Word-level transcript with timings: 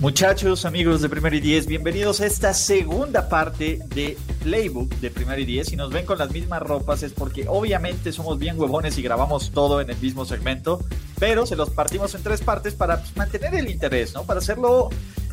Muchachos, 0.00 0.64
amigos 0.64 1.02
de 1.02 1.08
Primero 1.08 1.34
y 1.34 1.40
Diez, 1.40 1.66
bienvenidos 1.66 2.20
a 2.20 2.26
esta 2.26 2.54
segunda 2.54 3.28
parte 3.28 3.80
de 3.92 4.16
Playbook 4.44 4.94
de 5.00 5.10
Primero 5.10 5.40
y 5.40 5.44
Diez. 5.44 5.66
Si 5.66 5.76
nos 5.76 5.90
ven 5.90 6.06
con 6.06 6.18
las 6.18 6.30
mismas 6.30 6.62
ropas 6.62 7.02
es 7.02 7.12
porque 7.12 7.46
obviamente 7.48 8.12
somos 8.12 8.38
bien 8.38 8.56
huevones 8.56 8.96
y 8.96 9.02
grabamos 9.02 9.50
todo 9.50 9.80
en 9.80 9.90
el 9.90 9.96
mismo 9.96 10.24
segmento, 10.24 10.78
pero 11.18 11.46
se 11.46 11.56
los 11.56 11.70
partimos 11.70 12.14
en 12.14 12.22
tres 12.22 12.42
partes 12.42 12.74
para 12.74 13.00
pues, 13.00 13.16
mantener 13.16 13.56
el 13.56 13.68
interés, 13.68 14.14
¿no? 14.14 14.22
Para 14.22 14.38
hacerlo 14.38 14.88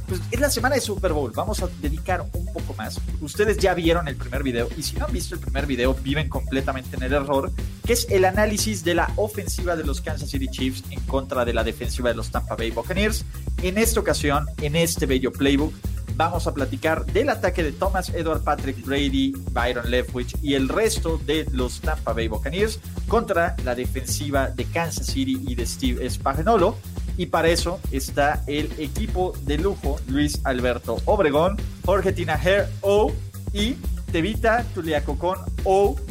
pues 0.08 0.22
es 0.31 0.39
la 0.39 0.50
semana 0.50 0.75
de 0.75 0.81
Super 0.81 1.14
Bowl. 1.14 1.31
Vamos 1.36 1.61
a 1.61 1.67
dedicar 1.81 2.25
un 2.34 2.45
poco 2.45 2.73
más. 2.75 3.00
Ustedes 3.22 3.58
ya 3.58 3.73
vieron 3.73 4.08
el 4.08 4.16
primer 4.16 4.44
video 4.44 4.70
y 4.78 4.84
si 4.84 4.95
no 4.98 5.06
han 5.06 5.14
visto 5.14 5.36
el 5.36 5.42
primer 5.42 5.66
video, 5.66 5.94
viven 5.95 6.30
completamente 6.30 6.95
en 6.95 7.03
el 7.03 7.14
error, 7.14 7.52
que 7.86 7.94
es 7.94 8.08
el 8.09 8.26
análisis 8.26 8.83
de 8.83 8.95
la 8.95 9.11
ofensiva 9.16 9.76
de 9.76 9.83
los 9.83 10.02
Kansas 10.02 10.30
City 10.30 10.48
Chiefs 10.48 10.83
en 10.89 11.00
contra 11.02 11.45
de 11.45 11.53
la 11.53 11.64
defensiva 11.64 12.09
de 12.09 12.16
los 12.16 12.31
Tampa 12.31 12.56
Bay 12.56 12.72
Buccaneers. 12.72 13.26
En 13.61 13.78
esta 13.78 14.00
ocasión, 14.00 14.48
en 14.61 14.76
este 14.76 15.06
bello 15.06 15.31
playbook, 15.31 15.73
vamos 16.16 16.48
a 16.48 16.53
platicar 16.53 17.06
del 17.06 17.30
ataque 17.30 17.64
de 17.64 17.72
Thomas 17.72 18.09
Edward 18.09 18.44
Patrick 18.44 18.83
Brady, 18.86 19.33
Byron 19.52 19.89
Leftwich 19.89 20.36
y 20.42 20.53
el 20.53 20.70
resto 20.70 21.20
de 21.26 21.45
los 21.52 21.81
Tampa 21.81 22.14
Bay 22.14 22.28
Buccaneers 22.28 22.80
contra 23.08 23.56
la 23.64 23.76
defensiva 23.76 24.50
de 24.50 24.66
Kansas 24.66 25.08
City 25.08 25.42
y 25.45 25.56
de 25.56 25.66
Steve 25.66 26.09
Spagnuolo. 26.09 26.78
Y 27.17 27.27
para 27.27 27.49
eso 27.49 27.80
está 27.91 28.44
el 28.47 28.71
equipo 28.77 29.33
de 29.44 29.58
lujo 29.58 29.97
Luis 30.08 30.41
Alberto 30.44 30.97
Obregón, 31.05 31.58
Jorge 31.85 32.11
Tinajer 32.11 32.69
O 32.81 33.13
y 33.53 33.75
Tevita 34.11 34.63
Tuliacocón 34.73 35.39
O. 35.63 35.95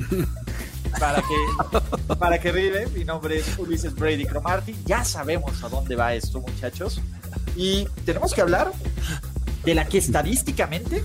Para 1.01 1.23
que, 1.23 2.15
para 2.15 2.39
que 2.39 2.53
rive, 2.53 2.87
mi 2.95 3.05
nombre 3.05 3.39
es 3.39 3.59
Ulises 3.59 3.97
Brady 3.97 4.27
Cromarty. 4.27 4.77
Ya 4.85 5.05
sabemos 5.05 5.61
a 5.65 5.69
dónde 5.69 5.97
va 5.97 6.15
esto, 6.15 6.41
muchachos. 6.41 7.01
Y 7.57 7.89
tenemos 8.05 8.33
que 8.33 8.43
hablar 8.43 8.71
de 9.65 9.75
la 9.75 9.87
que 9.87 9.99
estadísticamente 9.99 11.03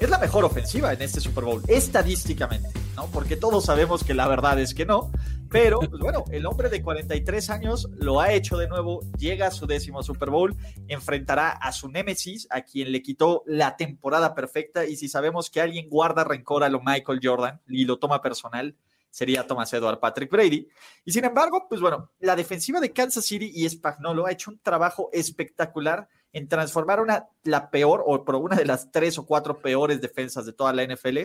es 0.00 0.10
la 0.10 0.18
mejor 0.18 0.44
ofensiva 0.44 0.92
en 0.92 1.02
este 1.02 1.20
Super 1.20 1.44
Bowl. 1.44 1.62
Estadísticamente, 1.68 2.70
¿no? 2.96 3.06
Porque 3.06 3.36
todos 3.36 3.64
sabemos 3.64 4.02
que 4.02 4.14
la 4.14 4.26
verdad 4.26 4.58
es 4.58 4.74
que 4.74 4.84
no. 4.84 5.12
Pero, 5.52 5.80
pues 5.80 6.00
bueno, 6.00 6.24
el 6.32 6.46
hombre 6.46 6.70
de 6.70 6.82
43 6.82 7.50
años 7.50 7.88
lo 7.96 8.20
ha 8.20 8.32
hecho 8.32 8.56
de 8.56 8.68
nuevo, 8.68 9.00
llega 9.18 9.48
a 9.48 9.50
su 9.50 9.66
décimo 9.66 10.02
Super 10.02 10.30
Bowl, 10.30 10.56
enfrentará 10.88 11.50
a 11.50 11.72
su 11.72 11.88
némesis, 11.90 12.48
a 12.50 12.62
quien 12.62 12.90
le 12.90 13.02
quitó 13.02 13.42
la 13.46 13.76
temporada 13.76 14.34
perfecta, 14.34 14.86
y 14.86 14.96
si 14.96 15.08
sabemos 15.08 15.50
que 15.50 15.60
alguien 15.60 15.90
guarda 15.90 16.24
rencor 16.24 16.64
a 16.64 16.70
lo 16.70 16.80
Michael 16.80 17.20
Jordan 17.22 17.60
y 17.68 17.84
lo 17.84 17.98
toma 17.98 18.22
personal, 18.22 18.74
sería 19.10 19.46
Thomas 19.46 19.72
Edward 19.74 20.00
Patrick 20.00 20.30
Brady. 20.30 20.68
Y 21.04 21.12
sin 21.12 21.26
embargo, 21.26 21.66
pues 21.68 21.82
bueno, 21.82 22.10
la 22.18 22.34
defensiva 22.34 22.80
de 22.80 22.92
Kansas 22.92 23.26
City 23.26 23.52
y 23.54 23.68
Spagnolo 23.68 24.26
ha 24.26 24.32
hecho 24.32 24.50
un 24.50 24.58
trabajo 24.58 25.10
espectacular 25.12 26.08
en 26.32 26.48
transformar 26.48 26.98
una, 26.98 27.28
la 27.44 27.70
peor 27.70 28.02
o 28.06 28.24
una 28.38 28.56
de 28.56 28.64
las 28.64 28.90
tres 28.90 29.18
o 29.18 29.26
cuatro 29.26 29.60
peores 29.60 30.00
defensas 30.00 30.46
de 30.46 30.54
toda 30.54 30.72
la 30.72 30.82
NFL 30.82 31.18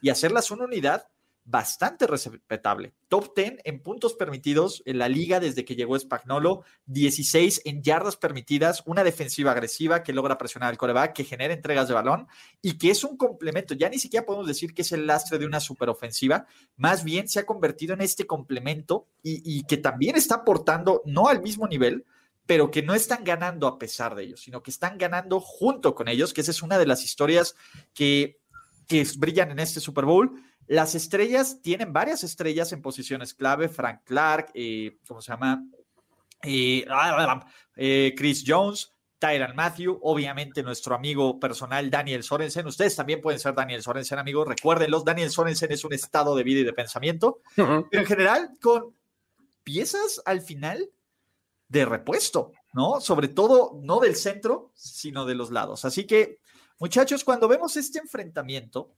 y 0.00 0.08
hacerlas 0.08 0.50
una 0.50 0.64
unidad 0.64 1.08
bastante 1.46 2.08
respetable. 2.08 2.92
Top 3.08 3.34
10 3.36 3.60
en 3.64 3.80
puntos 3.80 4.14
permitidos 4.14 4.82
en 4.84 4.98
la 4.98 5.08
liga 5.08 5.38
desde 5.38 5.64
que 5.64 5.76
llegó 5.76 5.96
Spagnolo, 5.96 6.64
16 6.86 7.62
en 7.64 7.82
yardas 7.82 8.16
permitidas, 8.16 8.82
una 8.84 9.04
defensiva 9.04 9.52
agresiva 9.52 10.02
que 10.02 10.12
logra 10.12 10.38
presionar 10.38 10.70
al 10.70 10.76
coreback, 10.76 11.14
que 11.14 11.24
genera 11.24 11.54
entregas 11.54 11.86
de 11.86 11.94
balón 11.94 12.26
y 12.60 12.78
que 12.78 12.90
es 12.90 13.04
un 13.04 13.16
complemento. 13.16 13.74
Ya 13.74 13.88
ni 13.88 14.00
siquiera 14.00 14.26
podemos 14.26 14.48
decir 14.48 14.74
que 14.74 14.82
es 14.82 14.90
el 14.90 15.06
lastre 15.06 15.38
de 15.38 15.46
una 15.46 15.60
superofensiva, 15.60 16.46
más 16.76 17.04
bien 17.04 17.28
se 17.28 17.38
ha 17.38 17.46
convertido 17.46 17.94
en 17.94 18.00
este 18.00 18.26
complemento 18.26 19.06
y, 19.22 19.40
y 19.44 19.62
que 19.62 19.76
también 19.76 20.16
está 20.16 20.36
aportando, 20.36 21.02
no 21.06 21.28
al 21.28 21.42
mismo 21.42 21.68
nivel, 21.68 22.04
pero 22.44 22.72
que 22.72 22.82
no 22.82 22.94
están 22.94 23.22
ganando 23.22 23.68
a 23.68 23.78
pesar 23.78 24.16
de 24.16 24.24
ellos, 24.24 24.40
sino 24.40 24.64
que 24.64 24.72
están 24.72 24.98
ganando 24.98 25.38
junto 25.38 25.94
con 25.94 26.08
ellos, 26.08 26.34
que 26.34 26.40
esa 26.40 26.50
es 26.50 26.62
una 26.62 26.76
de 26.76 26.86
las 26.86 27.04
historias 27.04 27.54
que, 27.94 28.40
que 28.88 29.06
brillan 29.16 29.52
en 29.52 29.60
este 29.60 29.78
Super 29.78 30.06
Bowl 30.06 30.42
las 30.68 30.94
estrellas 30.94 31.60
tienen 31.62 31.92
varias 31.92 32.24
estrellas 32.24 32.72
en 32.72 32.82
posiciones 32.82 33.34
clave. 33.34 33.68
Frank 33.68 34.00
Clark, 34.04 34.50
eh, 34.54 34.98
¿cómo 35.06 35.22
se 35.22 35.32
llama? 35.32 35.64
Eh, 36.42 36.86
eh, 37.76 38.14
Chris 38.16 38.44
Jones, 38.46 38.92
Tyron 39.18 39.54
Matthew, 39.54 39.98
obviamente 40.02 40.62
nuestro 40.62 40.94
amigo 40.94 41.38
personal 41.38 41.90
Daniel 41.90 42.22
Sorensen. 42.22 42.66
Ustedes 42.66 42.96
también 42.96 43.20
pueden 43.20 43.40
ser 43.40 43.54
Daniel 43.54 43.82
Sorensen, 43.82 44.18
amigos. 44.18 44.46
Recuérdenlos, 44.46 45.04
Daniel 45.04 45.30
Sorensen 45.30 45.72
es 45.72 45.84
un 45.84 45.92
estado 45.92 46.34
de 46.34 46.42
vida 46.42 46.60
y 46.60 46.64
de 46.64 46.72
pensamiento. 46.72 47.40
Pero 47.54 47.86
en 47.90 48.06
general, 48.06 48.50
con 48.60 48.94
piezas 49.64 50.20
al 50.24 50.42
final 50.42 50.90
de 51.68 51.84
repuesto, 51.84 52.52
¿no? 52.72 53.00
Sobre 53.00 53.28
todo, 53.28 53.78
no 53.82 54.00
del 54.00 54.16
centro, 54.16 54.70
sino 54.74 55.24
de 55.24 55.34
los 55.34 55.50
lados. 55.50 55.84
Así 55.84 56.06
que, 56.06 56.38
muchachos, 56.78 57.24
cuando 57.24 57.48
vemos 57.48 57.76
este 57.76 57.98
enfrentamiento, 57.98 58.92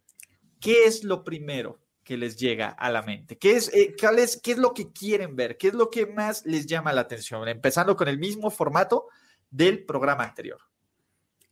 ¿qué 0.61 0.85
es 0.85 1.05
lo 1.05 1.25
primero 1.25 1.79
que 2.05 2.17
les 2.17 2.37
llega 2.37 2.69
a 2.69 2.91
la 2.91 3.03
mente? 3.03 3.37
¿Qué 3.37 3.53
es, 3.53 3.73
eh, 3.75 3.95
¿Qué 3.97 4.53
es 4.53 4.59
lo 4.59 4.73
que 4.73 4.93
quieren 4.93 5.37
ver? 5.37 5.57
¿Qué 5.57 5.69
es 5.69 5.75
lo 5.75 5.91
que 5.91 6.07
más 6.07 6.45
les 6.47 6.67
llama 6.67 6.93
la 6.93 7.03
atención? 7.03 7.47
Empezando 7.49 7.97
con 7.97 8.09
el 8.09 8.19
mismo 8.19 8.51
formato 8.51 9.07
del 9.51 9.85
programa 9.85 10.25
anterior. 10.25 10.59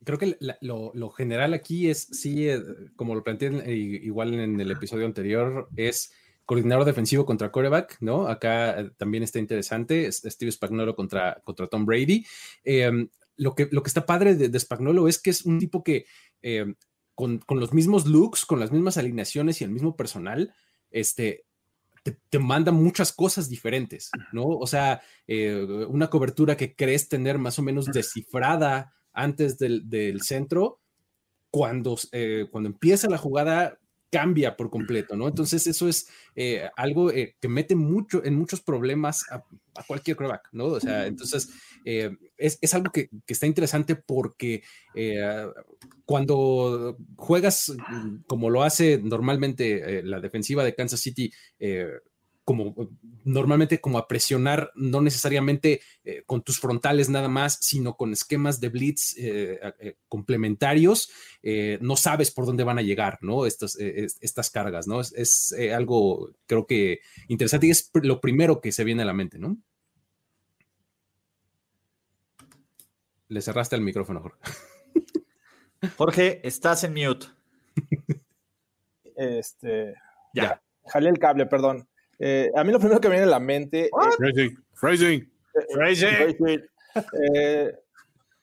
Creo 0.05 0.19
que 0.19 0.37
lo, 0.61 1.11
general 1.11 1.53
aquí 1.53 1.91
es, 1.91 2.07
sí, 2.13 2.49
eh, 2.49 2.63
como 2.95 3.15
lo 3.15 3.25
planteé 3.25 3.49
eh, 3.65 3.75
igual 3.75 4.35
en 4.35 4.61
el 4.61 4.71
episodio 4.71 5.05
anterior, 5.05 5.69
es 5.75 6.13
coordinador 6.45 6.85
defensivo 6.85 7.27
contra 7.27 7.51
quarterback, 7.51 7.97
¿no? 8.01 8.29
Acá 8.29 8.89
también 8.97 9.25
está 9.25 9.41
interesante, 9.41 10.11
Steve 10.13 10.53
Spagnolo 10.53 10.95
contra, 10.95 11.43
contra 11.43 11.67
Tom 11.67 11.85
Brady. 11.85 12.25
Em, 12.63 13.09
lo, 13.37 13.55
que, 13.55 13.69
lo 13.73 13.83
que 13.83 13.89
está 13.89 14.07
padre 14.07 14.37
de, 14.37 14.49
de 14.49 14.61
Spagnolo 14.61 15.09
es 15.09 15.19
que 15.21 15.31
es 15.31 15.45
un 15.45 15.59
tipo 15.59 15.83
que 15.83 16.07
em, 16.41 16.77
con, 17.17 17.41
los 17.49 17.73
mismos 17.73 18.07
looks, 18.07 18.45
con 18.45 18.61
las 18.61 18.71
mismas 18.71 18.99
alineaciones 18.99 19.61
y 19.61 19.65
el 19.65 19.71
mismo 19.71 19.97
personal, 19.97 20.55
este, 20.91 21.47
te, 22.29 22.39
manda 22.39 22.71
muchas 22.71 23.13
cosas 23.13 23.49
diferentes, 23.49 24.11
¿no? 24.33 24.47
O 24.47 24.67
sea, 24.67 25.01
eh, 25.27 25.87
una 25.89 26.09
cobertura 26.11 26.57
que 26.57 26.77
crees 26.77 27.09
tener 27.09 27.39
más 27.39 27.59
o 27.59 27.63
menos 27.63 27.87
descifrada 27.87 28.93
antes 29.13 29.57
del, 29.57 30.21
centro, 30.21 30.79
cuando, 31.51 31.99
eh, 32.13 32.47
cuando 32.51 32.69
empieza 32.69 33.09
la 33.09 33.19
jugada 33.19 33.79
cambia 34.11 34.57
por 34.57 34.71
completo, 34.71 35.17
¿no? 35.17 35.29
Entonces 35.29 35.67
eso 35.67 35.89
es 35.89 36.09
eh, 36.35 36.69
algo 36.77 37.11
que 37.11 37.49
mete 37.49 37.75
mucho 37.75 38.25
en 38.25 38.35
muchos 38.35 38.61
problemas 38.61 39.25
a, 39.31 39.43
cualquier 39.87 40.17
quarterback, 40.17 40.49
¿no? 40.53 40.67
O 40.67 40.81
sea, 40.81 41.07
entonces 41.07 41.51
es, 41.85 42.59
es, 42.61 42.75
algo 42.75 42.91
que, 42.91 43.11
que, 43.27 43.33
está 43.35 43.47
interesante 43.47 43.95
porque 43.95 44.63
cuando 46.07 46.97
juegas 47.17 47.73
mm, 47.77 48.23
como 48.27 48.49
lo 48.49 48.63
hace 48.63 48.99
normalmente 49.03 49.99
eh, 49.99 50.03
la 50.03 50.21
defensiva 50.21 50.65
de 50.65 50.75
Kansas 50.75 51.01
City, 51.01 51.31
eh, 51.59 51.89
como 52.47 52.75
normalmente 53.25 53.81
como 53.81 53.99
a 53.99 54.09
presionar, 54.09 54.71
no 54.75 55.03
necesariamente 55.03 55.83
eh, 56.05 56.23
con 56.25 56.43
tus 56.43 56.59
frontales 56.59 57.11
nada 57.11 57.29
más, 57.29 57.59
sino 57.61 57.99
con 57.99 58.15
esquemas 58.15 58.61
de 58.61 58.69
blitz 58.71 59.17
complementarios, 60.09 61.11
no 61.81 61.97
sabes 61.97 62.31
por 62.31 62.47
dónde 62.47 62.65
van 62.65 62.79
a 62.79 62.83
llegar, 62.83 63.19
¿no? 63.21 63.45
Estas, 63.45 63.77
estas 63.77 64.51
cargas, 64.51 64.87
¿no? 64.87 65.01
Es, 65.01 65.13
es 65.13 65.55
algo, 65.75 66.31
creo 66.47 66.67
que 66.67 67.01
interesante 67.29 67.67
y 67.67 67.71
es 67.71 67.91
lo 67.95 68.21
primero 68.21 68.61
que 68.61 68.73
se 68.73 68.85
viene 68.85 69.03
a 69.03 69.07
la 69.07 69.13
mente, 69.13 69.39
¿no? 69.39 69.59
Le 73.29 73.43
cerraste 73.43 73.75
el 73.75 73.83
micrófono, 73.83 74.21
Jorge. 74.21 74.39
Jorge, 75.97 76.47
estás 76.47 76.85
en 76.85 76.95
mute. 76.95 77.27
Este. 79.17 79.95
Ya. 80.35 80.63
Jalé 80.87 81.11
el 81.11 81.19
cable, 81.19 81.47
perdón. 81.47 81.89
Eh, 82.19 82.51
a 82.55 82.65
mí 82.65 82.73
lo 82.73 82.79
primero 82.79 83.01
que 83.01 83.09
me 83.09 83.15
viene 83.15 83.27
a 83.27 83.31
la 83.31 83.41
mente. 83.41 83.91
Phrasing. 84.19 84.57
Phrasing. 84.75 85.31
Phrasing. 85.75 86.63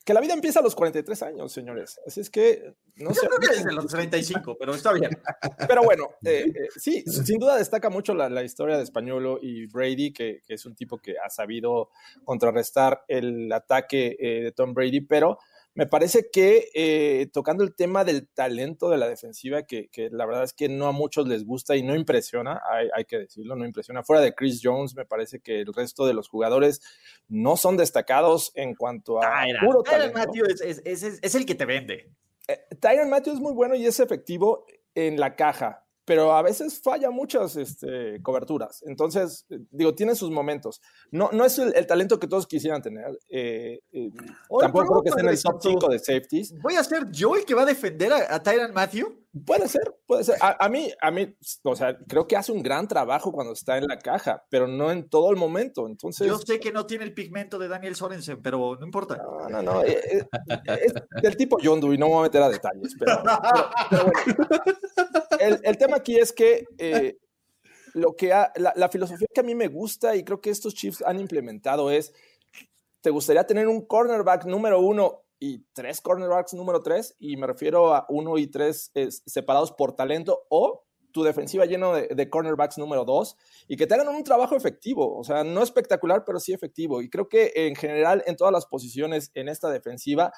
que 0.06 0.14
la 0.14 0.22
vida 0.22 0.34
empieza 0.34 0.60
a 0.60 0.64
los 0.64 0.76
43 0.76 1.24
años, 1.24 1.52
señores. 1.52 2.00
Así 2.06 2.22
es 2.22 2.30
que 2.30 2.76
no 2.96 3.10
Yo 3.10 3.16
sé. 3.16 3.28
Creo 3.28 3.40
que 3.40 3.56
desde 3.58 3.74
los 3.74 3.88
35, 3.88 4.56
pero 4.60 4.76
está 4.76 4.94
bien. 4.94 5.10
Pero 5.68 5.84
bueno, 5.84 6.10
eh, 6.24 6.46
eh, 6.48 6.68
sí, 6.76 7.04
sin 7.08 7.40
duda 7.40 7.58
destaca 7.58 7.90
mucho 7.90 8.14
la, 8.14 8.44
historia 8.44 8.78
de 8.78 8.84
Españolo 8.84 9.40
y 9.42 9.66
Brady, 9.66 10.14
que, 10.14 10.42
es 10.48 10.66
un 10.66 10.76
tipo 10.76 11.00
que 11.00 11.16
ha 11.18 11.30
sabido 11.30 11.90
contrarrestar 12.24 13.04
el 13.08 13.52
ataque 13.52 14.16
eh, 14.20 14.44
de 14.44 14.52
Tom 14.52 14.74
Brady, 14.74 15.02
pero 15.02 15.40
me 15.76 15.88
parece 15.88 16.30
que 16.32 16.70
eh, 16.76 17.28
tocando 17.34 17.64
el 17.64 17.74
tema 17.74 18.04
del 18.04 18.28
talento 18.28 18.90
de 18.90 18.98
la 18.98 19.08
defensiva, 19.08 19.64
que, 19.64 19.90
la 20.12 20.26
verdad 20.26 20.44
es 20.44 20.54
que 20.54 20.70
no 20.70 20.88
a 20.88 20.92
muchos 20.92 21.28
les 21.28 21.46
gusta 21.46 21.76
y 21.76 21.84
no 21.84 21.96
impresiona, 21.96 22.62
hay, 22.94 23.06
que 23.06 23.20
decirlo, 23.20 23.56
no 23.56 23.66
impresiona. 23.66 24.04
Fuera 24.04 24.22
de 24.22 24.36
Chris 24.36 24.62
Jones, 24.64 24.96
me 24.96 25.06
parece 25.06 25.40
que 25.40 25.62
el 25.62 25.74
resto 25.74 26.06
de 26.06 26.14
los 26.14 26.30
jugadores 26.30 26.82
no 27.28 27.58
son 27.58 27.78
destacados 27.78 28.52
en 28.56 28.76
cuanto 28.76 29.22
a 29.22 29.46
puro 29.64 29.82
talento. 29.82 30.18
Matthew 30.18 30.46
es, 30.86 31.36
el 31.36 31.46
que 31.46 31.56
te 31.56 31.66
vende. 31.66 32.12
Eh, 32.48 32.60
Tyron 32.80 33.10
Matthew 33.10 33.34
es 33.34 33.40
muy 33.40 33.54
bueno 33.54 33.74
y 33.74 33.86
es 33.86 34.00
efectivo 34.00 34.66
en 34.94 35.20
la 35.20 35.36
caja 35.36 35.83
pero 36.06 36.34
a 36.34 36.42
veces 36.42 36.82
falla 36.82 37.10
muchas 37.12 37.56
este, 37.56 38.22
coberturas. 38.22 38.84
Entonces, 38.86 39.46
eh, 39.50 39.60
digo, 39.72 39.96
tiene 39.96 40.16
sus 40.16 40.32
momentos. 40.32 40.82
No, 41.12 41.30
no 41.32 41.46
es 41.46 41.58
el, 41.60 41.88
talento 41.88 42.20
que 42.20 42.28
todos 42.28 42.48
quisieran 42.48 42.82
tener. 42.82 43.18
Eh, 43.30 43.80
eh, 43.92 44.12
tampoco 44.60 45.02
creo 45.02 45.04
que 45.04 45.10
esté 45.10 45.22
en 45.22 45.30
el 45.30 45.42
top 45.42 45.62
5 45.62 45.90
de 45.90 46.00
safeties. 46.00 46.54
¿Voy 46.62 46.76
a 46.76 46.84
ser 46.84 47.10
yo 47.12 47.36
el 47.36 47.46
que 47.46 47.56
va 47.56 47.64
a 47.64 47.66
defender 47.66 48.12
a, 48.12 48.36
a 48.36 48.44
Tyron 48.44 48.74
Matthew? 48.74 49.23
Puede 49.46 49.68
ser, 49.68 49.96
puede 50.06 50.24
ser. 50.24 50.36
A, 50.40 50.70
mí, 50.70 50.92
a 51.02 51.10
mí, 51.10 51.36
o 51.64 51.76
sea, 51.76 51.98
creo 52.08 52.28
que 52.28 52.36
hace 52.36 52.52
un 52.52 52.62
gran 52.62 52.88
trabajo 52.88 53.32
cuando 53.32 53.54
está 53.54 53.80
en 53.80 53.88
la 53.88 53.98
caja, 53.98 54.46
pero 54.48 54.68
no 54.68 54.92
en 54.92 55.10
todo 55.10 55.32
el 55.32 55.38
momento. 55.38 55.88
Entonces, 55.88 56.28
yo 56.28 56.38
sé 56.38 56.60
que 56.60 56.72
no 56.72 56.86
tiene 56.86 57.04
el 57.06 57.16
pigmento 57.16 57.58
de 57.58 57.68
Daniel 57.68 57.96
Sorensen, 57.96 58.44
pero 58.44 58.78
no 58.80 58.86
importa. 58.86 59.18
No, 59.18 59.50
no, 59.50 59.64
no. 59.64 59.82
Es, 59.82 60.28
del 61.24 61.36
tipo 61.36 61.58
Yondu 61.60 61.94
y 61.94 61.98
no 61.98 62.06
me 62.06 62.12
voy 62.12 62.20
a 62.20 62.24
meter 62.24 62.44
a 62.44 62.50
detalles, 62.50 62.96
pero, 63.00 63.24
el, 65.40 65.78
tema 65.80 65.98
aquí 65.98 66.20
es 66.20 66.32
que 66.32 66.66
eh, 66.78 67.18
lo 67.96 68.16
que 68.16 68.28
la, 68.28 68.90
filosofía 68.90 69.28
que 69.34 69.42
a 69.42 69.44
mí 69.44 69.56
me 69.56 69.68
gusta 69.68 70.16
y 70.16 70.24
creo 70.24 70.42
que 70.42 70.52
estos 70.52 70.76
Chiefs 70.76 71.04
han 71.04 71.20
implementado 71.20 71.90
es, 71.90 72.14
¿te 73.02 73.10
gustaría 73.10 73.48
tener 73.48 73.68
un 73.68 73.88
cornerback 73.88 74.46
número 74.46 74.80
uno 74.80 75.23
y 75.44 75.66
tres 75.74 76.00
cornerbacks 76.00 76.54
número 76.54 76.82
tres? 76.82 77.18
Y 77.20 77.36
me 77.36 77.48
refiero 77.48 77.94
a 77.94 78.06
uno 78.08 78.38
y 78.38 78.48
tres 78.48 78.94
separados 79.26 79.74
por 79.74 79.94
talento 79.94 80.46
o 80.50 80.86
tu 81.12 81.22
defensiva 81.22 81.66
lleno 81.66 81.94
de, 81.94 82.30
cornerbacks 82.30 82.78
número 82.78 83.04
dos 83.04 83.36
y 83.68 83.76
que 83.76 83.86
te 83.86 83.94
hagan 83.94 84.08
un 84.08 84.24
trabajo 84.24 84.56
efectivo, 84.56 85.18
o 85.18 85.24
sea, 85.26 85.44
no 85.44 85.62
espectacular, 85.62 86.24
pero 86.26 86.40
sí 86.40 86.54
efectivo. 86.54 87.02
Y 87.02 87.10
creo 87.10 87.28
que 87.28 87.52
en 87.56 87.76
general 87.76 88.24
en 88.26 88.38
todas 88.38 88.54
las 88.54 88.66
posiciones 88.66 89.32
en 89.34 89.50
esta 89.50 89.70
defensiva 89.70 90.32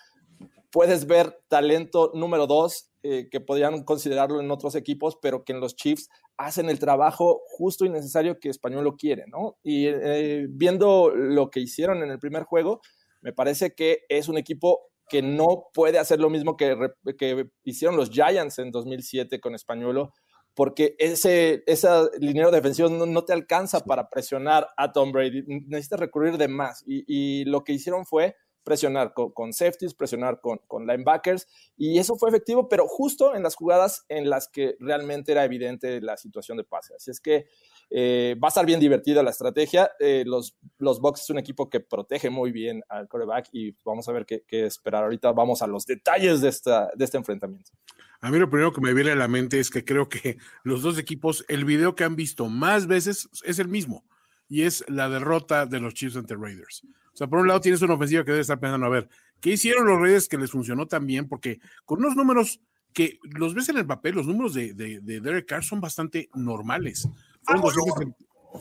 puedes 0.71 1.05
ver 1.05 1.39
talento 1.49 2.11
número 2.15 2.47
dos 2.47 2.91
eh, 3.03 3.29
que 3.29 3.39
podrían 3.39 3.83
considerarlo 3.83 4.41
en 4.41 4.49
otros 4.49 4.73
equipos, 4.73 5.19
pero 5.21 5.45
que 5.45 5.53
en 5.53 5.59
los 5.59 5.75
Chiefs 5.75 6.09
hacen 6.35 6.67
el 6.67 6.79
trabajo 6.79 7.43
justo 7.45 7.85
y 7.85 7.89
necesario 7.89 8.39
que 8.39 8.49
Español 8.49 8.83
lo 8.83 8.97
quiere, 8.97 9.25
¿no? 9.27 9.59
Y 9.61 9.85
eh, 9.85 10.47
viendo 10.49 11.11
lo 11.15 11.51
que 11.51 11.59
hicieron 11.59 12.01
en 12.01 12.09
el 12.09 12.17
primer 12.17 12.43
juego, 12.43 12.81
me 13.21 13.33
parece 13.33 13.73
que 13.73 14.01
es 14.09 14.27
un 14.27 14.37
equipo 14.37 14.91
que 15.09 15.21
no 15.21 15.67
puede 15.73 15.99
hacer 15.99 16.19
lo 16.19 16.29
mismo 16.29 16.57
que, 16.57 16.75
que 17.17 17.49
hicieron 17.63 17.97
los 17.97 18.09
Giants 18.09 18.59
en 18.59 18.71
2007 18.71 19.39
con 19.39 19.55
Españolo, 19.55 20.13
porque 20.53 20.95
ese, 20.99 21.63
esa 21.67 22.09
línea 22.19 22.49
defensiva 22.49 22.89
no, 22.89 23.05
no, 23.05 23.25
te 23.25 23.33
alcanza 23.33 23.81
para 23.81 24.09
presionar 24.09 24.67
a 24.77 24.91
Tom 24.91 25.11
Brady, 25.11 25.43
necesitas 25.67 25.99
recurrir 25.99 26.37
de 26.37 26.47
más. 26.47 26.83
Y, 26.87 27.03
y 27.07 27.45
lo 27.45 27.63
que 27.63 27.73
hicieron 27.73 28.05
fue 28.05 28.35
presionar 28.65 29.13
con, 29.13 29.53
safeties, 29.53 29.93
presionar 29.93 30.41
con, 30.41 30.59
con, 30.67 30.85
linebackers, 30.85 31.47
y 31.77 31.99
eso 31.99 32.17
fue 32.17 32.29
efectivo, 32.29 32.67
pero 32.67 32.87
justo 32.87 33.35
en 33.35 33.43
las 33.43 33.55
jugadas 33.55 34.05
en 34.09 34.29
las 34.29 34.49
que 34.49 34.75
realmente 34.79 35.31
era 35.31 35.45
evidente 35.45 36.01
la 36.01 36.17
situación 36.17 36.57
de 36.57 36.65
pase. 36.65 36.95
Así 36.95 37.11
es 37.11 37.21
que 37.21 37.45
eh, 37.91 38.35
va 38.43 38.47
a 38.47 38.49
estar 38.49 38.65
bien 38.65 38.79
divertida 38.79 39.21
la 39.23 39.29
estrategia. 39.29 39.91
Eh, 39.99 40.23
los, 40.25 40.57
los 40.79 40.99
Bucks 40.99 41.21
es 41.21 41.29
un 41.29 41.37
equipo 41.37 41.69
que 41.69 41.79
protege 41.79 42.29
muy 42.29 42.51
bien 42.51 42.83
al 42.89 43.07
quarterback 43.07 43.49
y 43.51 43.75
vamos 43.85 44.09
a 44.09 44.11
ver 44.11 44.25
qué, 44.25 44.43
qué, 44.47 44.65
esperar. 44.65 45.03
Ahorita 45.03 45.31
vamos 45.31 45.61
a 45.61 45.67
los 45.67 45.85
detalles 45.85 46.41
de, 46.41 46.49
esta, 46.49 46.89
de 46.95 47.05
este 47.05 47.17
enfrentamiento. 47.17 47.71
A 48.19 48.31
mí 48.31 48.39
lo 48.39 48.49
primero 48.49 48.73
que 48.73 48.81
me 48.81 48.93
viene 48.93 49.11
a 49.11 49.15
la 49.15 49.27
mente 49.27 49.59
es 49.59 49.69
que 49.69 49.85
creo 49.85 50.09
que 50.09 50.37
los 50.63 50.81
dos 50.81 50.97
equipos, 50.97 51.45
el 51.47 51.65
video 51.65 51.95
que 51.95 52.03
han 52.03 52.15
visto 52.15 52.49
más 52.49 52.87
veces 52.87 53.29
es 53.43 53.59
el 53.59 53.67
mismo 53.67 54.03
y 54.47 54.63
es 54.63 54.83
la 54.87 55.09
derrota 55.09 55.65
de 55.65 55.79
los 55.79 55.93
Chiefs 55.93 56.17
ante 56.17 56.35
Raiders. 56.35 56.83
O 57.13 57.17
sea, 57.17 57.27
por 57.27 57.39
un 57.39 57.47
lado 57.47 57.61
tienes 57.61 57.81
una 57.81 57.93
ofensiva 57.93 58.23
que 58.23 58.31
debe 58.31 58.41
estar 58.41 58.59
pensando, 58.59 58.85
a 58.85 58.89
ver, 58.89 59.09
¿qué 59.39 59.51
hicieron 59.51 59.87
los 59.87 59.99
Reyes 59.99 60.27
que 60.27 60.37
les 60.37 60.51
funcionó 60.51 60.87
tan 60.87 61.07
bien? 61.07 61.27
Porque 61.27 61.59
con 61.85 61.99
unos 61.99 62.15
números 62.15 62.59
que 62.93 63.19
los 63.23 63.53
ves 63.53 63.69
en 63.69 63.77
el 63.77 63.85
papel, 63.85 64.15
los 64.15 64.27
números 64.27 64.53
de, 64.53 64.73
de, 64.73 64.99
Derek 65.01 65.45
Carr 65.45 65.63
son 65.63 65.81
bastante 65.81 66.29
normales. 66.33 67.07
Fueron 67.43 68.15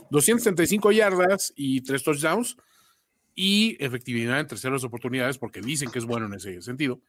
235 0.09 0.91
yardas 0.91 1.53
y 1.55 1.81
tres 1.81 2.03
touchdowns 2.03 2.57
y 3.33 3.77
efectividad 3.83 4.39
en 4.39 4.47
terceras 4.47 4.83
oportunidades 4.83 5.37
porque 5.37 5.61
dicen 5.61 5.89
que 5.89 5.99
es 5.99 6.05
bueno 6.05 6.25
en 6.25 6.33
ese 6.33 6.61
sentido. 6.61 7.01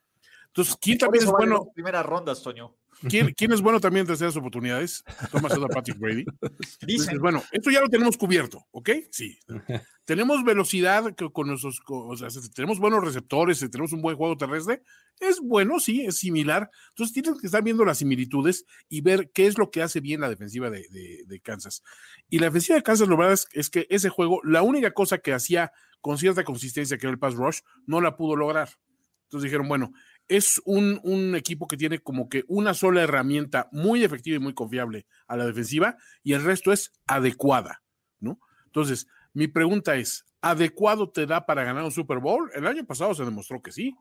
Entonces, 0.56 0.79
¿quién 0.81 0.97
también 0.97 1.25
es 1.25 1.31
bueno? 1.31 1.70
Primera 1.75 2.03
ronda, 2.03 2.35
Toño. 2.35 2.75
¿Quién, 3.11 3.35
¿Quién, 3.35 3.53
es 3.53 3.61
bueno 3.61 3.79
también 3.79 4.05
en 4.05 4.06
terceras 4.06 4.35
oportunidades? 4.38 5.05
Thomas 5.31 5.53
Edward 5.53 5.75
Patrick 5.75 5.99
Brady. 5.99 6.25
Dicen. 6.87 7.19
bueno, 7.19 7.43
esto 7.53 7.70
ya 7.70 7.82
lo 7.82 7.91
tenemos 7.91 8.17
cubierto, 8.17 8.67
¿ok? 8.70 8.88
Sí. 9.11 9.38
tenemos 10.06 10.43
velocidad 10.44 11.14
con 11.14 11.49
nuestros, 11.49 11.82
o 11.87 12.17
sea, 12.17 12.29
tenemos 12.55 12.79
buenos 12.79 13.05
receptores, 13.05 13.61
tenemos 13.70 13.93
un 13.93 14.00
buen 14.00 14.17
juego 14.17 14.38
terrestre. 14.38 14.82
Es 15.20 15.41
bueno, 15.41 15.79
sí, 15.79 16.06
es 16.06 16.17
similar. 16.17 16.70
Entonces 16.88 17.12
tienes 17.12 17.38
que 17.38 17.49
estar 17.49 17.62
viendo 17.62 17.85
las 17.85 17.99
similitudes 17.99 18.64
y 18.88 19.03
ver 19.03 19.31
qué 19.35 19.47
es 19.47 19.58
lo 19.58 19.70
que 19.70 19.82
hace 19.82 20.00
bien 20.00 20.23
la 20.23 20.31
defensiva 20.31 20.70
de, 20.70 20.87
de, 21.26 21.41
Kansas. 21.41 21.82
Y 22.31 22.38
la 22.38 22.47
defensiva 22.47 22.76
de 22.76 22.82
Kansas, 22.82 23.08
lo 23.08 23.19
verdad 23.19 23.35
es, 23.35 23.47
es 23.53 23.69
que 23.69 23.87
ese 23.91 24.08
juego, 24.08 24.41
la 24.43 24.62
única 24.62 24.93
cosa 24.93 25.19
que 25.19 25.35
hacía 25.35 25.70
con 26.00 26.17
cierta 26.17 26.44
consistencia, 26.44 26.97
que 26.97 27.06
era 27.06 27.12
el 27.12 27.19
pass 27.19 27.35
rush, 27.35 27.58
no 27.85 28.00
la 28.00 28.17
pudo 28.17 28.37
lograr. 28.37 28.70
Entonces 29.26 29.50
dijeron, 29.50 29.69
bueno, 29.69 29.93
es 30.28 30.61
un, 30.64 31.34
equipo 31.37 31.67
que 31.67 31.76
tiene 31.76 31.99
como 32.00 32.28
que 32.28 32.44
una 32.49 32.75
sola 32.75 33.02
herramienta 33.02 33.69
muy 33.73 34.05
efectiva 34.05 34.37
y 34.37 34.40
muy 34.40 34.55
confiable 34.55 35.06
a 35.26 35.37
la 35.37 35.46
defensiva 35.46 35.96
y 36.23 36.32
el 36.32 36.43
resto 36.43 36.73
es 36.73 36.93
adecuada, 37.06 37.82
¿no? 38.20 38.40
Entonces, 38.67 39.06
mi 39.32 39.48
pregunta 39.48 39.96
es, 39.96 40.24
¿adecuado 40.41 41.10
te 41.10 41.27
da 41.27 41.46
para 41.46 41.65
ganar 41.65 41.84
un 41.84 41.93
Super 41.93 42.19
Bowl? 42.19 42.50
El 42.55 42.67
año 42.67 42.84
pasado 42.84 43.15
se 43.15 43.24
demostró 43.24 43.62
que 43.62 43.72
sí. 43.72 43.94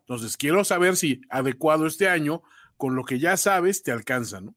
Entonces, 0.00 0.36
quiero 0.36 0.64
saber 0.64 0.96
si 0.96 1.20
adecuado 1.28 1.86
este 1.86 2.08
año, 2.08 2.42
con 2.76 2.94
lo 2.94 3.04
que 3.04 3.18
ya 3.18 3.36
sabes, 3.36 3.82
te 3.82 3.92
alcanza, 3.92 4.40
¿no? 4.40 4.54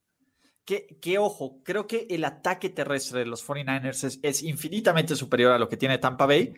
Que, 0.64 1.18
ojo, 1.18 1.62
creo 1.64 1.86
que 1.86 2.08
el 2.10 2.24
ataque 2.24 2.70
terrestre 2.70 3.20
de 3.20 3.26
los 3.26 3.46
49ers 3.46 4.06
es, 4.06 4.20
es 4.22 4.44
infinitamente 4.44 5.18
superior 5.18 5.52
a 5.52 5.60
lo 5.60 5.68
que 5.68 5.76
tiene 5.76 5.98
Tampa 5.98 6.26
Bay, 6.26 6.54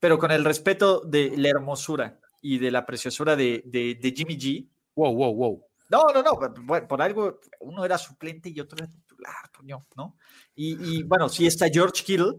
pero 0.00 0.18
con 0.18 0.32
el 0.32 0.44
respeto 0.44 1.00
de 1.00 1.32
la 1.36 1.50
hermosura 1.50 2.18
y 2.42 2.58
de 2.58 2.70
la 2.70 2.84
preciosura 2.84 3.36
de, 3.36 3.62
de, 3.64 4.14
Jimmy 4.14 4.36
G. 4.36 4.68
Wow, 4.94 5.14
wow, 5.14 5.34
wow. 5.34 5.66
No, 5.88 6.06
no, 6.12 6.22
no, 6.22 6.86
por, 6.86 7.00
algo, 7.00 7.40
uno 7.60 7.84
era 7.84 7.96
suplente 7.96 8.50
y 8.50 8.60
otro 8.60 8.78
era 8.78 8.90
titular, 8.90 9.50
¿no? 9.96 10.16
Y, 10.54 11.02
bueno, 11.04 11.28
sí 11.28 11.46
está 11.46 11.68
George 11.68 12.02
Kittle, 12.02 12.34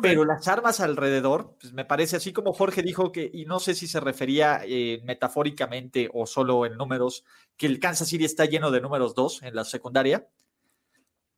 pero 0.00 0.24
las 0.24 0.48
armas 0.48 0.80
alrededor, 0.80 1.56
pues 1.60 1.72
me 1.72 1.84
parece 1.84 2.16
así 2.16 2.32
como 2.32 2.52
Jorge 2.52 2.82
dijo 2.82 3.12
que, 3.12 3.30
y 3.32 3.44
no 3.44 3.60
sé 3.60 3.74
si 3.74 3.86
se 3.86 4.00
refería 4.00 4.62
eh, 4.64 5.02
metafóricamente 5.04 6.08
o 6.12 6.26
solo 6.26 6.64
en 6.64 6.76
números, 6.76 7.24
que 7.56 7.66
el 7.66 7.78
Kansas 7.78 8.08
City 8.08 8.24
está 8.24 8.46
lleno 8.46 8.70
de 8.70 8.80
números 8.80 9.14
dos 9.14 9.42
en 9.42 9.54
la 9.54 9.64
secundaria 9.64 10.26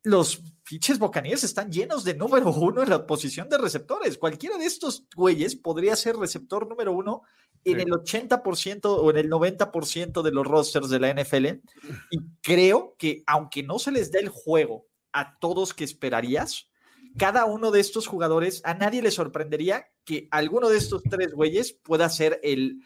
los 0.05 0.43
fiches 0.65 0.99
bocaníes 0.99 1.45
están 1.45 1.73
llenos 1.73 2.05
de 2.05 2.15
número 2.15 2.53
uno 2.53 2.83
en 2.83 2.91
la 2.91 3.07
posición 3.07 3.49
de 3.49 3.59
receptores. 3.59 4.19
Cualquiera 4.19 4.59
de 4.59 4.67
estos 4.67 5.05
güeyes 5.17 5.57
podría 5.57 5.97
ser 5.97 6.17
receptor 6.17 6.69
número 6.69 6.93
uno 6.93 7.23
en 7.65 7.81
el 7.81 7.89
80% 7.89 8.85
o 8.85 9.11
en 9.11 9.17
el 9.17 9.31
90% 9.31 10.23
de 10.23 10.31
los 10.31 10.47
rosters 10.47 10.91
de 10.91 11.01
la 11.01 11.15
NFL. 11.15 11.47
Y 12.11 12.19
creo 12.43 12.95
que 12.99 13.23
aunque 13.27 13.63
no 13.63 13.79
se 13.79 13.93
les 13.93 14.13
dé 14.13 14.21
el 14.21 14.29
juego 14.29 14.87
a 15.13 15.39
todos 15.39 15.73
que 15.73 15.85
esperarías, 15.85 16.69
cada 17.17 17.47
uno 17.47 17.71
de 17.71 17.81
estos 17.81 18.07
jugadores, 18.07 18.61
a 18.65 18.75
nadie 18.75 19.01
le 19.01 19.11
sorprendería 19.11 19.87
que 20.05 20.29
alguno 20.31 20.69
de 20.69 20.77
estos 20.77 21.03
tres 21.03 21.33
güeyes 21.33 21.73
pueda 21.73 22.11
ser 22.11 22.41
el 22.43 22.83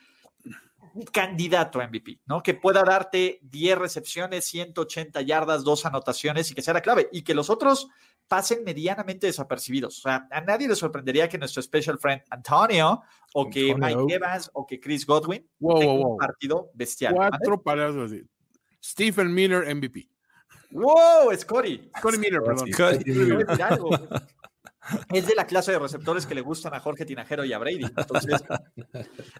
candidato 1.12 1.80
a 1.80 1.86
MVP, 1.86 2.20
¿no? 2.26 2.42
Que 2.42 2.54
pueda 2.54 2.82
darte 2.82 3.38
10 3.42 3.78
recepciones, 3.78 4.44
180 4.46 5.20
yardas, 5.22 5.64
dos 5.64 5.86
anotaciones 5.86 6.50
y 6.50 6.54
que 6.54 6.62
sea 6.62 6.74
la 6.74 6.80
clave. 6.80 7.08
Y 7.12 7.22
que 7.22 7.34
los 7.34 7.50
otros 7.50 7.88
pasen 8.28 8.62
medianamente 8.64 9.26
desapercibidos. 9.26 9.98
O 9.98 10.02
sea, 10.02 10.28
a 10.30 10.40
nadie 10.40 10.68
le 10.68 10.76
sorprendería 10.76 11.28
que 11.28 11.38
nuestro 11.38 11.62
special 11.62 11.98
friend 11.98 12.22
Antonio 12.30 13.02
o 13.34 13.48
que 13.48 13.74
Mike 13.74 14.14
Evans 14.14 14.50
o 14.52 14.66
que 14.66 14.78
Chris 14.78 15.06
Godwin 15.06 15.48
wow, 15.58 15.78
tengan 15.78 15.96
un 15.96 16.16
partido 16.18 16.70
bestial. 16.74 17.14
Cuatro 17.14 17.62
parados. 17.62 18.12
Stephen 18.82 19.32
Miller 19.32 19.74
MVP. 19.74 20.08
¡Wow! 20.70 21.34
Scotty. 21.36 21.90
Scotty 21.98 22.18
Miller, 22.18 22.42
perdón. 22.42 22.68
Es 25.12 25.26
de 25.26 25.34
la 25.34 25.46
clase 25.46 25.72
de 25.72 25.78
receptores 25.78 26.26
que 26.26 26.34
le 26.34 26.40
gustan 26.40 26.74
a 26.74 26.80
Jorge 26.80 27.04
Tinajero 27.04 27.44
y 27.44 27.52
a 27.52 27.58
Brady. 27.58 27.84
Entonces, 27.84 28.42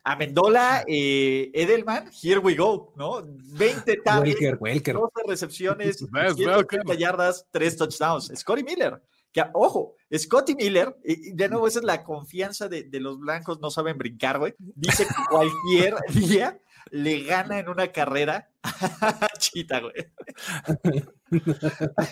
a 0.05 0.17
Mendola, 0.17 0.85
eh, 0.87 1.51
Edelman, 1.55 2.11
here 2.23 2.39
we 2.39 2.55
go, 2.55 2.93
¿no? 2.97 3.23
20 3.25 3.97
tables, 4.05 4.37
12 4.41 4.83
recepciones, 5.27 5.99
130 6.37 6.95
yardas, 6.95 7.47
3 7.51 7.77
touchdowns. 7.77 8.33
Scotty 8.35 8.63
Miller. 8.63 9.03
Que, 9.33 9.45
ojo, 9.53 9.95
Scotty 10.17 10.55
Miller, 10.55 10.97
y 11.05 11.33
de 11.33 11.49
nuevo, 11.49 11.67
esa 11.69 11.81
es 11.81 11.85
la 11.85 12.03
confianza 12.03 12.69
de, 12.69 12.85
de 12.85 13.01
los 13.01 13.19
blancos, 13.19 13.61
no 13.61 13.71
saben 13.71 13.99
brincar, 13.99 14.39
güey. 14.39 14.55
Dice 14.59 15.05
que 15.05 15.15
cualquier 15.31 15.97
día 16.15 16.59
le 16.91 17.23
gana 17.23 17.59
en 17.59 17.69
una 17.69 17.93
carrera 17.93 18.51
a 18.63 19.29
Chita, 19.39 19.81
güey. 19.81 19.95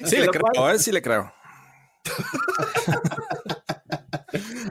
Sí, 0.04 0.16
le 0.16 0.28
creo, 0.28 0.70
¿eh? 0.70 0.78
sí 0.78 0.92
le 0.92 1.02
creo. 1.02 1.32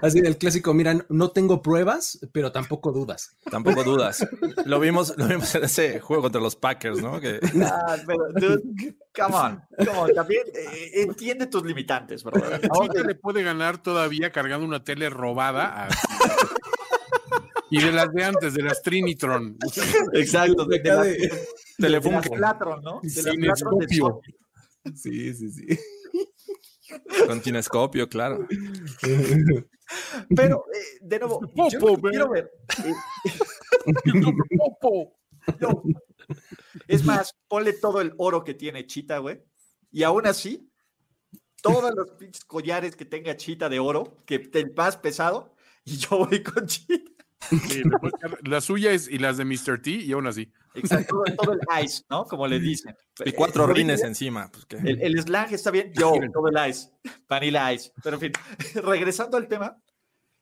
Así 0.01 0.21
del 0.21 0.37
clásico, 0.37 0.73
mira, 0.73 1.05
no 1.09 1.31
tengo 1.31 1.61
pruebas, 1.61 2.19
pero 2.31 2.51
tampoco 2.51 2.91
dudas. 2.91 3.35
Tampoco 3.49 3.83
dudas. 3.83 4.27
Lo 4.65 4.79
vimos, 4.79 5.13
lo 5.17 5.27
vimos 5.27 5.53
en 5.55 5.63
ese 5.63 5.99
juego 5.99 6.23
contra 6.23 6.41
los 6.41 6.55
Packers, 6.55 7.01
¿no? 7.01 7.19
Que... 7.19 7.39
Ah, 7.63 7.97
pero, 8.05 8.25
dude, 8.35 8.95
come 9.15 9.35
on, 9.35 9.63
come 9.77 9.89
on. 9.97 10.13
También 10.13 10.43
eh, 10.53 11.01
entiende 11.01 11.47
tus 11.47 11.63
limitantes, 11.65 12.23
¿verdad? 12.23 12.61
Chita 12.81 13.03
le 13.03 13.15
puede 13.15 13.41
ganar 13.43 13.81
todavía 13.81 14.31
cargando 14.31 14.65
una 14.65 14.83
tele 14.83 15.09
robada 15.09 15.85
a... 15.85 15.89
Y 17.71 17.81
de 17.81 17.91
las 17.91 18.13
de 18.13 18.23
antes, 18.23 18.53
de 18.53 18.61
las 18.61 18.81
Trinitron. 18.83 19.57
Exacto, 20.13 20.65
de, 20.65 20.79
de, 20.79 20.91
de- 20.97 21.47
de 21.77 21.89
las 21.89 22.01
Platron, 22.29 22.81
¿no? 22.83 22.99
De 23.01 23.23
las 23.23 23.35
Platron 23.35 23.79
de 23.79 23.87
Cinescopio. 23.87 24.21
Sony. 24.85 24.93
Sí, 24.95 25.33
sí, 25.33 25.51
sí. 25.51 25.79
Con 27.27 27.41
tinescopio, 27.41 28.07
claro. 28.07 28.47
Pero, 30.35 30.65
eh, 30.73 30.97
de 31.01 31.19
nuevo, 31.19 31.39
Popo, 31.55 32.01
quiero 32.01 32.29
ver. 32.29 32.51
eh, 32.83 32.93
Popo. 34.57 35.19
no. 35.59 35.83
Es 36.87 37.05
más, 37.05 37.35
ponle 37.47 37.73
todo 37.73 38.01
el 38.01 38.13
oro 38.17 38.43
que 38.43 38.53
tiene 38.53 38.87
Chita, 38.87 39.19
güey. 39.19 39.41
Y 39.91 40.03
aún 40.03 40.25
así, 40.25 40.71
todos 41.61 41.93
los 41.95 42.11
pinches 42.11 42.45
collares 42.45 42.95
que 42.95 43.05
tenga 43.05 43.37
Chita 43.37 43.69
de 43.69 43.79
oro, 43.79 44.17
que 44.25 44.49
el 44.53 44.73
más 44.75 44.97
pesado, 44.97 45.55
y 45.85 45.97
yo 45.97 46.17
voy 46.25 46.41
con 46.43 46.65
Chita. 46.65 47.14
Sí, 47.67 47.83
la 48.43 48.59
suya 48.61 48.91
es 48.91 49.07
y 49.07 49.17
las 49.19 49.37
de 49.37 49.45
Mr. 49.45 49.81
T, 49.81 49.91
y 49.91 50.11
aún 50.13 50.25
así. 50.27 50.51
Exacto, 50.73 51.23
todo, 51.37 51.53
el 51.53 51.83
ice, 51.85 52.03
¿no? 52.09 52.25
Como 52.25 52.47
le 52.47 52.59
dicen. 52.59 52.95
Y 53.23 53.31
cuatro 53.33 53.69
Eh, 53.69 53.73
rines 53.73 54.03
encima. 54.03 54.49
Pues, 54.51 54.65
¿qué? 54.65 54.77
El, 54.77 55.01
el 55.01 55.21
slang 55.21 55.53
está 55.53 55.69
bien, 55.71 55.91
yo, 55.93 56.13
todo 56.33 56.47
el 56.49 56.69
ice, 56.69 56.89
vanilla 57.29 57.71
ice. 57.73 57.91
Pero 58.03 58.15
en 58.17 58.21
fin, 58.21 58.31
regresando 58.83 59.37
al 59.37 59.47
tema, 59.47 59.77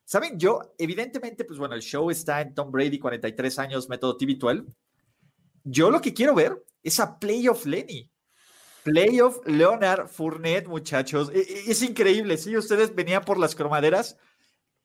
¿saben? 0.05 0.39
Yo, 0.39 0.73
evidentemente, 0.77 1.43
pues 1.43 1.59
bueno, 1.59 1.75
el 1.75 1.81
show 1.81 2.09
está 2.09 2.41
en 2.41 2.53
Tom 2.53 2.71
Brady, 2.71 2.99
43 2.99 3.59
años, 3.59 3.89
método 3.89 4.17
TV12. 4.17 4.65
Yo 5.65 5.91
lo 5.91 5.99
que 6.01 6.13
quiero 6.13 6.33
ver 6.35 6.63
es 6.81 6.99
a 6.99 7.19
Playoff 7.19 7.65
Lenny. 7.65 8.09
Playoff 8.83 9.37
Leonard 9.45 10.07
Fournette, 10.09 10.67
muchachos. 10.67 11.31
E- 11.33 11.39
e- 11.39 11.71
Es 11.71 11.81
increíble, 11.81 12.37
sí, 12.37 12.55
ustedes 12.57 12.93
venían 12.93 13.23
por 13.23 13.37
las 13.39 13.55
cromaderas. 13.55 14.17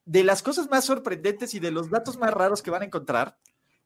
De 0.09 0.25
las 0.25 0.43
cosas 0.43 0.71
más 0.71 0.87
sorprendentes 0.87 1.53
y 1.53 1.61
de 1.61 1.71
los 1.71 1.91
datos 1.91 2.17
más 2.17 2.33
raros 2.33 2.63
que 2.63 2.71
van 2.71 2.81
a 2.81 2.87
encontrar, 2.87 3.37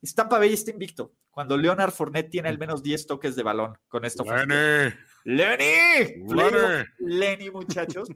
es 0.01 0.15
Tampa 0.15 0.39
Bay 0.39 0.53
está 0.53 0.71
invicto. 0.71 1.17
Cuando 1.33 1.57
Leonard 1.57 1.91
Fournette 1.91 2.31
tiene 2.31 2.49
al 2.49 2.59
menos 2.59 2.81
10 2.81 3.09
toques 3.09 3.35
de 3.35 3.43
balón 3.43 3.77
con 3.89 4.05
esto. 4.05 4.23
Lenny. 4.25 4.95
Lenny, 5.25 6.85
Lenny. 7.01 7.51
Muchachos. 7.51 8.09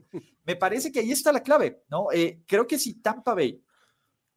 Me 0.45 0.55
parece 0.55 0.89
que 0.89 1.01
ahí 1.01 1.11
está 1.11 1.33
la 1.33 1.43
clave, 1.43 1.83
¿no? 1.89 2.07
Eh, 2.13 2.43
creo 2.47 2.65
que 2.65 2.79
si 2.79 3.01
Tampa 3.01 3.33
Bay, 3.33 3.61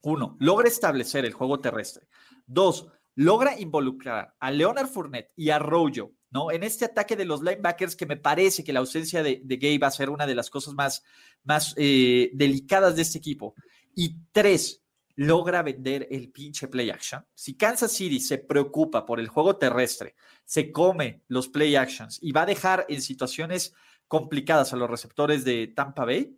uno, 0.03 0.37
logra 0.41 0.67
establecer 0.67 1.25
el 1.25 1.33
juego 1.33 1.61
terrestre, 1.61 2.09
dos, 2.47 2.89
logra 3.15 3.57
involucrar 3.61 4.35
a 4.41 4.51
Leonard 4.51 4.89
Fournette 4.89 5.31
y 5.37 5.51
a 5.51 5.61
Rojo, 5.61 6.11
¿no? 6.31 6.51
En 6.51 6.63
este 6.63 6.85
ataque 6.85 7.17
de 7.17 7.25
los 7.25 7.43
linebackers, 7.43 7.97
que 7.97 8.07
me 8.07 8.17
parece 8.17 8.65
que 8.65 8.73
la 8.73 8.81
ausencia 8.81 9.23
de, 9.23 9.41
de 9.45 9.57
Gay 9.57 9.79
va 9.79 9.89
a 9.89 9.93
ser 9.93 10.11
una 10.11 10.27
de 10.27 10.35
las 10.35 10.51
cosas 10.51 10.75
más, 10.75 11.03
más 11.45 11.75
eh, 11.77 12.31
delicadas 12.35 12.97
de 12.97 13.03
este 13.03 13.19
equipo. 13.19 13.55
Y 13.95 14.17
tres, 14.33 14.83
logra 15.17 15.63
vender 15.63 16.09
el 16.11 16.31
pinche 16.31 16.69
play 16.69 16.89
action. 16.89 17.27
Si 17.35 17.55
Kansas 17.55 17.93
City 17.93 18.21
se 18.21 18.39
preocupa 18.39 19.05
por 19.05 19.21
el 19.21 19.29
juego 19.29 19.57
terrestre, 19.57 20.15
se 20.45 20.73
come 20.73 21.23
los 21.29 21.49
play 21.49 21.77
actions 21.77 22.19
y 22.23 22.33
va 22.33 22.43
a 22.43 22.47
dejar 22.47 22.87
en 22.89 23.03
situaciones 23.03 23.75
complicadas 24.09 24.73
a 24.73 24.77
los 24.77 24.89
receptores 24.89 25.45
de 25.45 25.67
Tampa 25.69 26.05
Bay, 26.05 26.37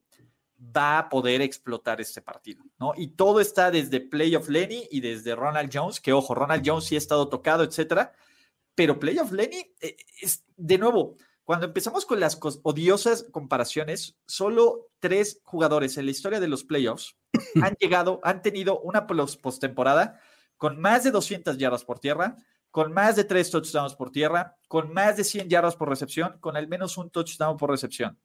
va 0.59 0.99
a 0.99 1.09
poder 1.09 1.43
explotar 1.43 2.01
este 2.01 2.23
partido, 2.23 2.65
¿no? 2.79 2.93
Y 2.97 3.09
todo 3.09 3.41
está 3.41 3.71
desde 3.71 4.01
Playoff 4.01 4.49
Lenny 4.49 4.89
y 4.91 5.01
desde 5.01 5.35
Ronald 5.35 5.71
Jones, 5.73 6.01
que 6.01 6.13
ojo, 6.13 6.35
Ronald 6.35 6.63
Jones 6.65 6.85
sí 6.85 6.95
ha 6.95 6.99
estado 6.99 7.29
tocado, 7.29 7.65
etcétera, 7.65 8.13
pero 8.75 8.99
Playoff 8.99 9.33
Lenny 9.33 9.75
eh, 9.81 9.97
es, 10.21 10.45
de 10.57 10.79
nuevo, 10.79 11.17
cuando 11.45 11.67
empezamos 11.67 12.07
con 12.07 12.21
las 12.21 12.39
odiosas 12.63 13.25
comparaciones, 13.31 14.17
solo 14.27 14.89
tres 15.01 15.41
jugadores 15.45 15.99
en 15.99 16.05
la 16.07 16.13
historia 16.13 16.41
de 16.41 16.49
los 16.49 16.65
playoffs 16.65 17.17
han 17.63 17.75
llegado, 17.79 18.21
han 18.23 18.43
tenido 18.43 18.81
una 18.81 19.07
pos- 19.07 19.37
postemporada 19.37 20.21
con 20.57 20.81
más 20.81 21.03
de 21.05 21.11
200 21.11 21.59
yardas 21.59 21.85
por 21.85 21.99
tierra, 21.99 22.37
con 22.71 22.93
más 22.93 23.17
de 23.17 23.25
tres 23.25 23.51
touchdowns 23.51 23.97
por 23.97 24.11
tierra, 24.13 24.57
con 24.69 24.93
más 24.95 25.17
de 25.17 25.25
100 25.25 25.49
yardas 25.49 25.77
por 25.77 25.89
recepción, 25.89 26.39
con 26.41 26.57
al 26.57 26.69
menos 26.69 26.97
un 26.97 27.11
touchdown 27.11 27.57
por 27.57 27.69
recepción. 27.71 28.19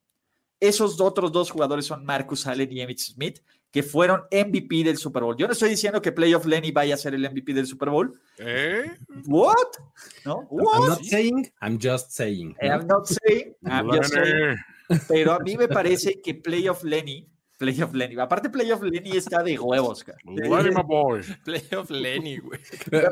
Esos 0.60 1.00
otros 1.00 1.32
dos 1.32 1.52
jugadores 1.52 1.86
son 1.86 2.04
Marcus 2.06 2.48
Allen 2.48 2.72
y 2.72 2.82
Emmitt 2.82 3.00
Smith, 3.00 3.40
que 3.72 3.84
fueron 3.84 4.24
MVP 4.32 4.84
del 4.84 4.98
Super 4.98 5.24
Bowl. 5.24 5.36
Yo 5.38 5.46
no 5.46 5.54
estoy 5.54 5.70
diciendo 5.70 6.02
que 6.02 6.12
Playoff 6.12 6.46
Lenny 6.46 6.72
vaya 6.72 6.96
a 6.96 6.98
ser 6.98 7.14
el 7.14 7.22
MVP 7.30 7.54
del 7.54 7.68
Super 7.68 7.90
Bowl. 7.90 8.20
¿Eh? 8.40 8.92
What? 9.28 9.56
¿No? 10.26 10.40
I'm 10.42 10.48
What? 10.50 10.88
not 10.88 11.04
saying, 11.04 11.52
I'm 11.62 11.78
just 11.80 12.12
saying. 12.12 12.56
¿no? 12.62 12.68
I'm 12.68 12.88
not 12.88 13.06
saying, 13.06 13.56
I'm 13.66 13.92
just 13.92 14.14
saying. 14.14 14.58
Pero 15.08 15.34
a 15.34 15.40
mí 15.40 15.58
me 15.58 15.68
parece 15.68 16.22
que 16.22 16.34
Playoff 16.34 16.84
Lenny, 16.84 17.28
Playoff 17.58 17.94
Lenny, 17.94 18.18
aparte 18.18 18.50
Playoff 18.50 18.82
Lenny 18.82 19.18
está 19.18 19.44
de 19.44 19.60
huevos, 19.60 20.04
cara. 20.04 20.18
Playoff 21.44 21.90
Lenny, 21.92 22.38
güey. 22.38 22.60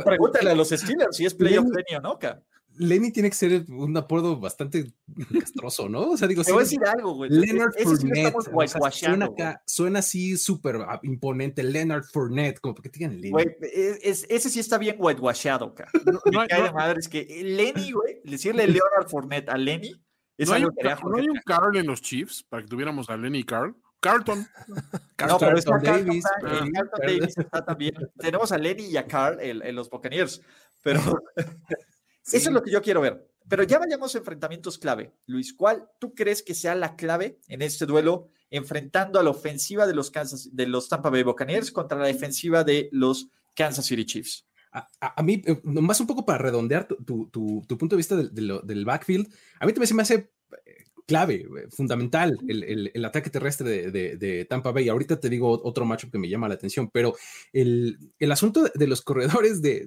Pregúntale 0.03 0.51
a 0.51 0.55
los 0.55 0.69
Steelers 0.69 1.17
si 1.17 1.25
es 1.25 1.33
Playoff 1.35 1.65
Lenny 1.65 1.97
o 1.97 2.01
no, 2.01 2.17
cara. 2.17 2.41
Lenny 2.77 3.11
tiene 3.11 3.29
que 3.29 3.35
ser 3.35 3.65
un 3.69 3.95
apodo 3.97 4.39
bastante 4.39 4.91
castroso, 5.33 5.87
¿no? 5.89 6.11
O 6.11 6.17
sea, 6.17 6.27
digo, 6.27 6.43
Te 6.43 6.51
voy 6.51 6.63
a 6.63 6.65
sí, 6.65 6.77
decir 6.77 6.87
algo, 6.93 7.13
güey. 7.15 7.29
Leonard 7.31 7.73
sí 7.77 7.83
Fournette. 7.83 8.17
estamos 8.17 8.47
o 8.53 8.67
sea, 8.67 8.91
suena, 8.91 9.25
acá- 9.25 9.61
suena 9.65 9.99
así 9.99 10.37
súper 10.37 10.77
ah, 10.87 10.99
imponente. 11.03 11.63
Leonard 11.63 12.03
Fournette, 12.03 12.59
como 12.59 12.75
que 12.75 12.89
digan 12.89 13.15
Lenny. 13.15 13.31
Güey, 13.31 13.55
es- 13.61 13.99
es- 14.03 14.25
ese 14.29 14.49
sí 14.49 14.59
está 14.59 14.77
bien 14.77 14.95
whitewashado, 14.99 15.73
cara. 15.73 15.89
No 16.31 16.41
hay- 16.41 16.47
cae 16.49 16.61
de 16.63 16.67
no- 16.69 16.73
madre, 16.73 16.99
es 16.99 17.07
que 17.07 17.23
Lenny, 17.43 17.91
güey, 17.91 18.21
decirle 18.23 18.67
Leonard 18.67 19.09
Fournette 19.09 19.49
a 19.49 19.57
Lenny 19.57 19.95
es 20.37 20.49
¿No 20.49 20.55
hay, 20.55 20.63
algo 20.63 20.75
que 20.75 20.83
no 20.83 21.15
hay 21.17 21.29
un 21.29 21.39
Carl 21.45 21.77
en 21.77 21.87
los 21.87 22.01
Chiefs 22.01 22.43
para 22.43 22.63
que 22.63 22.67
tuviéramos 22.69 23.09
a 23.09 23.15
Lenny 23.17 23.39
y 23.39 23.43
Carl? 23.45 23.73
Carlton. 24.01 24.45
No, 25.27 25.39
pero 25.39 25.57
está 25.57 25.71
Carlton 25.71 25.81
Carlton, 25.81 26.07
Davis, 26.07 26.23
Carlton 26.41 26.71
Carl- 26.73 27.19
Davis 27.19 27.37
está 27.37 27.65
también. 27.65 27.95
Tenemos 28.17 28.51
a 28.51 28.57
Lenny 28.57 28.83
y 28.87 28.97
a 28.97 29.07
Carl 29.07 29.39
en, 29.39 29.65
en 29.65 29.75
los 29.75 29.89
Buccaneers. 29.89 30.41
Pero 30.83 30.99
eso 32.31 32.49
es 32.49 32.53
lo 32.53 32.63
que 32.63 32.71
yo 32.71 32.81
quiero 32.81 33.01
ver. 33.01 33.27
Pero 33.47 33.63
ya 33.63 33.77
vayamos 33.77 34.15
a 34.15 34.17
enfrentamientos 34.17 34.77
clave. 34.79 35.13
Luis, 35.27 35.53
¿cuál 35.53 35.87
tú 35.99 36.13
crees 36.15 36.41
que 36.41 36.55
sea 36.55 36.73
la 36.75 36.95
clave 36.95 37.39
en 37.47 37.61
este 37.61 37.85
duelo 37.85 38.29
enfrentando 38.49 39.19
a 39.19 39.23
la 39.23 39.29
ofensiva 39.29 39.85
de 39.85 39.93
los, 39.93 40.09
Kansas, 40.09 40.49
de 40.55 40.65
los 40.67 40.89
Tampa 40.89 41.09
Bay 41.09 41.23
Buccaneers 41.23 41.71
contra 41.71 41.97
la 41.99 42.07
defensiva 42.07 42.63
de 42.63 42.89
los 42.91 43.29
Kansas 43.55 43.85
City 43.85 44.05
Chiefs? 44.05 44.47
A, 44.71 44.87
a- 44.99 45.19
a 45.19 45.23
mí, 45.23 45.43
eh, 45.45 45.61
nomás 45.63 45.99
un 45.99 46.07
poco 46.07 46.25
para 46.25 46.39
redondear 46.39 46.87
tu, 46.87 46.95
tu- 47.03 47.29
tu- 47.29 47.63
tu 47.67 47.77
punto 47.77 47.95
de 47.95 47.97
vista 47.97 48.15
del, 48.15 48.85
backfield, 48.85 49.27
a 49.59 49.65
mí 49.65 49.71
también 49.73 49.87
se 49.87 49.93
me 49.93 50.01
hace 50.01 50.15
eh, 50.15 50.83
clave, 51.05 51.35
eh, 51.35 51.67
fundamental 51.69 52.37
el, 52.47 52.63
el- 52.63 52.91
el 52.93 53.05
ataque 53.05 53.29
terrestre 53.29 53.69
de, 53.69 53.91
de- 53.91 54.17
de 54.17 54.45
Tampa 54.45 54.71
Bay. 54.71 54.89
Ahorita 54.89 55.19
te 55.19 55.29
digo 55.29 55.61
otro 55.63 55.85
matchup 55.85 56.11
que 56.11 56.17
me 56.17 56.29
llama 56.29 56.47
la 56.49 56.55
atención, 56.55 56.89
pero 56.91 57.15
el, 57.53 57.99
el 58.17 58.31
asunto 58.31 58.63
de, 58.63 58.71
de 58.73 58.87
los 58.87 59.01
corredores 59.03 59.61
de, 59.61 59.85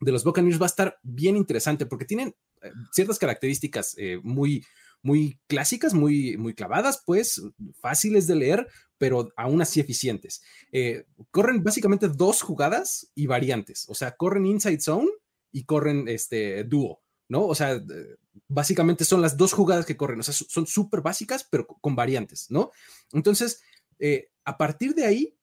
de, 0.00 0.12
los 0.12 0.24
Buccaneers 0.24 0.60
va 0.60 0.66
a 0.66 0.68
estar 0.68 0.98
bien 1.02 1.36
interesante 1.36 1.86
porque 1.86 2.04
tienen 2.04 2.34
eh, 2.62 2.70
ciertas 2.92 3.18
características 3.18 3.94
eh, 3.98 4.18
muy, 4.22 4.64
muy 5.02 5.38
clásicas, 5.46 5.94
muy, 5.94 6.36
muy 6.36 6.54
clavadas, 6.54 7.02
pues 7.06 7.42
fáciles 7.80 8.26
de 8.26 8.36
leer, 8.36 8.66
pero 8.98 9.30
aún 9.36 9.62
así 9.62 9.80
eficientes. 9.80 10.42
Eh, 10.72 11.04
corren 11.30 11.62
básicamente 11.62 12.08
dos 12.08 12.42
jugadas 12.42 13.10
y 13.14 13.26
variantes, 13.26 13.86
o 13.88 13.94
sea, 13.94 14.16
corren 14.16 14.46
inside 14.46 14.80
zone 14.80 15.08
y 15.52 15.64
corren 15.64 16.06
este 16.08 16.64
dúo, 16.64 17.02
¿no? 17.28 17.46
O 17.46 17.54
sea, 17.54 17.80
básicamente 18.48 19.04
son 19.04 19.22
las 19.22 19.36
dos 19.36 19.52
jugadas 19.52 19.86
que 19.86 19.96
corren, 19.96 20.20
o 20.20 20.22
sea, 20.22 20.34
son 20.34 20.66
súper 20.66 21.00
básicas, 21.00 21.46
pero 21.50 21.66
co- 21.66 21.78
con 21.80 21.96
variantes, 21.96 22.46
¿no? 22.50 22.70
Entonces, 23.12 23.62
a 24.44 24.56
partir 24.58 24.94
de 24.94 25.04
ahí 25.06 25.36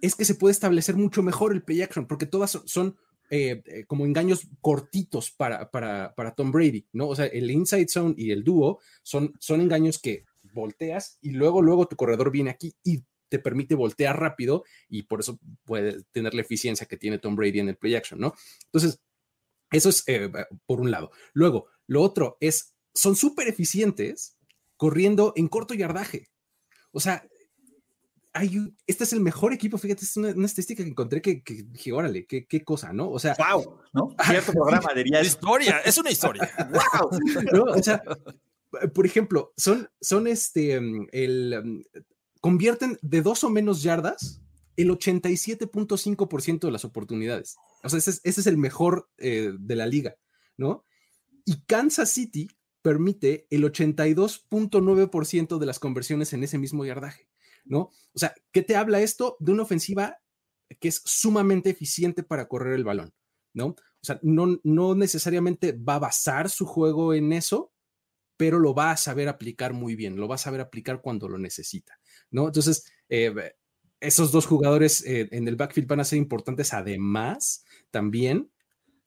es 0.00 0.14
que 0.14 0.24
se 0.24 0.34
puede 0.34 0.52
establecer 0.52 0.96
mucho 0.96 1.22
mejor 1.22 1.52
el 1.52 1.62
play 1.62 1.82
action, 1.82 2.06
porque 2.06 2.26
todas 2.26 2.60
son, 2.66 2.96
eh, 3.36 3.64
eh, 3.66 3.84
como 3.84 4.06
engaños 4.06 4.46
cortitos 4.60 5.32
para, 5.32 5.68
para, 5.68 6.14
para, 6.14 6.36
Tom 6.36 6.52
Brady, 6.52 6.86
¿no? 6.92 7.08
O 7.08 7.16
sea, 7.16 7.26
el 7.26 7.50
inside 7.50 7.88
zone 7.88 8.14
y 8.16 8.30
el 8.30 8.44
dúo 8.44 8.78
son, 9.02 9.34
son 9.40 9.60
engaños 9.60 9.98
que 9.98 10.24
volteas 10.52 11.18
y 11.20 11.30
luego, 11.30 11.60
luego 11.60 11.88
tu 11.88 11.96
corredor 11.96 12.30
viene 12.30 12.50
aquí 12.50 12.76
y 12.84 13.02
te 13.28 13.40
permite 13.40 13.74
voltear 13.74 14.20
rápido 14.20 14.62
y 14.88 15.02
por 15.02 15.18
eso 15.18 15.40
puede 15.64 16.04
tener 16.12 16.32
la 16.32 16.42
eficiencia 16.42 16.86
que 16.86 16.96
tiene 16.96 17.18
Tom 17.18 17.34
Brady 17.34 17.58
en 17.58 17.70
el 17.70 17.76
play 17.76 17.96
action, 17.96 18.20
¿no? 18.20 18.34
Entonces, 18.66 19.00
eso 19.72 19.88
es 19.88 20.04
eh, 20.06 20.30
por 20.64 20.80
un 20.80 20.92
lado. 20.92 21.10
Luego, 21.32 21.66
lo 21.88 22.02
otro 22.02 22.36
es, 22.38 22.76
son 22.94 23.16
súper 23.16 23.48
eficientes 23.48 24.36
corriendo 24.76 25.32
en 25.34 25.48
corto 25.48 25.74
yardaje. 25.74 26.28
O 26.92 27.00
sea, 27.00 27.26
hay 28.34 28.74
este 28.86 29.04
es 29.04 29.12
el 29.12 29.20
mejor 29.20 29.52
equipo, 29.52 29.78
fíjate, 29.78 30.04
es 30.04 30.16
una, 30.16 30.30
estadística 30.30 30.82
que 30.82 30.90
encontré 30.90 31.22
que, 31.22 31.42
dije, 31.44 31.92
órale, 31.92 32.26
qué, 32.26 32.46
qué, 32.46 32.64
cosa, 32.64 32.92
¿no? 32.92 33.10
O 33.10 33.18
sea, 33.18 33.36
wow, 33.38 33.78
¿no? 33.92 34.08
Cierto 34.26 34.52
programa 34.52 34.92
diría 34.94 35.22
historia, 35.22 35.78
es 35.78 35.96
una 35.96 36.10
historia. 36.10 36.50
wow. 37.52 37.78
O 37.78 37.82
sea, 37.82 38.02
por 38.92 39.06
ejemplo, 39.06 39.52
son, 39.56 39.88
son 40.00 40.26
este, 40.26 40.74
el, 41.12 41.62
mm, 41.64 41.82
convierten 42.40 42.98
de 43.02 43.22
dos 43.22 43.44
o 43.44 43.50
menos 43.50 43.82
yardas 43.82 44.42
el 44.76 44.90
87.5% 44.90 46.60
de 46.60 46.72
las 46.72 46.84
oportunidades. 46.84 47.56
O 47.84 47.88
sea, 47.88 47.98
ese 47.98 48.20
es, 48.24 48.46
el 48.46 48.58
mejor 48.58 49.08
eh, 49.18 49.52
de 49.58 49.76
la 49.76 49.86
liga, 49.86 50.16
¿no? 50.56 50.84
Y 51.44 51.64
Kansas 51.66 52.10
City 52.10 52.48
permite 52.82 53.46
el 53.50 53.62
82.9% 53.64 55.58
de 55.58 55.66
las 55.66 55.78
conversiones 55.78 56.32
en 56.32 56.42
ese 56.42 56.58
mismo 56.58 56.84
yardaje, 56.84 57.28
¿no? 57.64 57.90
O 58.12 58.18
sea, 58.18 58.34
¿qué 58.52 58.62
te 58.62 58.76
habla 58.76 59.00
esto 59.00 59.36
de 59.40 59.52
una 59.52 59.62
ofensiva 59.62 60.18
que 60.80 60.88
es 60.88 61.02
sumamente 61.04 61.70
eficiente 61.70 62.22
para 62.22 62.48
correr 62.48 62.74
el 62.74 62.84
balón, 62.84 63.12
¿no? 63.52 63.66
O 63.66 64.06
sea, 64.06 64.18
no, 64.22 64.58
no 64.64 64.94
necesariamente 64.94 65.72
va 65.72 65.96
a 65.96 66.00
basar 66.00 66.50
su 66.50 66.66
juego 66.66 67.14
en 67.14 67.32
eso, 67.32 67.72
pero 68.36 68.58
lo 68.58 68.74
va 68.74 68.90
a 68.90 68.96
saber 68.96 69.28
aplicar 69.28 69.72
muy 69.72 69.94
bien, 69.94 70.16
lo 70.16 70.28
va 70.28 70.34
a 70.34 70.38
saber 70.38 70.60
aplicar 70.60 71.00
cuando 71.00 71.28
lo 71.28 71.38
necesita, 71.38 71.98
¿no? 72.30 72.46
Entonces, 72.46 72.84
eh, 73.08 73.54
esos 74.00 74.32
dos 74.32 74.46
jugadores 74.46 75.04
eh, 75.06 75.28
en 75.30 75.48
el 75.48 75.56
backfield 75.56 75.88
van 75.88 76.00
a 76.00 76.04
ser 76.04 76.18
importantes 76.18 76.74
además 76.74 77.64
también 77.90 78.50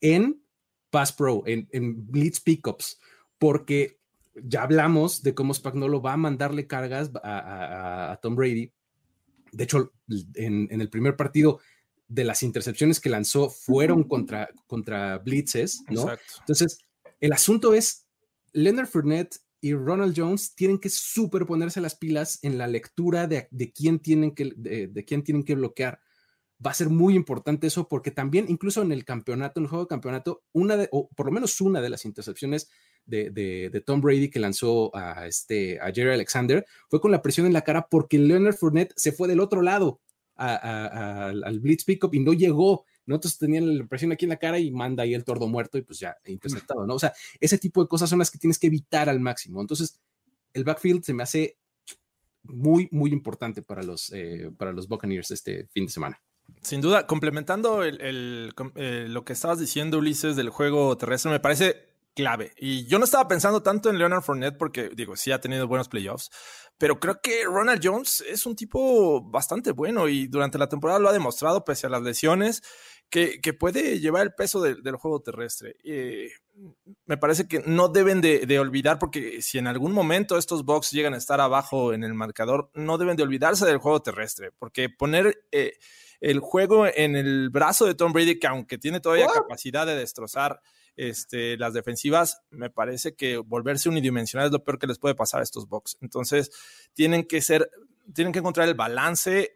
en 0.00 0.42
Pass 0.90 1.12
Pro, 1.12 1.42
en, 1.46 1.68
Blitz 2.10 2.40
Pickups, 2.40 2.98
porque 3.38 3.97
ya 4.44 4.62
hablamos 4.62 5.22
de 5.22 5.34
cómo 5.34 5.54
Spagnolo 5.54 6.00
va 6.00 6.14
a 6.14 6.18
mandarle 6.18 6.66
cargas 6.66 7.10
a, 7.22 8.18
Tom 8.22 8.36
Brady. 8.36 8.72
De 9.52 9.64
hecho, 9.64 9.92
en, 10.34 10.68
el 10.70 10.90
primer 10.90 11.16
partido 11.16 11.60
de 12.06 12.24
las 12.24 12.42
intercepciones 12.42 13.00
que 13.00 13.10
lanzó 13.10 13.50
fueron 13.50 14.04
contra, 14.04 14.48
contra 14.66 15.18
blitzes, 15.18 15.82
¿no? 15.88 16.06
Entonces, 16.40 16.78
el 17.20 17.32
asunto 17.32 17.74
es 17.74 18.06
Leonard 18.52 18.88
Fournette 18.88 19.40
y 19.60 19.74
Ronald 19.74 20.14
Jones 20.16 20.54
tienen 20.54 20.78
que 20.78 20.88
superponerse 20.88 21.80
las 21.80 21.96
pilas 21.96 22.38
en 22.42 22.58
la 22.58 22.66
lectura 22.66 23.26
de, 23.26 23.48
quién, 23.74 23.98
tienen 23.98 24.34
que, 24.34 24.52
de, 24.56 25.04
quién 25.04 25.22
tienen 25.22 25.44
que 25.44 25.54
bloquear. 25.54 26.00
Va 26.64 26.70
a 26.70 26.74
ser 26.74 26.88
muy 26.88 27.14
importante 27.14 27.66
eso 27.66 27.88
porque 27.88 28.10
también, 28.10 28.46
incluso 28.48 28.82
en 28.82 28.92
el 28.92 29.04
campeonato, 29.04 29.60
en 29.60 29.64
el 29.64 29.70
juego 29.70 29.84
de 29.84 29.88
campeonato, 29.88 30.44
una 30.52 30.76
de, 30.76 30.88
o 30.92 31.08
por 31.08 31.26
lo 31.26 31.32
menos 31.32 31.60
una 31.60 31.80
de 31.80 31.90
las 31.90 32.04
intercepciones 32.04 32.68
de, 33.08 33.82
Tom 33.84 34.00
Brady 34.00 34.30
que 34.30 34.38
lanzó 34.38 34.94
a, 34.94 35.26
este, 35.26 35.80
a 35.80 35.92
Jerry 35.92 36.12
Alexander 36.12 36.64
fue 36.88 37.00
con 37.00 37.10
la 37.10 37.22
presión 37.22 37.46
en 37.46 37.52
la 37.52 37.62
cara 37.62 37.88
porque 37.88 38.18
Leonard 38.18 38.56
Fournette 38.56 38.92
se 38.96 39.12
fue 39.12 39.28
del 39.28 39.40
otro 39.40 39.62
lado 39.62 40.00
al 40.36 41.58
blitz 41.60 41.84
pickup 41.84 42.14
y 42.14 42.20
no 42.20 42.32
llegó 42.32 42.84
nosotros 43.08 43.38
tenían 43.38 43.78
la 43.78 43.86
presión 43.86 44.12
aquí 44.12 44.26
en 44.26 44.28
la 44.28 44.36
cara 44.36 44.58
y 44.58 44.70
manda 44.70 45.02
ahí 45.02 45.14
el 45.14 45.24
tordo 45.24 45.48
muerto 45.48 45.78
y 45.78 45.82
pues 45.82 45.98
ya 45.98 46.14
interceptado, 46.26 46.86
¿no? 46.86 46.94
O 46.94 46.98
sea, 46.98 47.14
ese 47.40 47.56
tipo 47.56 47.82
de 47.82 47.88
cosas 47.88 48.10
son 48.10 48.18
las 48.18 48.30
que 48.30 48.38
tienes 48.38 48.58
que 48.58 48.66
evitar 48.66 49.08
al 49.08 49.18
máximo. 49.18 49.62
Entonces, 49.62 49.98
el 50.52 50.62
backfield 50.62 51.02
se 51.02 51.14
me 51.14 51.22
hace 51.22 51.56
muy, 52.42 52.86
muy 52.92 53.10
importante 53.10 53.62
para 53.62 53.82
los, 53.82 54.12
eh, 54.12 54.50
para 54.58 54.72
los 54.72 54.88
Buccaneers 54.88 55.30
este 55.30 55.68
fin 55.72 55.86
de 55.86 55.92
semana. 55.92 56.22
Sin 56.60 56.82
duda, 56.82 57.06
complementando 57.06 57.82
eh, 57.82 58.50
lo 59.08 59.24
que 59.24 59.32
estabas 59.32 59.58
diciendo, 59.58 59.98
Ulises, 59.98 60.36
del 60.36 60.50
juego 60.50 60.94
terrestre, 60.98 61.30
me 61.30 61.40
parece 61.40 61.87
clave. 62.18 62.52
Y 62.56 62.84
yo 62.86 62.98
no 62.98 63.04
estaba 63.04 63.28
pensando 63.28 63.62
tanto 63.62 63.90
en 63.90 63.96
Leonard 63.96 64.24
Fournette 64.24 64.58
porque, 64.58 64.90
digo, 64.92 65.14
sí 65.14 65.30
ha 65.30 65.40
tenido 65.40 65.68
buenos 65.68 65.88
playoffs, 65.88 66.30
pero 66.76 66.98
creo 66.98 67.20
que 67.22 67.44
Ronald 67.44 67.80
Jones 67.80 68.24
es 68.28 68.44
un 68.44 68.56
tipo 68.56 69.22
bastante 69.22 69.70
bueno 69.70 70.08
y 70.08 70.26
durante 70.26 70.58
la 70.58 70.68
temporada 70.68 70.98
lo 70.98 71.08
ha 71.08 71.12
demostrado 71.12 71.64
pese 71.64 71.86
a 71.86 71.90
las 71.90 72.02
lesiones 72.02 72.64
que, 73.08 73.38
puede 73.56 74.00
llevar 74.00 74.22
el 74.22 74.34
peso 74.34 74.60
del 74.60 74.96
juego 74.96 75.20
terrestre. 75.20 75.76
Eh, 75.84 76.32
me 77.06 77.16
parece 77.16 77.46
que 77.46 77.62
no 77.64 77.88
deben 77.88 78.20
de, 78.20 78.58
olvidar, 78.58 78.98
porque 78.98 79.40
si 79.40 79.58
en 79.58 79.68
algún 79.68 79.92
momento 79.92 80.36
estos 80.36 80.64
Bucks 80.64 80.90
llegan 80.90 81.14
a 81.14 81.18
estar 81.18 81.40
abajo 81.40 81.92
en 81.92 82.02
el 82.02 82.14
marcador, 82.14 82.68
no 82.74 82.98
deben 82.98 83.16
de 83.16 83.22
olvidarse 83.22 83.64
del 83.64 83.78
juego 83.78 84.02
terrestre, 84.02 84.50
porque 84.58 84.88
poner... 84.88 85.44
Eh, 85.52 85.74
el 86.20 86.40
juego 86.40 86.84
en 86.84 87.14
el 87.14 87.48
brazo 87.48 87.86
de 87.86 87.94
Tom 87.94 88.12
Brady, 88.12 88.40
que 88.40 88.48
aunque 88.48 88.76
tiene 88.76 88.98
todavía 88.98 89.28
capacidad 89.32 89.86
de 89.86 89.94
destrozar 89.94 90.60
este, 90.98 91.56
las 91.56 91.72
defensivas, 91.72 92.42
me 92.50 92.70
parece 92.70 93.14
que 93.14 93.38
volverse 93.38 93.88
unidimensional 93.88 94.46
es 94.46 94.52
lo 94.52 94.64
peor 94.64 94.80
que 94.80 94.88
les 94.88 94.98
puede 94.98 95.14
pasar 95.14 95.40
a 95.40 95.44
estos 95.44 95.68
Bucks. 95.68 95.96
Entonces, 96.00 96.50
tienen 96.92 97.24
que 97.24 97.40
ser, 97.40 97.70
tienen 98.12 98.32
que 98.32 98.40
encontrar 98.40 98.68
el 98.68 98.74
balance. 98.74 99.54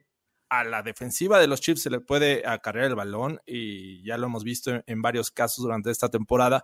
A 0.49 0.65
la 0.65 0.83
defensiva 0.83 1.41
de 1.41 1.47
los 1.47 1.63
Chiefs 1.63 1.81
se 1.81 1.89
le 1.89 2.01
puede 2.01 2.47
acarrear 2.47 2.85
el 2.85 2.95
balón 2.95 3.41
y 3.47 4.05
ya 4.05 4.19
lo 4.19 4.27
hemos 4.27 4.45
visto 4.45 4.83
en, 4.87 5.01
varios 5.01 5.31
casos 5.31 5.65
durante 5.65 5.91
esta 5.91 6.11
temporada. 6.11 6.63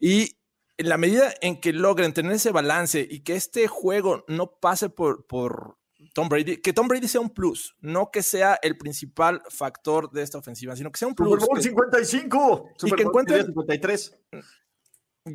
Y 0.00 0.36
en 0.76 0.88
la 0.88 0.98
medida 0.98 1.32
en 1.40 1.60
que 1.60 1.72
logren 1.72 2.12
tener 2.12 2.32
ese 2.32 2.50
balance 2.50 3.06
y 3.08 3.20
que 3.20 3.36
este 3.36 3.68
juego 3.68 4.24
no 4.26 4.58
pase 4.58 4.90
por 4.90 5.77
Tom 6.14 6.28
Brady, 6.28 6.58
que 6.58 6.72
Tom 6.72 6.86
Brady 6.86 7.08
sea 7.08 7.20
un 7.20 7.30
plus, 7.30 7.74
no 7.80 8.10
que 8.10 8.22
sea 8.22 8.58
el 8.62 8.76
principal 8.76 9.42
factor 9.48 10.10
de 10.10 10.22
esta 10.22 10.38
ofensiva, 10.38 10.76
sino 10.76 10.92
que 10.92 10.98
sea 10.98 11.08
un 11.08 11.14
plus. 11.14 11.28
Super 11.28 11.46
Bowl 11.46 11.62
55, 11.62 12.70
y 12.84 12.90
que 12.92 13.02
encuentren 13.02 13.46
53. 13.46 14.20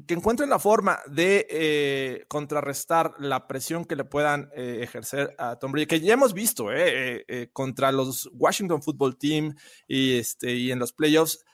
Que 0.08 0.14
encuentren 0.16 0.50
la 0.50 0.58
forma 0.58 1.00
de 1.08 1.46
eh, 1.50 2.26
contrarrestar 2.28 3.14
la 3.20 3.48
presión 3.48 3.86
que 3.86 3.96
le 3.96 4.06
puedan 4.06 4.50
eh, 4.56 4.80
ejercer 4.82 5.36
a 5.38 5.58
Tom 5.58 5.72
Brady, 5.72 5.86
que 5.86 6.00
ya 6.00 6.14
hemos 6.14 6.34
visto 6.34 6.70
eh, 6.72 7.50
contra 7.54 7.92
los 7.92 8.30
Washington 8.34 8.82
Football 8.82 9.18
Team 9.18 9.56
y, 9.88 10.18
este, 10.18 10.56
y 10.56 10.72
en 10.72 10.80
los 10.80 10.94
playoffs, 10.94 11.46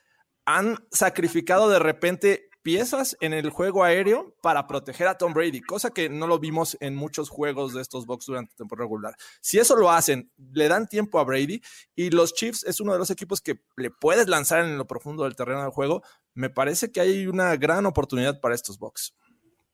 han 0.45 0.78
sacrificado 0.91 1.69
de 1.69 1.80
repente 1.80 2.49
piezas 2.70 3.18
en 3.20 3.34
el 3.34 3.50
juego 3.50 3.84
aéreo 3.84 4.36
para 4.44 4.68
proteger 4.68 5.08
a 5.08 5.18
Tom 5.18 5.34
Brady, 5.34 5.60
cosa 5.60 5.90
que 5.90 6.08
no 6.08 6.28
lo 6.28 6.38
vimos 6.38 6.78
en 6.82 6.96
muchos 6.96 7.28
juegos 7.28 7.74
de 7.74 7.82
estos 7.82 8.06
Bucks 8.06 8.28
durante 8.28 8.54
temporada 8.56 8.86
regular. 8.86 9.16
Si 9.42 9.58
eso 9.58 9.76
lo 9.76 9.90
hacen, 9.90 10.32
le 10.54 10.68
dan 10.68 10.88
tiempo 10.88 11.20
a 11.20 11.24
Brady 11.24 11.64
y 11.96 12.12
los 12.12 12.36
Chiefs 12.36 12.64
es 12.66 12.80
uno 12.80 12.94
de 12.94 13.00
los 13.00 13.10
equipos 13.10 13.42
que 13.42 13.60
le 13.76 13.90
puedes 13.90 14.28
lanzar 14.28 14.64
en 14.64 14.78
lo 14.78 14.86
profundo 14.86 15.24
del 15.24 15.36
terreno 15.36 15.64
del 15.64 15.72
juego, 15.72 16.04
me 16.36 16.52
parece 16.52 16.92
que 16.92 17.02
hay 17.02 17.26
una 17.26 17.56
gran 17.56 17.88
oportunidad 17.88 18.40
para 18.40 18.54
estos 18.54 18.78
Bucks. 18.78 19.16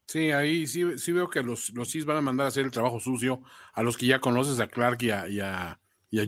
Sí, 0.08 0.32
ahí 0.32 0.66
sí, 0.66 1.12
veo 1.12 1.30
que 1.30 1.44
los, 1.44 1.74
Chiefs 1.84 2.06
van 2.06 2.16
a 2.16 2.22
mandar 2.22 2.46
a 2.46 2.48
hacer 2.48 2.64
el 2.64 2.72
trabajo 2.72 3.02
sucio 3.02 3.42
a 3.74 3.84
los 3.84 3.98
que 3.98 4.06
ya 4.06 4.22
conoces, 4.22 4.58
a 4.62 4.68
Clark 4.68 5.04
y 5.04 5.10
a 5.42 5.80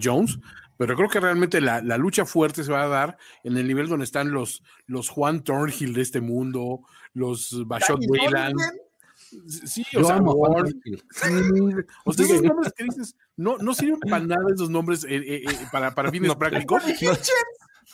Jones, 0.01 0.39
pero 0.77 0.95
creo 0.95 1.09
que 1.09 1.19
realmente 1.19 1.59
la, 1.61 1.81
lucha 1.97 2.25
fuerte 2.25 2.63
se 2.63 2.71
va 2.71 2.83
a 2.83 2.87
dar 2.87 3.17
en 3.43 3.57
el 3.57 3.67
nivel 3.67 3.87
donde 3.87 4.05
están 4.05 4.31
los, 4.31 4.63
los 4.85 5.09
Juan 5.09 5.43
Thornhill 5.43 5.93
de 5.93 6.01
este 6.01 6.21
mundo, 6.21 6.81
los 7.13 7.67
Bashot 7.67 7.99
Wayland. 8.07 8.59
Sí, 9.65 9.83
o 9.95 10.03
sea, 10.03 10.21
o 10.21 12.13
sea, 12.13 12.25
esos 12.25 12.41
nombres 12.43 12.73
que 12.75 12.83
dices, 12.85 13.15
no, 13.35 13.57
no 13.57 13.73
sirven 13.73 13.99
para 13.99 14.23
nada 14.23 14.45
esos 14.53 14.69
nombres 14.69 15.03
eh, 15.03 15.17
eh, 15.17 15.43
eh, 15.49 15.67
para, 15.71 15.93
para 15.93 16.11
fines 16.11 16.33
prácticos. 16.35 16.83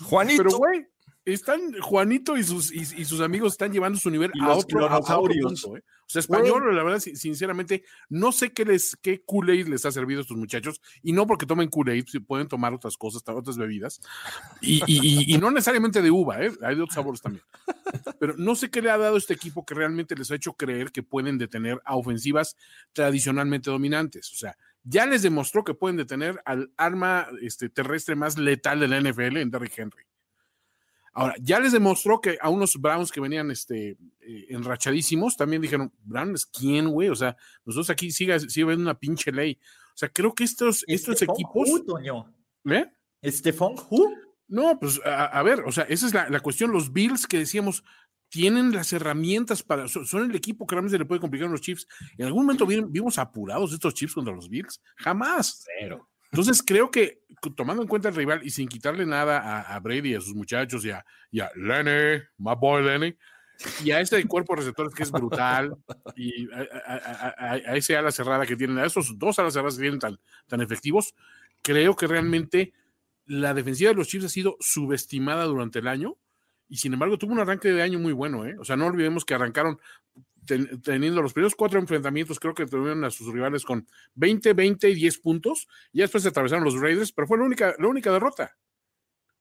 Juanito. 0.01 0.43
Pero, 0.43 0.57
güey, 0.57 0.85
están 1.25 1.73
Juanito 1.79 2.37
y 2.37 2.43
sus, 2.43 2.71
y, 2.71 3.05
sus 3.05 3.21
amigos 3.21 3.53
están 3.53 3.71
llevando 3.71 3.97
su 3.97 4.09
nivel 4.09 4.31
a 4.41 4.53
otro, 4.53 4.85
a 4.85 4.99
punto, 4.99 5.77
¿eh? 5.77 5.83
O 6.05 6.09
sea, 6.13 6.19
español, 6.19 6.75
la 6.75 6.83
verdad, 6.83 6.99
sinceramente, 6.99 7.83
no 8.09 8.31
sé 8.31 8.51
qué 8.51 8.65
les, 8.65 8.97
qué 9.01 9.23
Kool-Aid 9.23 9.67
les 9.67 9.85
ha 9.85 9.91
servido 9.91 10.19
a 10.19 10.23
estos 10.23 10.37
muchachos, 10.37 10.81
y 11.01 11.13
no 11.13 11.25
porque 11.25 11.45
tomen 11.45 11.69
Kool-Aid, 11.69 12.05
pueden 12.27 12.47
tomar 12.47 12.73
otras 12.73 12.97
cosas, 12.97 13.23
otras 13.25 13.57
bebidas, 13.57 14.01
y, 14.61 14.83
y, 15.33 15.37
no 15.37 15.49
necesariamente 15.49 16.01
de 16.01 16.11
uva, 16.11 16.43
¿eh? 16.43 16.51
hay 16.61 16.75
de 16.75 16.81
otros 16.81 16.95
sabores 16.95 17.21
también. 17.21 17.43
Pero 18.19 18.35
no 18.37 18.55
sé 18.55 18.69
qué 18.69 18.81
le 18.81 18.91
ha 18.91 18.97
dado 18.97 19.17
este 19.17 19.33
equipo 19.33 19.65
que 19.65 19.73
realmente 19.73 20.15
les 20.15 20.29
ha 20.29 20.35
hecho 20.35 20.53
creer 20.53 20.91
que 20.91 21.03
pueden 21.03 21.37
detener 21.37 21.81
a 21.85 21.95
ofensivas 21.95 22.57
tradicionalmente 22.91 23.71
dominantes. 23.71 24.31
O 24.31 24.35
sea, 24.35 24.57
ya 24.83 25.05
les 25.05 25.21
demostró 25.21 25.63
que 25.63 25.73
pueden 25.73 25.97
detener 25.97 26.41
al 26.45 26.71
arma 26.77 27.27
este, 27.41 27.69
terrestre 27.69 28.15
más 28.15 28.37
letal 28.37 28.81
de 28.81 28.87
la 28.87 28.99
NFL 28.99 29.37
en 29.37 29.49
Derrick 29.49 29.77
Henry. 29.77 30.03
Ahora, 31.13 31.35
ya 31.39 31.59
les 31.59 31.71
demostró 31.71 32.19
que 32.19 32.37
a 32.41 32.49
unos 32.49 32.75
Browns 32.79 33.11
que 33.11 33.21
venían 33.21 33.51
este, 33.51 33.97
eh, 34.21 34.45
enrachadísimos, 34.49 35.37
también 35.37 35.61
dijeron, 35.61 35.91
Browns, 36.03 36.45
¿quién, 36.45 36.89
güey? 36.89 37.09
O 37.09 37.15
sea, 37.15 37.37
nosotros 37.65 37.89
aquí 37.91 38.11
sigue, 38.11 38.39
sigue 38.39 38.75
una 38.75 38.97
pinche 38.97 39.31
ley. 39.31 39.59
O 39.93 39.97
sea, 39.97 40.09
creo 40.09 40.33
que 40.33 40.43
estos, 40.43 40.83
estos 40.87 41.21
equipos... 41.21 41.69
Who, 41.69 41.83
Toño? 41.85 42.33
¿Eh? 42.65 42.85
Estefan 43.21 43.75
Who? 43.89 44.11
No, 44.47 44.79
pues 44.79 44.99
a, 45.05 45.41
ver, 45.41 45.61
o 45.61 45.71
sea, 45.71 45.83
esa 45.85 46.05
es 46.05 46.13
la, 46.13 46.39
cuestión. 46.39 46.71
Los 46.71 46.91
Bills 46.91 47.25
que 47.25 47.39
decíamos, 47.39 47.83
tienen 48.29 48.71
las 48.71 48.91
herramientas 48.93 49.63
para, 49.63 49.87
son, 49.87 50.29
el 50.29 50.35
equipo 50.35 50.67
que 50.67 50.75
realmente 50.75 50.99
le 50.99 51.05
puede 51.05 51.21
complicar 51.21 51.47
a 51.47 51.51
los 51.51 51.61
Chiefs. 51.61 51.87
En 52.17 52.25
algún 52.25 52.45
momento 52.45 52.65
vimos 52.65 53.17
apurados 53.17 53.73
estos 53.73 53.93
Chiefs 53.93 54.13
contra 54.13 54.33
los 54.33 54.49
Bills, 54.49 54.81
jamás. 54.97 55.65
Cero. 55.79 56.09
Entonces 56.31 56.61
creo 56.65 56.91
que 56.91 57.22
tomando 57.51 57.81
en 57.81 57.87
cuenta 57.87 58.09
el 58.09 58.15
rival 58.15 58.41
y 58.43 58.49
sin 58.49 58.67
quitarle 58.67 59.05
nada 59.05 59.61
a, 59.61 59.79
Brady 59.79 60.11
y 60.11 60.15
a 60.15 60.21
sus 60.21 60.33
muchachos 60.33 60.85
y 60.85 60.91
a, 60.91 60.99
a 60.99 61.51
Lenny, 61.55 62.21
my 62.37 62.55
boy 62.59 62.83
Lenny, 62.83 63.15
y 63.83 63.91
a 63.91 63.99
ese 63.99 64.23
cuerpo 64.25 64.53
de 64.53 64.61
receptores 64.61 64.93
que 64.93 65.03
es 65.03 65.11
brutal, 65.11 65.75
y 66.15 66.47
a, 66.51 67.75
ese 67.75 67.95
ala 67.95 68.11
cerrada 68.11 68.45
que 68.45 68.55
tienen, 68.55 68.77
a 68.77 68.85
esos 68.85 69.17
dos 69.17 69.37
alas 69.39 69.53
cerradas 69.53 69.75
que 69.75 69.81
tienen 69.81 69.99
tan, 69.99 70.19
tan 70.47 70.61
efectivos, 70.61 71.13
creo 71.61 71.95
que 71.95 72.07
realmente 72.07 72.73
la 73.25 73.53
defensiva 73.53 73.89
de 73.89 73.95
los 73.95 74.07
Chiefs 74.07 74.25
ha 74.25 74.29
sido 74.29 74.57
subestimada 74.59 75.45
durante 75.45 75.79
el 75.79 75.87
año 75.87 76.17
y 76.67 76.77
sin 76.77 76.93
embargo 76.93 77.17
tuvo 77.17 77.33
un 77.33 77.39
arranque 77.39 77.69
de 77.69 77.81
año 77.81 77.99
muy 77.99 78.13
bueno, 78.13 78.45
¿eh? 78.45 78.55
O 78.59 78.65
sea, 78.65 78.75
no 78.75 78.87
olvidemos 78.87 79.25
que 79.25 79.33
arrancaron 79.33 79.79
teniendo 80.45 81.21
los 81.21 81.33
primeros 81.33 81.55
cuatro 81.55 81.79
enfrentamientos, 81.79 82.39
creo 82.39 82.53
que 82.53 82.65
tuvieron 82.65 83.03
a 83.03 83.11
sus 83.11 83.31
rivales 83.33 83.63
con 83.63 83.87
20, 84.15 84.53
20 84.53 84.89
y 84.89 84.95
10 84.95 85.17
puntos, 85.19 85.67
y 85.91 85.99
después 86.01 86.23
se 86.23 86.29
atravesaron 86.29 86.63
los 86.63 86.79
Raiders, 86.79 87.11
pero 87.11 87.27
fue 87.27 87.37
la 87.37 87.45
única, 87.45 87.75
la 87.77 87.87
única 87.87 88.11
derrota. 88.11 88.55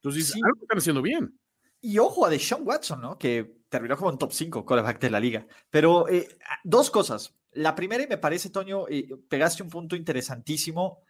Entonces, 0.03 0.35
algo 0.35 0.63
están 0.63 0.79
haciendo 0.79 1.03
bien. 1.03 1.39
Y 1.81 1.99
ojo 1.99 2.27
a 2.27 2.31
Deshaun 2.31 2.67
Watson, 2.67 3.01
¿no? 3.01 3.19
Que 3.19 3.63
terminó 3.69 3.97
como 3.97 4.11
un 4.11 4.19
top 4.19 4.33
5 4.33 4.65
quarterback 4.65 5.01
de 5.01 5.11
la 5.11 5.21
liga. 5.21 5.47
Pero 5.71 6.09
eh, 6.09 6.29
dos 6.63 6.91
cosas. 6.91 7.35
La 7.53 7.75
primera, 7.75 8.05
y 8.05 8.07
me 8.07 8.19
parece, 8.19 8.51
Toño, 8.51 8.87
eh, 8.89 9.09
pegaste 9.29 9.63
un 9.63 9.69
punto 9.69 9.97
interesantísimo. 9.97 11.01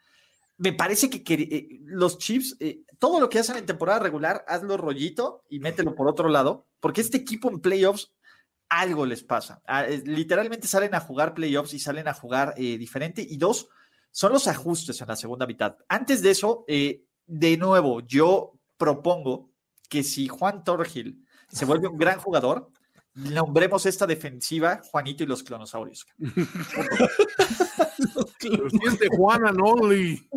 Me 0.57 0.73
parece 0.73 1.11
que, 1.11 1.35
eh, 1.35 1.81
los 1.85 2.19
Chiefs, 2.19 2.57
todo 2.99 3.21
lo 3.21 3.29
que 3.29 3.39
hacen 3.39 3.57
en 3.57 3.67
temporada 3.67 3.99
regular, 3.99 4.45
hazlo 4.47 4.77
rollito 4.77 5.45
y 5.49 5.61
mételo 5.61 5.95
por 5.95 6.09
otro 6.09 6.29
lado, 6.29 6.67
porque 6.81 7.01
este 7.01 7.19
equipo 7.19 7.51
en 7.51 7.61
playoffs 7.61 8.13
algo 8.81 9.07
les 9.07 9.23
pasa. 9.23 9.63
Ah, 9.67 9.87
literalmente 9.87 10.67
salen 10.67 10.95
a 10.95 11.01
jugar 11.01 11.35
playoffs 11.35 11.75
y 11.75 11.79
salen 11.79 12.09
a 12.09 12.15
jugar 12.15 12.55
diferente. 12.55 13.25
Y 13.29 13.37
dos, 13.37 13.69
son 14.11 14.33
los 14.33 14.49
ajustes 14.49 15.01
en 15.01 15.09
la 15.09 15.17
segunda 15.17 15.47
mitad. 15.47 15.77
Antes 15.89 16.23
de 16.23 16.31
eso, 16.31 16.65
de 16.67 17.57
nuevo, 17.57 18.01
yo 18.01 18.55
propongo 18.77 19.51
que 19.89 20.03
si 20.03 20.29
Juan 20.29 20.65
Torgil 20.65 21.25
se 21.49 21.67
vuelve 21.67 21.89
un 21.89 21.99
gran 21.99 22.19
jugador, 22.19 22.71
nombremos 23.15 23.87
esta 23.87 24.07
defensiva 24.07 24.81
Juanito 24.91 25.23
y 25.23 25.27
los 25.27 25.43
clonosaurios. 25.43 26.07
los 26.19 26.35
de 28.99 29.09
Juana 29.17 29.53
Noli. 29.53 30.29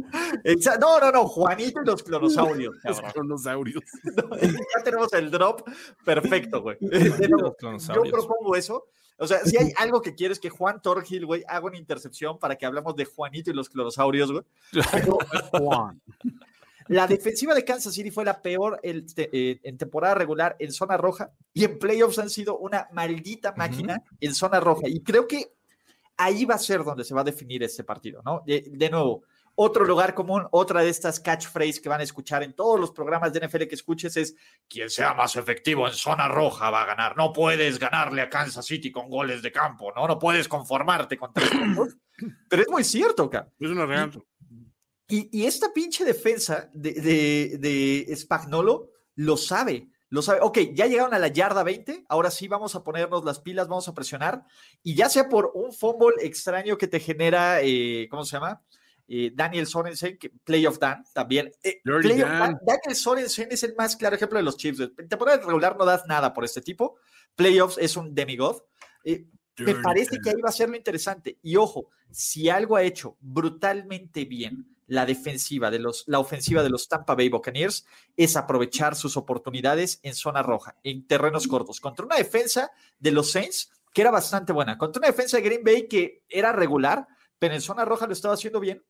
No, 0.79 0.99
no, 0.99 1.11
no, 1.11 1.27
Juanito 1.27 1.81
y 1.81 1.85
los 1.85 2.03
clonosaurios. 2.03 2.75
Los 2.83 3.01
clonosaurios. 3.01 3.83
ya 4.41 4.83
tenemos 4.83 5.13
el 5.13 5.31
drop 5.31 5.67
perfecto, 6.03 6.61
güey. 6.61 6.77
Yo 6.81 8.03
propongo 8.11 8.55
eso. 8.55 8.87
O 9.17 9.27
sea, 9.27 9.39
si 9.45 9.57
hay 9.57 9.71
algo 9.77 10.01
que 10.01 10.13
quieres 10.13 10.39
que 10.39 10.49
Juan 10.49 10.81
Torgil, 10.81 11.25
güey, 11.25 11.43
haga 11.47 11.67
una 11.67 11.77
intercepción 11.77 12.37
para 12.37 12.57
que 12.57 12.65
hablemos 12.65 12.95
de 12.95 13.05
Juanito 13.05 13.49
y 13.49 13.53
los 13.53 13.69
clonosaurios, 13.69 14.31
güey. 14.31 14.43
Juan. 15.51 16.01
La 16.87 17.07
defensiva 17.07 17.55
de 17.55 17.65
Kansas 17.65 17.93
City 17.93 18.11
fue 18.11 18.25
la 18.25 18.41
peor 18.41 18.79
eh, 18.83 19.59
en 19.63 19.77
temporada 19.77 20.15
regular 20.15 20.55
en 20.59 20.71
zona 20.71 20.97
roja 20.97 21.31
y 21.51 21.63
en 21.63 21.79
playoffs 21.79 22.19
han 22.19 22.29
sido 22.29 22.57
una 22.59 22.87
maldita 22.91 23.53
máquina 23.57 24.03
en 24.19 24.35
zona 24.35 24.59
roja. 24.59 24.87
Y 24.87 25.01
creo 25.01 25.27
que 25.27 25.53
ahí 26.17 26.45
va 26.45 26.55
a 26.55 26.59
ser 26.59 26.83
donde 26.83 27.03
se 27.03 27.15
va 27.15 27.21
a 27.21 27.25
definir 27.25 27.63
este 27.63 27.83
partido, 27.83 28.21
¿no? 28.23 28.43
De, 28.45 28.89
nuevo, 28.89 29.23
otro 29.55 29.85
lugar 29.85 30.13
común, 30.13 30.47
otra 30.51 30.81
de 30.81 30.89
estas 30.89 31.19
catchphrases 31.19 31.79
que 31.79 31.89
van 31.89 32.01
a 32.01 32.03
escuchar 32.03 32.43
en 32.43 32.53
todos 32.53 32.79
los 32.79 32.91
programas 32.91 33.31
de 33.33 33.47
NFL 33.47 33.63
que 33.63 33.75
escuches 33.75 34.17
es 34.17 34.35
quien 34.67 34.89
sea 34.89 35.13
más 35.13 35.35
efectivo 35.37 35.87
en 35.87 35.93
zona 35.93 36.27
roja 36.27 36.69
va 36.69 36.83
a 36.83 36.85
ganar. 36.85 37.15
No 37.15 37.31
puedes 37.31 37.79
ganarle 37.79 38.21
a 38.21 38.29
Kansas 38.29 38.65
City 38.65 38.91
con 38.91 39.09
goles 39.09 39.41
de 39.41 39.51
campo, 39.51 39.93
¿no? 39.95 40.07
No 40.07 40.19
puedes 40.19 40.47
conformarte 40.47 41.17
con 41.17 41.33
tres 41.33 41.49
puntos. 41.49 41.97
Pero 42.49 42.61
es 42.61 42.69
muy 42.69 42.83
cierto, 42.83 43.29
cara. 43.29 43.49
Es 43.59 43.69
una 43.69 43.85
real. 43.85 44.11
Y, 45.07 45.45
esta 45.45 45.71
pinche 45.71 46.03
defensa 46.03 46.69
de, 46.73 46.93
de, 46.93 47.57
de, 47.59 48.15
Spagnolo 48.15 48.89
lo 49.13 49.37
sabe, 49.37 49.89
lo 50.09 50.23
sabe. 50.23 50.39
Ok, 50.41 50.57
ya 50.73 50.87
llegaron 50.87 51.13
a 51.13 51.19
la 51.19 51.27
yarda 51.27 51.61
20, 51.61 52.05
ahora 52.09 52.31
sí 52.31 52.47
vamos 52.47 52.73
a 52.73 52.83
ponernos 52.83 53.23
las 53.23 53.39
pilas, 53.39 53.67
vamos 53.67 53.87
a 53.87 53.93
presionar. 53.93 54.43
Y 54.81 54.95
ya 54.95 55.07
sea 55.07 55.29
por 55.29 55.51
un 55.53 55.71
fumble 55.71 56.15
extraño 56.21 56.77
que 56.77 56.87
te 56.87 56.99
genera, 56.99 57.59
eh, 57.61 58.07
¿cómo 58.09 58.25
se 58.25 58.31
llama? 58.31 58.63
Eh, 59.07 59.31
Daniel 59.33 59.67
Sorensen, 59.67 60.17
Playoff 60.43 60.79
Dan 60.79 61.03
también. 61.13 61.51
Eh, 61.63 61.81
Daniel 61.83 62.95
Sorensen 62.95 63.47
es 63.51 63.63
el 63.63 63.75
más 63.75 63.95
claro 63.95 64.15
ejemplo 64.15 64.37
de 64.37 64.43
los 64.43 64.57
Chiefs. 64.57 64.81
En 64.97 65.07
temporada 65.07 65.37
regular 65.37 65.77
no 65.77 65.85
das 65.85 66.05
nada 66.07 66.33
por 66.33 66.43
este 66.43 66.61
tipo. 66.61 66.97
Playoffs 67.35 67.77
es 67.77 67.97
un 67.97 68.15
demigod. 68.15 68.61
me 69.03 69.75
parece 69.75 70.17
que 70.23 70.29
ahí 70.29 70.41
va 70.41 70.49
a 70.49 70.53
ser 70.53 70.69
lo 70.69 70.75
interesante. 70.75 71.37
Y 71.41 71.55
ojo, 71.55 71.89
si 72.09 72.49
algo 72.49 72.75
ha 72.75 72.83
hecho 72.83 73.17
brutalmente 73.19 74.25
bien 74.25 74.75
la 74.87 75.05
defensiva 75.05 75.71
de 75.71 75.79
los, 75.79 76.03
la 76.07 76.19
ofensiva 76.19 76.63
de 76.63 76.69
los 76.69 76.87
Tampa 76.87 77.15
Bay 77.15 77.29
Buccaneers 77.29 77.85
es 78.15 78.35
aprovechar 78.35 78.95
sus 78.95 79.17
oportunidades 79.17 79.99
en 80.03 80.13
zona 80.13 80.43
roja, 80.43 80.75
en 80.83 81.07
terrenos 81.07 81.47
cortos, 81.47 81.79
contra 81.79 82.05
una 82.05 82.17
defensa 82.17 82.71
de 82.99 83.11
los 83.11 83.31
Saints 83.31 83.71
que 83.93 84.01
era 84.01 84.11
bastante 84.11 84.51
buena, 84.51 84.77
contra 84.77 84.99
una 84.99 85.07
defensa 85.07 85.37
de 85.37 85.43
Green 85.43 85.63
Bay 85.63 85.87
que 85.87 86.23
era 86.27 86.51
regular, 86.51 87.07
pero 87.39 87.53
en 87.53 87.61
zona 87.61 87.85
roja 87.85 88.07
lo 88.07 88.13
estaba 88.13 88.33
haciendo 88.33 88.59
bien. 88.59 88.83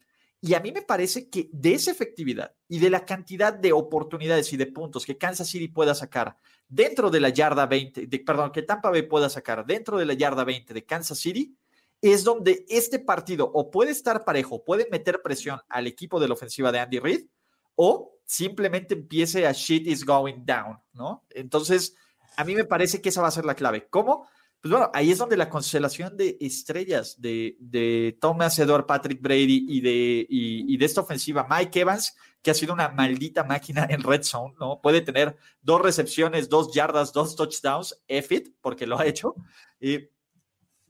Y 0.46 0.54
a 0.54 0.60
mí 0.60 0.72
me 0.72 0.84
parece 0.84 1.28
que 1.28 1.50
de 1.52 1.74
esa 1.74 1.90
efectividad 1.90 2.54
y 2.68 2.78
de 2.78 2.92
la 2.92 3.04
cantidad 3.04 3.52
de 3.52 3.74
oportunidades 3.74 4.54
y 4.54 4.58
de 4.58 4.68
puntos 4.68 5.04
que 5.04 5.18
Kansas 5.18 5.48
City 5.48 5.70
pueda 5.70 5.96
sacar 5.96 6.38
dentro 6.68 7.10
de 7.10 7.20
la 7.20 7.30
yarda 7.30 7.66
20, 7.66 8.06
de, 8.06 8.20
perdón, 8.20 8.52
que 8.52 8.62
Tampa 8.62 8.92
Bay 8.92 9.02
pueda 9.02 9.28
sacar 9.28 9.66
dentro 9.66 9.98
de 9.98 10.06
la 10.06 10.14
yarda 10.14 10.44
20 10.44 10.72
de 10.72 10.86
Kansas 10.86 11.18
City, 11.18 11.58
es 12.00 12.24
donde 12.24 12.64
este 12.70 13.00
partido 13.00 13.50
o 13.52 13.72
puede 13.72 13.90
estar 13.90 14.24
parejo, 14.24 14.64
puede 14.64 14.88
meter 14.92 15.24
presión 15.24 15.60
al 15.68 15.88
equipo 15.88 16.20
de 16.20 16.28
la 16.28 16.36
ofensiva 16.36 16.72
de 16.72 16.78
Andy 16.78 17.00
Reid, 17.00 17.26
o 17.74 18.14
simplemente 18.24 18.94
empiece 18.94 19.48
a 19.48 19.52
shit 19.52 19.88
is 19.88 20.06
going 20.06 20.46
down, 20.46 20.78
¿no? 20.94 21.26
Entonces, 21.32 21.96
a 22.38 22.44
mí 22.44 22.54
me 22.54 22.66
parece 22.66 23.02
que 23.02 23.10
esa 23.10 23.24
va 23.24 23.30
a 23.30 23.32
ser 23.32 23.46
la 23.46 23.56
clave. 23.56 23.88
¿Cómo? 23.90 24.28
Pues 24.62 24.72
bueno, 24.72 24.90
ahí 24.94 25.12
es 25.12 25.20
donde 25.20 25.38
la 25.38 25.50
constelación 25.50 26.18
de 26.18 26.38
estrellas 26.42 27.22
de, 27.22 27.56
de 27.60 28.18
Thomas 28.20 28.58
Edward 28.58 28.86
Patrick 28.86 29.22
Brady 29.22 29.66
y 29.70 29.82
de, 29.82 30.26
y, 30.28 30.78
de 30.78 30.86
esta 30.86 31.02
ofensiva, 31.02 31.48
Mike 31.48 31.82
Evans, 31.82 32.16
que 32.42 32.52
ha 32.52 32.56
sido 32.56 32.74
una 32.74 32.90
maldita 32.90 33.44
máquina 33.44 33.86
en 33.90 34.02
red 34.02 34.24
zone, 34.24 34.56
¿no? 34.60 34.82
Puede 34.82 35.02
tener 35.02 35.38
dos 35.62 35.82
recepciones, 35.82 36.50
dos 36.50 36.74
yardas, 36.74 37.14
dos 37.14 37.36
touchdowns, 37.36 38.02
F 38.08 38.36
it, 38.36 38.56
porque 38.62 38.88
lo 38.88 38.98
ha 38.98 39.06
hecho. 39.06 39.36
y 39.80 40.10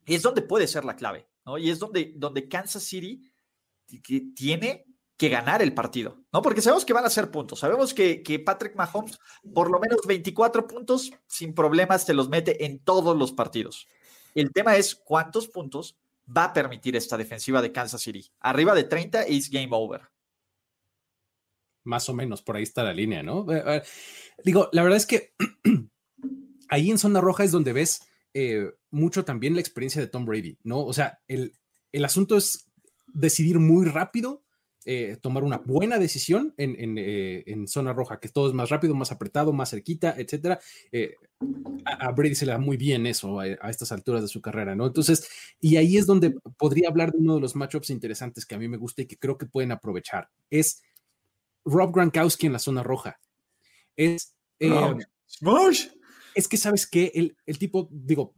es 0.05 0.21
donde 0.21 0.41
puede 0.41 0.67
ser 0.67 0.85
la 0.85 0.95
clave, 0.95 1.27
¿no? 1.45 1.57
Y 1.57 1.69
es 1.69 1.79
donde, 1.79 2.13
donde 2.15 2.47
Kansas 2.47 2.83
City 2.83 3.29
tiene 4.35 4.85
que 5.17 5.29
ganar 5.29 5.61
el 5.61 5.73
partido, 5.73 6.23
¿no? 6.33 6.41
Porque 6.41 6.61
sabemos 6.61 6.85
que 6.85 6.93
van 6.93 7.05
a 7.05 7.09
ser 7.09 7.31
puntos, 7.31 7.59
sabemos 7.59 7.93
que, 7.93 8.21
que, 8.21 8.39
Patrick 8.39 8.75
Mahomes 8.75 9.17
por 9.53 9.71
lo 9.71 9.79
menos 9.79 9.99
24 10.05 10.67
puntos 10.67 11.11
sin 11.27 11.53
problemas 11.53 12.05
te 12.05 12.13
los 12.13 12.27
mete 12.27 12.65
en 12.65 12.79
todos 12.79 13.15
los 13.17 13.31
partidos. 13.31 13.87
El 14.33 14.51
tema 14.51 14.75
es 14.75 14.95
cuántos 14.95 15.47
puntos 15.47 15.97
va 16.25 16.45
a 16.45 16.53
permitir 16.53 16.95
esta 16.95 17.17
defensiva 17.17 17.61
de 17.61 17.71
Kansas 17.71 18.01
City. 18.01 18.29
Arriba 18.39 18.73
de 18.73 18.83
30 18.83 19.23
es 19.23 19.49
game 19.49 19.69
over. 19.71 20.01
Más 21.83 22.09
o 22.09 22.13
menos, 22.13 22.41
por 22.41 22.55
ahí 22.55 22.63
está 22.63 22.83
la 22.83 22.93
línea, 22.93 23.21
¿no? 23.21 23.51
Eh, 23.51 23.63
eh, 23.65 23.83
digo, 24.43 24.69
la 24.71 24.81
verdad 24.81 24.97
es 24.97 25.05
que 25.05 25.33
ahí 26.69 26.89
en 26.89 26.97
zona 26.97 27.21
roja 27.21 27.43
es 27.43 27.51
donde 27.51 27.73
ves 27.73 28.01
eh, 28.33 28.71
mucho 28.89 29.23
también 29.23 29.53
la 29.53 29.61
experiencia 29.61 30.01
de 30.01 30.07
Tom 30.07 30.25
Brady, 30.25 30.57
¿no? 30.63 30.83
O 30.83 30.93
sea, 30.93 31.19
el, 31.27 31.53
asunto 32.03 32.37
es 32.37 32.69
decidir 33.07 33.59
muy 33.59 33.85
rápido, 33.85 34.43
eh, 34.85 35.17
tomar 35.21 35.43
una 35.43 35.57
buena 35.57 35.97
decisión 35.97 36.53
eh, 36.57 37.43
en, 37.45 37.67
zona 37.67 37.91
roja, 37.91 38.19
que 38.19 38.29
todo 38.29 38.47
es 38.47 38.53
más 38.53 38.69
rápido, 38.69 38.95
más 38.95 39.11
apretado, 39.11 39.51
más 39.51 39.71
cerquita, 39.71 40.15
etcétera. 40.17 40.59
a, 41.85 42.11
Brady 42.11 42.35
se 42.35 42.45
le 42.45 42.51
da 42.51 42.57
muy 42.57 42.77
bien 42.77 43.05
eso 43.07 43.39
a, 43.39 43.47
estas 43.69 43.91
alturas 43.91 44.21
de 44.21 44.27
su 44.27 44.41
carrera, 44.41 44.75
¿no? 44.75 44.85
Entonces, 44.85 45.27
y 45.59 45.77
ahí 45.77 45.97
es 45.97 46.05
donde 46.05 46.35
podría 46.57 46.89
hablar 46.89 47.11
de 47.11 47.17
uno 47.17 47.35
de 47.35 47.41
los 47.41 47.55
matchups 47.55 47.89
interesantes 47.89 48.45
que 48.45 48.55
a 48.55 48.59
mí 48.59 48.67
me 48.67 48.77
gusta 48.77 49.01
y 49.01 49.07
que 49.07 49.17
creo 49.17 49.37
que 49.37 49.45
pueden 49.45 49.71
aprovechar. 49.71 50.29
Es 50.49 50.83
Rob 51.65 51.93
Gronkowski 51.93 52.45
en 52.45 52.53
la 52.53 52.59
zona 52.59 52.83
roja. 52.83 53.19
Es 53.95 54.35
es 56.35 56.47
que 56.47 56.57
sabes 56.57 56.85
que 56.85 57.11
el, 57.15 57.37
el, 57.45 57.57
tipo, 57.57 57.87
digo, 57.91 58.35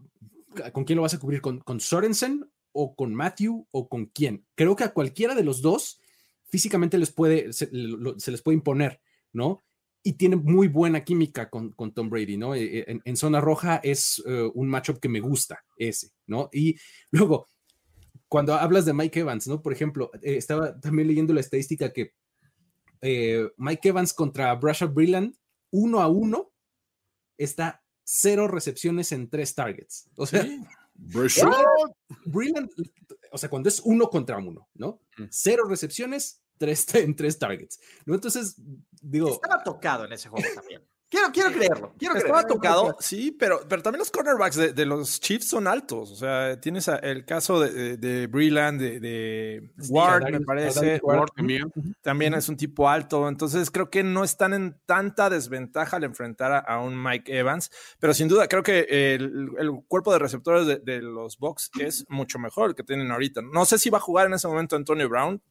¿con 0.71 0.85
quién 0.85 0.95
lo 0.95 1.01
vas 1.01 1.15
a 1.15 1.19
cubrir? 1.19 1.41
¿Con, 1.41 1.59
¿Con 1.59 1.79
Sorensen 1.79 2.49
o 2.71 2.95
con 2.95 3.13
Matthew 3.13 3.67
o 3.71 3.89
con 3.89 4.05
quién? 4.05 4.45
Creo 4.55 4.75
que 4.75 4.83
a 4.83 4.93
cualquiera 4.93 5.35
de 5.35 5.43
los 5.43 5.61
dos 5.61 5.99
físicamente 6.47 6.97
les 6.97 7.11
puede, 7.11 7.53
se, 7.53 7.69
les 7.71 8.41
puede 8.41 8.55
imponer, 8.55 9.01
¿no? 9.33 9.63
Y 10.03 10.13
tiene 10.13 10.35
muy 10.35 10.67
buena 10.67 11.03
química 11.03 11.49
con, 11.49 11.71
con 11.73 11.93
Tom 11.93 12.09
Brady, 12.09 12.37
¿no? 12.37 12.55
Eh, 12.55 12.79
eh, 12.79 12.99
en, 13.03 13.17
zona 13.17 13.41
roja 13.41 13.77
es 13.77 14.23
eh, 14.25 14.49
un 14.53 14.69
matchup 14.69 14.99
que 14.99 15.09
me 15.09 15.19
gusta, 15.19 15.63
ese, 15.77 16.11
¿no? 16.25 16.49
Y 16.53 16.77
luego, 17.11 17.49
cuando 18.27 18.53
hablas 18.53 18.85
de 18.85 18.93
Mike 18.93 19.19
Evans, 19.19 19.47
¿no? 19.47 19.61
Por 19.61 19.73
ejemplo, 19.73 20.11
estaba 20.21 20.79
también 20.79 21.07
leyendo 21.07 21.33
la 21.33 21.41
estadística 21.41 21.91
que 21.91 22.13
eh, 23.01 23.49
Mike 23.57 23.89
Evans 23.89 24.13
contra 24.13 24.53
Brashard 24.55 24.93
Brilland, 24.93 25.35
uno 25.71 26.01
a 26.01 26.07
uno, 26.07 26.51
está 27.37 27.83
cero 28.03 28.47
recepciones 28.47 29.11
en 29.11 29.29
tres 29.29 29.53
targets. 29.53 30.09
O 30.15 30.25
sea, 30.25 30.45
Brilland, 30.97 32.69
o 33.31 33.37
sea, 33.37 33.49
cuando 33.49 33.69
es 33.69 33.79
uno 33.81 34.09
contra 34.09 34.37
uno, 34.37 34.67
¿no? 34.73 35.01
Cero 35.29 35.65
recepciones, 35.67 36.41
tres 36.57 36.93
en 36.95 37.15
tres 37.15 37.39
targets. 37.39 37.79
¿no? 38.05 38.15
Entonces, 38.15 38.55
digo. 39.01 39.29
Estaba 39.29 39.63
tocado 39.63 40.05
en 40.05 40.13
ese 40.13 40.29
juego 40.29 40.47
también. 40.55 40.83
Quiero, 41.09 41.31
quiero 41.31 41.51
creerlo. 41.53 41.93
Quiero 41.97 42.15
Estaba 42.15 42.39
creerlo. 42.43 42.55
tocado, 42.55 42.97
sí, 42.99 43.31
pero, 43.31 43.61
pero 43.69 43.81
también 43.81 43.99
los 43.99 44.11
cornerbacks 44.11 44.57
de, 44.57 44.73
de 44.73 44.85
los 44.85 45.21
Chiefs 45.21 45.47
son 45.49 45.65
altos. 45.65 46.11
O 46.11 46.15
sea, 46.17 46.59
tienes 46.59 46.89
el 46.89 47.23
caso 47.23 47.61
de, 47.61 47.71
de, 47.71 47.97
de 47.97 48.27
Breland, 48.27 48.81
de, 48.81 48.99
de 48.99 49.71
Ward, 49.87 50.29
me 50.29 50.41
parece. 50.41 50.99
Ward. 51.01 51.29
También. 51.33 51.71
También 52.01 52.33
es 52.33 52.49
un 52.49 52.57
tipo 52.57 52.89
alto. 52.89 53.29
Entonces 53.29 53.71
creo 53.71 53.89
que 53.89 54.03
no 54.03 54.25
están 54.25 54.53
en 54.53 54.75
tanta 54.85 55.29
desventaja 55.29 55.95
al 55.95 56.03
enfrentar 56.03 56.51
a, 56.51 56.59
a 56.59 56.81
un 56.81 57.01
Mike 57.01 57.37
Evans. 57.37 57.71
Pero 57.99 58.13
sin 58.13 58.27
duda, 58.27 58.49
creo 58.49 58.63
que 58.63 58.81
el, 58.89 59.51
el 59.59 59.71
cuerpo 59.87 60.11
de 60.11 60.19
receptores 60.19 60.67
de, 60.67 60.79
de 60.79 61.01
los 61.01 61.37
Bucks 61.37 61.71
es 61.79 62.05
mucho 62.09 62.37
mejor 62.37 62.71
el 62.71 62.75
que 62.75 62.83
tienen 62.83 63.11
ahorita. 63.11 63.41
No 63.41 63.63
sé 63.63 63.77
si 63.77 63.89
va 63.89 63.99
a 63.99 64.01
jugar 64.01 64.27
en 64.27 64.33
ese 64.33 64.49
momento 64.49 64.75
Antonio 64.75 65.07
Brown, 65.07 65.41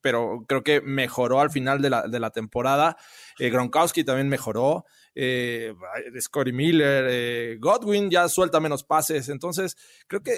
pero 0.00 0.44
creo 0.48 0.64
que 0.64 0.80
mejoró 0.80 1.40
al 1.40 1.50
final 1.50 1.80
de 1.82 1.90
la, 1.90 2.08
de 2.08 2.18
la 2.18 2.30
temporada. 2.30 2.96
Eh, 3.38 3.50
Gronkowski 3.50 4.04
también 4.04 4.28
mejoró. 4.28 4.84
Eh, 5.14 5.74
Scotty 6.20 6.52
Miller, 6.52 7.06
eh, 7.08 7.56
Godwin 7.58 8.10
ya 8.10 8.28
suelta 8.28 8.60
menos 8.60 8.84
pases. 8.84 9.28
Entonces, 9.28 9.76
creo 10.06 10.22
que. 10.22 10.36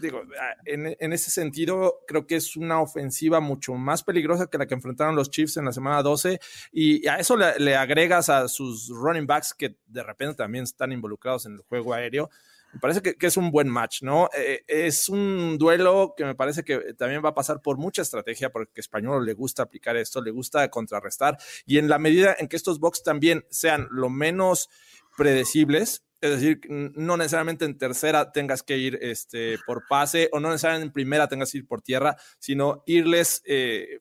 Digo, 0.00 0.22
ah, 0.40 0.54
en, 0.64 0.96
en 0.98 1.12
ese 1.12 1.30
sentido, 1.30 2.00
creo 2.06 2.26
que 2.26 2.36
es 2.36 2.56
una 2.56 2.80
ofensiva 2.80 3.38
mucho 3.40 3.74
más 3.74 4.02
peligrosa 4.02 4.46
que 4.46 4.56
la 4.56 4.66
que 4.66 4.72
enfrentaron 4.72 5.14
los 5.14 5.30
Chiefs 5.30 5.58
en 5.58 5.66
la 5.66 5.72
semana 5.72 6.02
12. 6.02 6.40
Y 6.72 7.06
a 7.06 7.16
eso 7.16 7.36
le, 7.36 7.58
le 7.58 7.76
agregas 7.76 8.30
a 8.30 8.48
sus 8.48 8.88
running 8.88 9.26
backs 9.26 9.52
que 9.52 9.76
de 9.86 10.02
repente 10.02 10.36
también 10.36 10.64
están 10.64 10.92
involucrados 10.92 11.44
en 11.44 11.52
el 11.52 11.60
juego 11.60 11.92
aéreo. 11.92 12.30
Me 12.72 12.80
parece 12.80 13.02
que, 13.02 13.26
es 13.26 13.36
un 13.36 13.50
buen 13.50 13.68
match, 13.68 14.02
¿no? 14.02 14.28
Eh, 14.36 14.62
es 14.66 15.08
un 15.08 15.58
duelo 15.58 16.14
que 16.16 16.24
me 16.24 16.34
parece 16.34 16.62
que 16.62 16.94
también 16.94 17.24
va 17.24 17.30
a 17.30 17.34
pasar 17.34 17.60
por 17.60 17.78
mucha 17.78 18.02
estrategia, 18.02 18.50
porque 18.50 18.72
a 18.76 18.80
Español 18.80 19.26
le 19.26 19.34
gusta 19.34 19.64
aplicar 19.64 19.96
esto, 19.96 20.22
le 20.22 20.30
gusta 20.30 20.68
contrarrestar. 20.70 21.36
Y 21.66 21.78
en 21.78 21.88
la 21.88 21.98
medida 21.98 22.36
en 22.38 22.48
que 22.48 22.56
estos 22.56 22.78
box 22.78 23.02
también 23.02 23.44
sean 23.50 23.88
lo 23.90 24.08
menos 24.08 24.68
predecibles, 25.16 26.04
es 26.20 26.30
decir, 26.30 26.60
no 26.68 27.16
necesariamente 27.16 27.64
en 27.64 27.78
tercera 27.78 28.30
tengas 28.30 28.62
que 28.62 28.76
ir 28.76 28.98
este, 29.00 29.58
por 29.66 29.86
pase 29.88 30.28
o 30.32 30.40
no 30.40 30.50
necesariamente 30.50 30.86
en 30.86 30.92
primera 30.92 31.28
tengas 31.28 31.50
que 31.50 31.58
ir 31.58 31.66
por 31.66 31.80
tierra, 31.80 32.16
sino 32.38 32.82
irles 32.86 33.42
eh, 33.46 34.00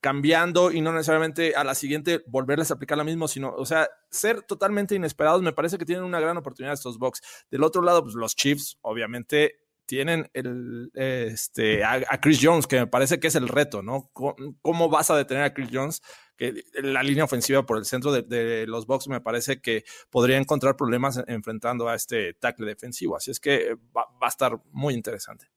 cambiando 0.00 0.72
y 0.72 0.80
no 0.80 0.92
necesariamente 0.92 1.54
a 1.54 1.64
la 1.64 1.74
siguiente 1.74 2.22
volverles 2.26 2.70
a 2.70 2.74
aplicar 2.74 2.98
lo 2.98 3.04
mismo, 3.04 3.28
sino, 3.28 3.54
o 3.54 3.64
sea, 3.64 3.88
ser 4.10 4.42
totalmente 4.42 4.94
inesperados. 4.94 5.42
Me 5.42 5.52
parece 5.52 5.78
que 5.78 5.84
tienen 5.84 6.04
una 6.04 6.20
gran 6.20 6.36
oportunidad 6.36 6.74
estos 6.74 6.98
Bucks. 6.98 7.20
Del 7.50 7.62
otro 7.62 7.82
lado, 7.82 8.02
pues 8.02 8.14
los 8.14 8.34
Chiefs, 8.34 8.78
obviamente, 8.82 9.60
tienen 9.86 10.30
el, 10.32 10.90
este, 10.94 11.84
a, 11.84 12.20
Chris 12.20 12.40
Jones, 12.42 12.66
que 12.66 12.80
me 12.80 12.86
parece 12.86 13.20
que 13.20 13.28
es 13.28 13.34
el 13.34 13.48
reto, 13.48 13.82
¿no? 13.82 14.10
¿Cómo, 14.12 14.88
vas 14.88 15.10
a 15.10 15.16
detener 15.16 15.44
a 15.44 15.54
Chris 15.54 15.68
Jones? 15.72 16.02
Que 16.36 16.64
la 16.82 17.02
línea 17.02 17.24
ofensiva 17.24 17.64
por 17.64 17.78
el 17.78 17.84
centro 17.84 18.10
de, 18.10 18.66
los 18.66 18.86
Bucks 18.86 19.08
me 19.08 19.20
parece 19.20 19.60
que 19.60 19.84
podría 20.10 20.38
encontrar 20.38 20.76
problemas 20.76 21.22
enfrentando 21.28 21.88
a 21.88 21.94
este 21.94 22.34
tackle 22.34 22.66
defensivo. 22.66 23.16
Así 23.16 23.30
es 23.30 23.38
que 23.38 23.76
va 23.96 24.08
a 24.20 24.28
estar 24.28 24.58
muy 24.72 24.94
interesante. 24.94 25.53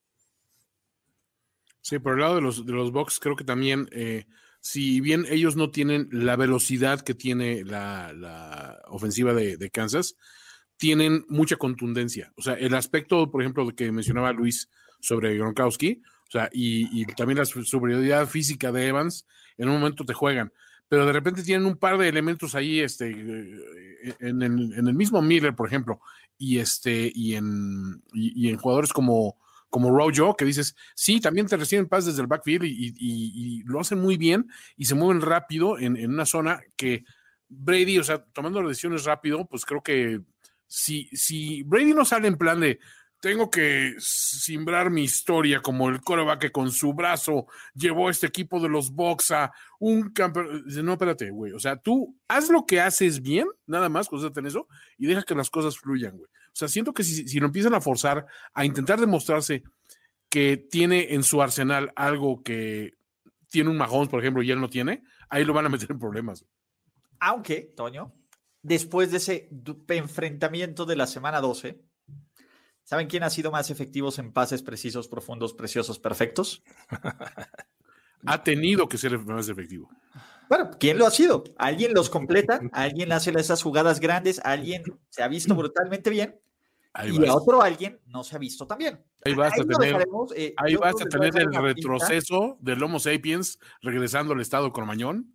Sí, 1.88 2.00
por 2.00 2.16
el 2.16 2.20
lado 2.20 2.36
de 2.36 2.42
los, 2.42 2.66
de 2.66 2.74
los 2.74 2.92
Bucks, 2.92 3.18
creo 3.18 3.38
que 3.38 3.46
también, 3.46 3.88
eh, 3.94 4.26
si 4.60 5.00
bien 5.00 5.26
ellos 5.30 5.56
no 5.56 5.72
tienen 5.72 6.10
la 6.12 6.36
velocidad 6.36 7.00
que 7.00 7.14
tiene 7.14 7.64
la, 7.64 8.12
la 8.12 8.82
ofensiva 8.90 9.34
de, 9.34 9.56
de, 9.56 9.70
Kansas, 9.70 10.18
tienen 10.76 11.24
mucha 11.30 11.56
contundencia. 11.56 12.34
O 12.36 12.42
sea, 12.42 12.56
el 12.56 12.74
aspecto, 12.74 13.32
por 13.32 13.42
ejemplo, 13.42 13.66
que 13.74 13.90
mencionaba 13.94 14.34
Luis 14.34 14.70
sobre 15.00 15.38
Gronkowski, 15.38 16.02
o 16.28 16.30
sea, 16.30 16.50
y, 16.52 16.90
y 16.92 17.06
también 17.06 17.38
la 17.38 17.46
superioridad 17.46 18.28
física 18.28 18.74
de 18.74 18.88
Evans, 18.88 19.26
en 19.58 19.70
un 19.70 19.80
momento 19.80 20.04
te 20.04 20.14
juegan 20.14 20.52
pero 20.90 21.06
de 21.06 21.12
repente 21.12 21.44
tienen 21.44 21.66
un 21.66 21.76
par 21.76 21.98
de 21.98 22.08
elementos 22.08 22.56
ahí, 22.56 22.80
este, 22.80 23.10
en 23.12 24.42
el, 24.42 24.74
en 24.74 24.88
el 24.88 24.94
mismo 24.94 25.22
Miller, 25.22 25.54
por 25.54 25.68
ejemplo, 25.68 26.00
y 26.38 26.60
este, 26.60 27.12
y 27.14 27.36
en, 27.36 28.02
y 28.14 28.48
en 28.48 28.56
jugadores 28.56 28.94
como, 28.94 29.38
como 29.78 29.96
Rojo, 29.96 30.36
que 30.36 30.44
dices, 30.44 30.76
sí, 30.96 31.22
también 31.22 31.46
te 31.46 31.56
reciben 31.56 31.88
pases 31.88 32.08
desde 32.08 32.24
el 32.24 32.28
backfield 32.28 32.64
y, 32.66 33.62
lo 33.66 33.80
hacen 33.80 34.00
muy 34.00 34.18
bien 34.18 34.50
y 34.76 34.86
se 34.86 34.96
mueven 34.96 35.22
rápido 35.22 35.78
en, 35.78 36.04
una 36.10 36.26
zona 36.26 36.64
que 36.76 37.06
Brady, 37.48 38.00
o 38.00 38.04
sea, 38.04 38.26
tomando 38.34 38.68
decisiones 38.68 39.04
rápido, 39.04 39.46
pues 39.46 39.66
creo 39.66 39.84
que 39.84 40.20
si, 40.66 41.08
si 41.14 41.62
Brady 41.62 41.94
no 41.94 42.06
sale 42.06 42.28
en 42.28 42.38
plan 42.38 42.60
de 42.60 42.80
tengo 43.20 43.52
que 43.52 43.94
simbrar 44.00 44.90
mi 44.90 45.04
historia 45.04 45.62
como 45.62 45.90
el 45.90 46.02
coreback 46.02 46.42
que 46.42 46.52
con 46.52 46.72
su 46.72 46.96
brazo 46.96 47.46
llevó 47.76 48.08
a 48.08 48.12
este 48.12 48.26
equipo 48.26 48.60
de 48.60 48.70
los 48.70 48.92
Bucks 48.92 49.30
a 49.30 49.54
un 49.80 50.10
campeón. 50.10 50.64
No, 50.84 50.94
espérate, 50.94 51.30
güey. 51.30 51.52
O 51.52 51.60
sea, 51.60 51.76
tú 51.76 52.18
haz 52.28 52.50
lo 52.50 52.66
que 52.66 52.82
haces 52.82 53.22
bien, 53.22 53.48
nada 53.68 53.90
más, 53.90 54.08
concéntrate 54.08 54.40
en 54.40 54.48
eso, 54.48 54.68
y 54.98 55.06
deja 55.06 55.22
que 55.22 55.36
las 55.36 55.52
cosas 55.52 55.78
fluyan, 55.78 56.18
güey. 56.18 56.32
O 56.58 56.60
sea, 56.60 56.68
siento 56.68 56.92
que 56.92 57.04
si, 57.04 57.28
si 57.28 57.40
lo 57.40 57.46
empiezan 57.46 57.76
a 57.76 57.82
forzar 57.82 58.26
a 58.56 58.66
intentar 58.66 59.00
demostrarse 59.00 59.62
que 60.28 60.58
tiene 60.58 61.14
en 61.14 61.22
su 61.22 61.40
arsenal 61.40 61.94
algo 61.96 62.42
que 62.42 62.94
tiene 63.52 63.70
un 63.70 63.78
Mahomes, 63.78 64.10
por 64.10 64.20
ejemplo, 64.20 64.42
y 64.42 64.50
él 64.50 64.60
no 64.60 64.68
tiene, 64.68 65.04
ahí 65.30 65.46
lo 65.46 65.54
van 65.54 65.68
a 65.68 65.70
meter 65.70 65.92
en 65.92 66.00
problemas. 66.00 66.48
Aunque, 67.20 67.62
Toño, 67.76 68.12
después 68.64 69.12
de 69.12 69.18
ese 69.18 69.50
enfrentamiento 69.88 70.88
de 70.88 70.96
la 70.96 71.06
semana 71.06 71.42
12, 71.42 71.80
¿Saben 72.84 73.08
quién 73.08 73.24
ha 73.24 73.30
sido 73.30 73.52
más 73.52 73.70
efectivos 73.70 74.18
en 74.18 74.32
pases 74.32 74.64
precisos, 74.64 75.10
profundos, 75.10 75.54
preciosos, 75.54 76.00
perfectos? 76.00 76.64
ha 78.26 78.44
tenido 78.44 78.88
que 78.88 78.98
ser 78.98 79.20
más 79.20 79.50
efectivo. 79.50 79.90
Bueno, 80.48 80.72
¿quién 80.80 80.98
lo 80.98 81.06
ha 81.06 81.12
sido? 81.12 81.44
¿Alguien 81.58 81.94
los 81.94 82.10
completa? 82.10 82.62
¿Alguien 82.72 83.12
hace 83.12 83.32
esas 83.38 83.62
jugadas 83.62 84.00
grandes? 84.00 84.40
¿Alguien 84.42 84.84
se 85.10 85.22
ha 85.22 85.28
visto 85.28 85.54
brutalmente 85.54 86.10
bien? 86.10 86.40
Ahí 86.98 87.16
y 87.16 87.20
vas. 87.20 87.30
a 87.30 87.36
otro 87.36 87.62
alguien 87.62 88.00
no 88.08 88.24
se 88.24 88.36
ha 88.36 88.40
visto 88.40 88.66
tan 88.66 88.80
bien. 88.80 89.00
Ahí 89.24 89.36
vas 89.36 89.54
ahí 89.54 89.62
a 89.62 89.66
tener, 89.66 90.08
eh, 90.36 90.54
ahí 90.58 90.76
vas 90.76 90.96
a 91.00 91.06
tener 91.06 91.38
el 91.38 91.54
retroceso 91.54 92.58
del 92.60 92.82
Homo 92.82 93.00
sapiens 93.00 93.60
regresando 93.84 94.34
al 94.34 94.42
estado 94.42 94.74
cromañón. 94.74 95.32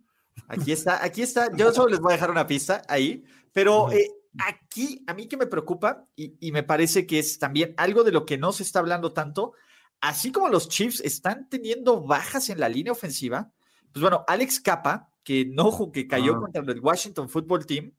Aquí 0.49 0.73
está, 0.73 1.01
aquí 1.05 1.21
está. 1.21 1.49
Yo 1.55 1.71
solo 1.71 1.87
les 1.87 2.01
voy 2.01 2.11
a 2.11 2.15
dejar 2.15 2.31
una 2.31 2.45
pista 2.45 2.81
ahí, 2.89 3.23
pero 3.53 3.89
eh, 3.93 4.09
aquí 4.45 5.05
a 5.07 5.13
mí 5.13 5.27
que 5.27 5.37
me 5.37 5.47
preocupa 5.47 6.05
y, 6.17 6.35
y, 6.45 6.51
me 6.51 6.63
parece 6.63 7.07
que 7.07 7.19
es 7.19 7.39
también 7.39 7.73
algo 7.77 8.03
de 8.03 8.11
lo 8.11 8.25
que 8.25 8.37
no 8.37 8.51
se 8.51 8.63
está 8.63 8.79
hablando 8.79 9.13
tanto, 9.13 9.53
así 10.01 10.33
como 10.33 10.49
los 10.49 10.67
Chiefs 10.67 10.99
están 10.99 11.47
teniendo 11.47 12.01
bajas 12.01 12.49
en 12.49 12.59
la 12.59 12.67
línea 12.67 12.91
ofensiva, 12.91 13.53
pues 13.93 14.01
bueno, 14.01 14.25
Alex 14.27 14.59
Capa, 14.59 15.09
que 15.23 15.45
no 15.45 15.93
que 15.93 16.07
cayó 16.07 16.35
ah. 16.35 16.39
contra 16.41 16.73
el 16.73 16.81
Washington 16.81 17.29
Football 17.29 17.65
Team 17.65 17.93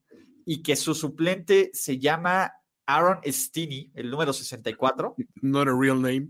y 0.44 0.62
que 0.62 0.76
su 0.76 0.94
suplente 0.94 1.70
se 1.72 1.98
llama 1.98 2.52
Aaron 2.86 3.20
Stinney, 3.24 3.90
el 3.94 4.10
número 4.10 4.32
64. 4.32 5.16
Not 5.42 5.68
a 5.68 5.72
real 5.72 6.00
name. 6.00 6.28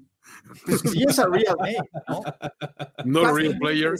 Pues 0.65 0.81
sí 0.81 1.05
es 1.07 1.19
a 1.19 1.27
real 1.27 1.57
name, 1.59 1.91
¿no? 2.09 2.23
Not 3.05 3.27
a 3.27 3.33
real 3.33 3.59
player. 3.59 3.95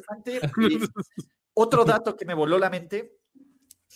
Otro 1.55 1.85
dato 1.85 2.17
que 2.17 2.25
me 2.25 2.35
voló 2.35 2.59
la 2.59 2.71
mente, 2.71 3.19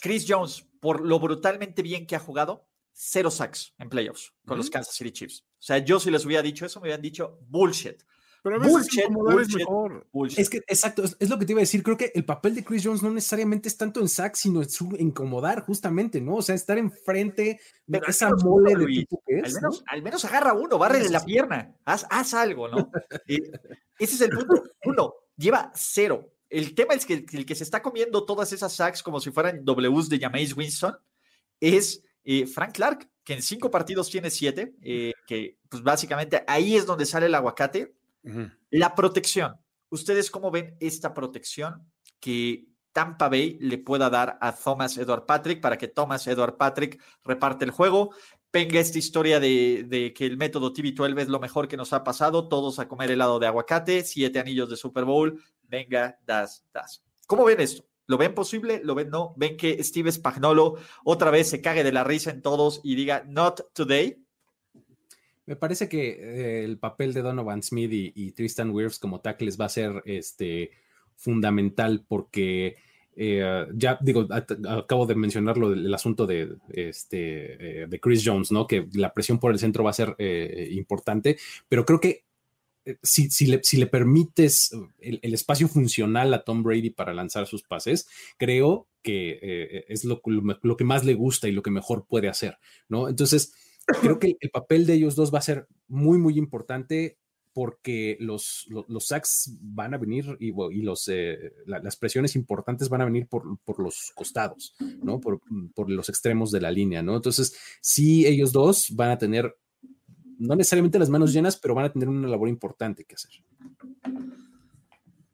Chris 0.00 0.24
Jones, 0.28 0.66
por 0.80 1.00
lo 1.04 1.18
brutalmente 1.18 1.82
bien 1.82 2.06
que 2.06 2.16
ha 2.16 2.20
jugado, 2.20 2.68
cero 2.92 3.30
sacks 3.30 3.74
en 3.78 3.88
playoffs 3.88 4.34
con 4.44 4.52
uh 4.52 4.54
-huh. 4.54 4.58
los 4.58 4.70
Kansas 4.70 4.94
City 4.94 5.12
Chiefs. 5.12 5.44
O 5.52 5.62
sea, 5.62 5.78
yo 5.78 5.98
si 5.98 6.10
les 6.10 6.24
hubiera 6.24 6.42
dicho 6.42 6.66
eso, 6.66 6.80
me 6.80 6.84
hubieran 6.84 7.02
dicho 7.02 7.38
bullshit. 7.48 8.02
Pero 8.48 8.62
a 8.62 8.64
veces 8.64 8.72
bullshit, 8.72 9.08
bullshit, 9.10 9.48
es 9.50 9.56
mejor. 9.56 10.06
Bullshit. 10.10 10.38
Es 10.38 10.48
que, 10.48 10.58
exacto, 10.58 11.04
es, 11.04 11.16
es, 11.20 11.28
lo 11.28 11.38
que 11.38 11.44
te 11.44 11.52
iba 11.52 11.60
a 11.60 11.62
decir. 11.62 11.82
Creo 11.82 11.98
que 11.98 12.10
el 12.14 12.24
papel 12.24 12.54
de 12.54 12.64
Chris 12.64 12.82
Jones 12.84 13.02
no 13.02 13.10
necesariamente 13.10 13.68
es 13.68 13.76
tanto 13.76 14.00
en 14.00 14.08
sacks, 14.08 14.40
sino 14.40 14.62
en 14.62 14.70
su 14.70 14.96
incomodar, 14.98 15.62
justamente, 15.62 16.20
¿no? 16.22 16.36
O 16.36 16.42
sea, 16.42 16.54
estar 16.54 16.78
enfrente 16.78 17.60
de 17.86 18.00
esa 18.06 18.30
mole 18.30 18.74
de 18.74 18.86
tipo 18.86 19.22
que 19.26 19.40
es. 19.40 19.44
Al 19.44 19.62
menos, 19.62 19.80
¿no? 19.80 19.84
al 19.92 20.02
menos 20.02 20.24
agarra 20.24 20.54
uno, 20.54 20.78
barre 20.78 21.00
de 21.00 21.10
la 21.10 21.22
pierna, 21.22 21.76
haz, 21.84 22.06
haz 22.08 22.32
algo, 22.32 22.68
¿no? 22.68 22.90
y 23.26 23.42
ese 23.98 24.14
es 24.14 24.20
el 24.22 24.30
punto. 24.30 24.62
Uno, 24.84 25.14
lleva 25.36 25.70
cero. 25.74 26.32
El 26.48 26.74
tema 26.74 26.94
es 26.94 27.04
que 27.04 27.12
el, 27.12 27.26
el, 27.30 27.44
que 27.44 27.54
se 27.54 27.64
está 27.64 27.82
comiendo 27.82 28.24
todas 28.24 28.50
esas 28.54 28.74
sacks 28.74 29.02
como 29.02 29.20
si 29.20 29.30
fueran 29.30 29.62
Ws 29.66 30.08
de 30.08 30.18
Jameis 30.18 30.56
Winston 30.56 30.96
es 31.60 32.02
eh, 32.24 32.46
Frank 32.46 32.72
Clark, 32.72 33.10
que 33.24 33.34
en 33.34 33.42
cinco 33.42 33.70
partidos 33.70 34.10
tiene 34.10 34.30
siete, 34.30 34.74
eh, 34.82 35.12
que 35.26 35.56
pues 35.68 35.82
básicamente 35.82 36.44
ahí 36.46 36.76
es 36.76 36.86
donde 36.86 37.06
sale 37.06 37.26
el 37.26 37.34
aguacate. 37.34 37.94
La 38.70 38.94
protección. 38.94 39.56
¿Ustedes 39.90 40.30
cómo 40.30 40.50
ven 40.50 40.76
esta 40.80 41.14
protección 41.14 41.90
que 42.20 42.68
Tampa 42.92 43.28
Bay 43.28 43.58
le 43.60 43.78
pueda 43.78 44.10
dar 44.10 44.38
a 44.40 44.54
Thomas 44.54 44.98
Edward 44.98 45.24
Patrick 45.24 45.60
para 45.60 45.78
que 45.78 45.88
Thomas 45.88 46.26
Edward 46.26 46.56
Patrick 46.56 47.02
reparte 47.24 47.64
el 47.64 47.70
juego? 47.70 48.10
Venga 48.52 48.80
esta 48.80 48.98
historia 48.98 49.40
de, 49.40 49.84
de, 49.86 50.12
que 50.12 50.26
el 50.26 50.36
método 50.36 50.72
TB12 50.72 51.20
es 51.20 51.28
lo 51.28 51.38
mejor 51.38 51.68
que 51.68 51.76
nos 51.76 51.92
ha 51.92 52.02
pasado, 52.02 52.48
todos 52.48 52.78
a 52.78 52.88
comer 52.88 53.10
helado 53.10 53.38
de 53.38 53.46
aguacate, 53.46 54.04
siete 54.04 54.38
anillos 54.38 54.70
de 54.70 54.76
Super 54.76 55.04
Bowl, 55.04 55.42
venga, 55.62 56.18
das, 56.24 56.64
das. 56.72 57.02
¿Cómo 57.26 57.44
ven 57.44 57.60
esto? 57.60 57.84
¿Lo 58.06 58.16
ven 58.16 58.34
posible? 58.34 58.80
¿Lo 58.82 58.94
ven 58.94 59.10
no? 59.10 59.34
¿Ven 59.36 59.56
que 59.56 59.84
Steve 59.84 60.10
Spagnolo 60.10 60.76
otra 61.04 61.30
vez 61.30 61.50
se 61.50 61.60
cague 61.60 61.84
de 61.84 61.92
la 61.92 62.04
risa 62.04 62.30
en 62.30 62.40
todos 62.40 62.80
y 62.82 62.94
diga 62.94 63.22
not 63.26 63.72
today? 63.74 64.24
Me 65.48 65.56
parece 65.56 65.88
que 65.88 66.10
eh, 66.10 66.64
el 66.64 66.76
papel 66.76 67.14
de 67.14 67.22
Donovan 67.22 67.62
Smith 67.62 67.90
y, 67.90 68.32
Tristan 68.32 68.68
Wirfs 68.68 68.98
como 68.98 69.22
tackles 69.22 69.58
va 69.58 69.64
a 69.64 69.70
ser 69.70 70.02
este, 70.04 70.72
fundamental 71.16 72.04
porque 72.06 72.76
eh, 73.16 73.66
ya 73.72 73.98
digo, 74.02 74.28
acabo 74.30 75.06
de 75.06 75.14
mencionarlo 75.14 75.72
el 75.72 75.94
asunto 75.94 76.26
de, 76.26 76.54
este, 76.68 77.82
eh, 77.82 77.86
de 77.86 77.98
Chris 77.98 78.22
Jones, 78.22 78.52
¿no? 78.52 78.66
Que 78.66 78.88
la 78.92 79.14
presión 79.14 79.40
por 79.40 79.50
el 79.50 79.58
centro 79.58 79.82
va 79.82 79.88
a 79.88 79.94
ser 79.94 80.14
importante, 80.70 81.38
pero 81.66 81.86
creo 81.86 81.98
que 81.98 82.24
si, 83.02 83.46
le, 83.46 83.86
permites 83.86 84.76
el, 85.00 85.32
espacio 85.32 85.66
funcional 85.66 86.34
a 86.34 86.44
Tom 86.44 86.62
Brady 86.62 86.90
para 86.90 87.14
lanzar 87.14 87.46
sus 87.46 87.62
pases, 87.62 88.06
creo 88.36 88.86
que 89.02 89.86
es 89.88 90.04
lo, 90.04 90.20
lo, 90.60 90.76
que 90.76 90.84
más 90.84 91.06
le 91.06 91.14
gusta 91.14 91.48
y 91.48 91.52
lo 91.52 91.62
que 91.62 91.70
mejor 91.70 92.04
puede 92.06 92.28
hacer, 92.28 92.58
¿no? 92.90 93.08
Entonces, 93.08 93.54
creo 94.00 94.18
que 94.18 94.36
el 94.40 94.50
papel 94.50 94.86
de 94.86 94.94
ellos 94.94 95.16
dos 95.16 95.32
va 95.32 95.38
a 95.38 95.42
ser 95.42 95.66
muy, 95.88 96.18
muy 96.18 96.38
importante 96.38 97.18
porque 97.52 98.16
los, 98.20 98.68
los, 98.86 99.06
sacks 99.06 99.50
van 99.60 99.92
a 99.92 99.98
venir 99.98 100.36
y, 100.38 100.52
los, 100.82 101.08
eh, 101.08 101.54
las 101.66 101.96
presiones 101.96 102.36
importantes 102.36 102.88
van 102.88 103.00
a 103.00 103.04
venir 103.04 103.26
por, 103.26 103.58
los 103.80 104.12
costados, 104.14 104.76
¿no? 105.02 105.20
Por, 105.20 105.40
los 105.90 106.08
extremos 106.08 106.52
de 106.52 106.60
la 106.60 106.70
línea, 106.70 107.02
¿no? 107.02 107.16
Entonces, 107.16 107.56
sí, 107.80 108.26
ellos 108.26 108.52
dos 108.52 108.94
van 108.94 109.10
a 109.10 109.18
tener, 109.18 109.56
no 110.38 110.54
necesariamente 110.54 111.00
las 111.00 111.10
manos 111.10 111.32
llenas, 111.32 111.56
pero 111.56 111.74
van 111.74 111.86
a 111.86 111.92
tener 111.92 112.08
una 112.08 112.28
labor 112.28 112.48
importante 112.48 113.04
que 113.04 113.16
hacer. 113.16 113.32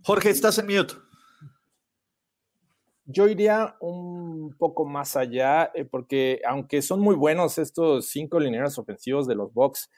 Jorge, 0.02 0.30
estás 0.30 0.56
en 0.58 0.66
mute. 0.66 0.94
Yo 3.06 3.28
iría 3.28 3.76
un 3.80 4.54
poco 4.58 4.86
más 4.86 5.16
allá, 5.16 5.70
eh, 5.74 5.84
porque 5.84 6.40
aunque 6.46 6.80
son 6.80 7.00
muy 7.00 7.14
buenos 7.14 7.58
estos 7.58 8.08
cinco 8.08 8.40
lineros 8.40 8.78
ofensivos 8.78 9.26
de 9.26 9.34
los 9.34 9.52
Bucks, 9.52 9.90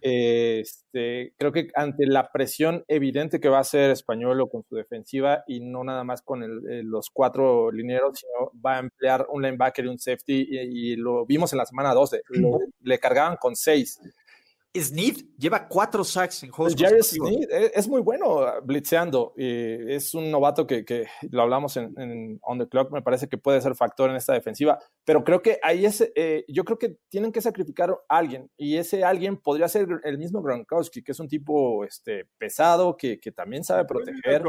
este, 0.00 1.34
creo 1.36 1.52
que 1.52 1.68
ante 1.74 2.06
la 2.06 2.30
presión 2.30 2.84
evidente 2.88 3.40
que 3.40 3.48
va 3.48 3.58
a 3.58 3.62
hacer 3.62 3.90
Español 3.90 4.48
con 4.50 4.62
su 4.64 4.76
defensiva 4.76 5.42
y 5.46 5.60
no 5.60 5.82
nada 5.82 6.04
más 6.04 6.22
con 6.22 6.42
eh, 6.42 6.82
los 6.84 7.10
cuatro 7.10 7.72
lineros, 7.72 8.20
sino 8.20 8.52
va 8.64 8.76
a 8.76 8.80
emplear 8.80 9.26
un 9.30 9.42
linebacker 9.42 9.84
y 9.84 9.88
un 9.88 9.98
safety 9.98 10.46
y, 10.50 10.96
lo 10.96 11.26
vimos 11.26 11.52
en 11.52 11.58
la 11.58 11.66
semana 11.66 11.94
12, 11.94 12.22
le 12.82 12.98
cargaban 12.98 13.36
con 13.36 13.56
seis. 13.56 14.00
Sneed 14.80 15.16
lleva 15.38 15.68
cuatro 15.68 16.04
sacks 16.04 16.42
en 16.42 16.50
juegos. 16.50 16.74
Jerry 16.76 17.02
Sneed 17.02 17.48
es, 17.74 17.88
muy 17.88 18.00
bueno 18.00 18.40
uh, 18.40 18.64
blitzeando. 18.64 19.32
es 19.36 20.14
un 20.14 20.30
novato 20.30 20.66
que, 20.66 20.84
que 20.84 21.06
lo 21.30 21.42
hablamos 21.42 21.76
en, 21.76 22.38
On 22.42 22.58
the 22.58 22.68
Clock. 22.68 22.90
Me 22.92 23.02
parece 23.02 23.28
que 23.28 23.38
puede 23.38 23.60
ser 23.60 23.74
factor 23.74 24.10
en 24.10 24.16
esta 24.16 24.32
defensiva. 24.32 24.78
Pero 25.04 25.24
creo 25.24 25.42
que 25.42 25.58
ahí 25.62 25.86
es. 25.86 26.10
Eh, 26.14 26.44
yo 26.48 26.64
creo 26.64 26.78
que 26.78 26.98
tienen 27.08 27.32
que 27.32 27.40
sacrificar 27.40 27.90
a 27.90 28.16
alguien. 28.16 28.50
Y 28.56 28.76
ese 28.76 29.04
alguien 29.04 29.36
podría 29.36 29.68
ser 29.68 29.88
el 30.04 30.18
mismo 30.18 30.42
Gronkowski, 30.42 31.02
que 31.02 31.12
es 31.12 31.20
un 31.20 31.28
tipo 31.28 31.84
este, 31.84 32.26
pesado, 32.38 32.96
que, 32.96 33.20
que 33.20 33.32
también 33.32 33.64
sabe 33.64 33.84
proteger. 33.84 34.42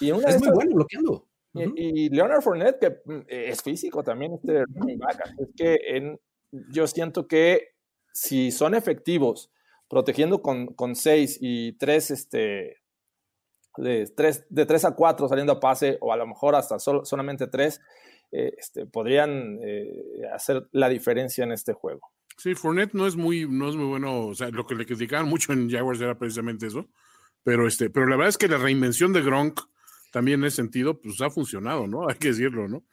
Y 0.00 0.10
es 0.10 0.40
muy 0.40 0.50
bueno 0.50 0.74
bloqueando. 0.74 1.26
Y, 1.54 2.08
Leonard 2.08 2.42
Fournette, 2.42 2.78
que 2.78 2.90
mm, 3.04 3.20
es 3.28 3.62
físico 3.62 4.02
también, 4.02 4.34
este 4.34 4.62
Es 5.38 5.48
que 5.54 5.78
en, 5.84 6.18
yo 6.50 6.86
siento 6.86 7.26
que 7.26 7.71
si 8.12 8.50
son 8.50 8.74
efectivos 8.74 9.50
protegiendo 9.88 10.40
con, 10.40 10.68
con 10.68 10.94
seis 10.94 11.38
y 11.40 11.72
tres, 11.72 12.10
este, 12.10 12.78
de 13.76 14.06
tres, 14.16 14.46
de 14.48 14.66
tres 14.66 14.84
a 14.84 14.92
cuatro 14.92 15.28
saliendo 15.28 15.52
a 15.52 15.60
pase, 15.60 15.98
o 16.00 16.12
a 16.12 16.16
lo 16.16 16.26
mejor 16.26 16.54
hasta 16.54 16.78
solamente 16.78 17.46
tres, 17.46 17.80
eh, 18.30 18.54
este, 18.56 18.86
podrían 18.86 19.58
eh, 19.62 20.22
hacer 20.32 20.66
la 20.72 20.88
diferencia 20.88 21.44
en 21.44 21.52
este 21.52 21.74
juego. 21.74 22.12
Sí, 22.38 22.54
Fournette 22.54 22.94
no 22.94 23.06
es 23.06 23.16
muy, 23.16 23.46
no 23.46 23.68
es 23.68 23.76
muy 23.76 23.84
bueno, 23.84 24.28
o 24.28 24.34
sea, 24.34 24.48
lo 24.48 24.66
que 24.66 24.74
le 24.74 24.86
criticaban 24.86 25.28
mucho 25.28 25.52
en 25.52 25.70
Jaguars 25.70 26.00
era 26.00 26.18
precisamente 26.18 26.66
eso, 26.66 26.88
pero, 27.44 27.66
este, 27.66 27.90
pero 27.90 28.06
la 28.06 28.16
verdad 28.16 28.30
es 28.30 28.38
que 28.38 28.48
la 28.48 28.56
reinvención 28.56 29.12
de 29.12 29.20
Gronk 29.20 29.60
también 30.12 30.40
en 30.40 30.46
ese 30.46 30.56
sentido, 30.56 31.00
pues 31.00 31.20
ha 31.20 31.30
funcionado, 31.30 31.86
¿no? 31.86 32.06
Hay 32.08 32.16
que 32.16 32.28
decirlo, 32.28 32.68
¿no? 32.68 32.84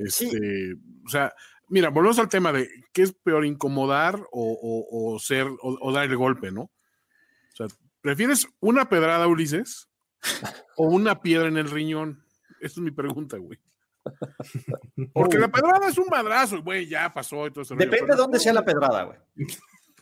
Este, 0.00 0.74
o 1.04 1.08
sea, 1.08 1.32
mira, 1.68 1.90
volvemos 1.90 2.18
al 2.18 2.28
tema 2.28 2.52
de 2.52 2.68
qué 2.92 3.02
es 3.02 3.12
peor, 3.12 3.44
incomodar 3.44 4.20
o, 4.32 5.18
ser 5.20 5.46
o, 5.60 5.92
dar 5.92 6.04
el 6.04 6.16
golpe, 6.16 6.50
¿no? 6.50 6.62
O 6.62 7.56
sea, 7.56 7.66
¿prefieres 8.00 8.46
una 8.60 8.88
pedrada, 8.88 9.26
Ulises? 9.26 9.88
¿O 10.76 10.88
una 10.88 11.20
piedra 11.20 11.48
en 11.48 11.56
el 11.56 11.70
riñón? 11.70 12.24
Esa 12.60 12.74
es 12.74 12.78
mi 12.78 12.90
pregunta, 12.90 13.36
güey. 13.38 13.58
Porque 15.12 15.38
la 15.38 15.48
pedrada 15.48 15.88
es 15.88 15.98
un 15.98 16.06
madrazo, 16.10 16.62
güey, 16.62 16.86
ya 16.86 17.12
pasó 17.12 17.46
y 17.46 17.50
todo 17.50 17.62
eso. 17.62 17.74
Depende 17.74 18.12
de 18.12 18.16
dónde 18.16 18.38
sea 18.38 18.52
la 18.52 18.64
pedrada, 18.64 19.04
güey. 19.04 19.18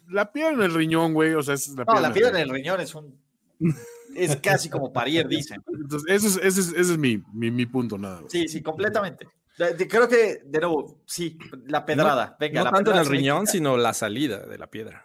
La 0.09 0.31
piedra 0.33 0.53
en 0.53 0.63
el 0.63 0.75
riñón, 0.75 1.15
güey, 1.15 1.35
o 1.35 1.43
sea, 1.43 1.55
es 1.55 1.69
la 1.71 1.85
No, 1.85 2.01
la 2.01 2.13
piedra 2.13 2.31
en 2.31 2.49
el 2.49 2.51
riñón 2.51 2.81
es 2.81 2.95
un. 2.95 3.21
Es 4.15 4.35
casi 4.37 4.71
como 4.71 4.91
parir, 4.95 5.29
dicen. 5.29 5.63
Entonces, 5.67 6.09
ese 6.09 6.27
es, 6.29 6.37
ese 6.37 6.61
es, 6.61 6.69
ese 6.69 6.93
es 6.93 6.99
mi, 6.99 7.23
mi, 7.35 7.51
mi, 7.51 7.67
punto, 7.67 7.99
nada. 7.99 8.23
Sí, 8.29 8.49
sí, 8.49 8.63
completamente. 8.63 9.29
Creo 9.57 10.09
que, 10.09 10.43
de 10.45 10.61
nuevo, 10.61 11.03
sí, 11.07 11.39
la 11.67 11.87
pedrada. 11.87 12.27
No, 12.27 12.37
Venga, 12.39 12.65
no 12.65 12.71
tanto 12.71 12.93
en 12.93 12.99
el 12.99 13.07
riñón, 13.07 13.47
sino 13.47 13.77
la 13.77 13.95
salida 13.95 14.47
de 14.47 14.59
la 14.59 14.67
piedra. 14.67 15.03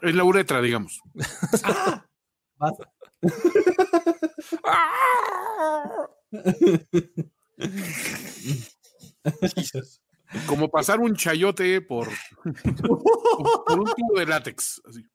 Es 0.00 0.14
la 0.14 0.24
uretra, 0.24 0.62
digamos. 0.62 1.02
Como 10.46 10.70
pasar 10.70 11.00
un 11.00 11.14
chayote 11.14 11.80
por, 11.80 12.08
por 12.42 13.78
un 13.78 13.86
tubo 13.94 14.18
de 14.18 14.26
látex, 14.26 14.82
así. 14.88 15.06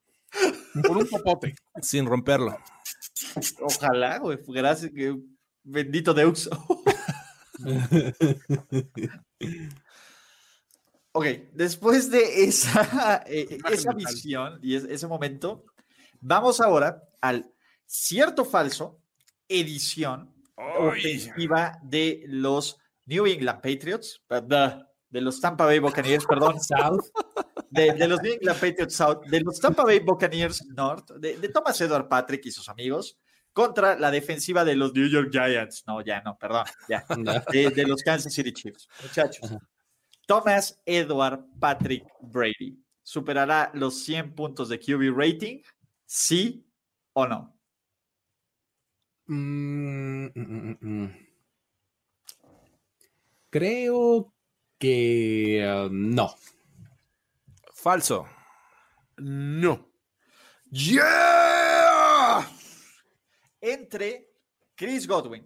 Por 0.83 0.97
un 0.97 1.07
popote. 1.07 1.55
Sin 1.81 2.05
romperlo. 2.05 2.57
Ojalá, 3.61 4.19
güey. 4.19 4.39
Gracias, 4.47 4.91
que 4.91 5.17
bendito 5.63 6.13
Deux. 6.13 6.49
ok, 11.11 11.25
después 11.53 12.09
de 12.09 12.43
esa, 12.43 13.23
eh, 13.27 13.59
esa 13.71 13.93
visión 13.93 14.59
y 14.61 14.75
ese 14.75 15.07
momento, 15.07 15.65
vamos 16.21 16.61
ahora 16.61 17.03
al 17.21 17.51
cierto 17.85 18.45
falso 18.45 19.01
edición 19.47 20.33
ofensiva 20.55 21.79
de 21.83 22.23
los 22.27 22.77
New 23.05 23.25
England 23.25 23.61
Patriots, 23.61 24.21
de 25.09 25.21
los 25.21 25.41
Tampa 25.41 25.65
Bay 25.65 25.79
Buccaneers, 25.79 26.25
perdón, 26.25 26.59
South, 26.61 27.05
de, 27.71 28.07
los 28.07 28.21
New 28.21 28.33
England 28.33 28.59
Patriots 28.59 28.95
South, 28.95 29.25
de 29.25 29.41
los 29.41 29.59
Tampa 29.59 29.83
Bay 29.83 29.99
Buccaneers 29.99 30.65
North, 30.67 31.11
de, 31.13 31.37
de 31.37 31.49
Thomas 31.49 31.79
Edward 31.81 32.07
Patrick 32.07 32.45
y 32.45 32.51
sus 32.51 32.69
amigos, 32.69 33.17
contra 33.59 33.99
la 33.99 34.09
defensiva 34.09 34.63
de 34.63 34.73
los 34.73 34.93
New 34.93 35.09
York 35.09 35.31
Giants. 35.33 35.83
No, 35.85 35.99
ya 35.99 36.21
no, 36.21 36.37
perdón, 36.37 36.63
ya. 36.87 37.05
De, 37.51 37.85
los 37.85 38.01
Kansas 38.01 38.33
City 38.33 38.53
Chiefs. 38.53 38.87
Muchachos. 39.03 39.53
Thomas 40.25 40.81
Edward 40.85 41.43
Patrick 41.59 42.05
Brady. 42.21 42.81
¿Superará 43.03 43.69
los 43.73 44.01
100 44.05 44.33
puntos 44.33 44.69
de 44.69 44.79
QB 44.79 45.13
rating? 45.13 45.61
¿Sí 46.05 46.65
o 47.11 47.27
no? 47.27 47.53
Mm, 49.25 50.27
mm, 50.33 50.77
mm, 50.79 51.27
Creo 53.49 54.33
que 54.77 55.67
uh, 55.67 55.89
no. 55.91 56.33
Falso. 57.73 58.25
No. 59.17 59.85
¡Yeah! 60.71 61.48
Entre 63.61 64.31
Chris 64.75 65.07
Godwin, 65.07 65.45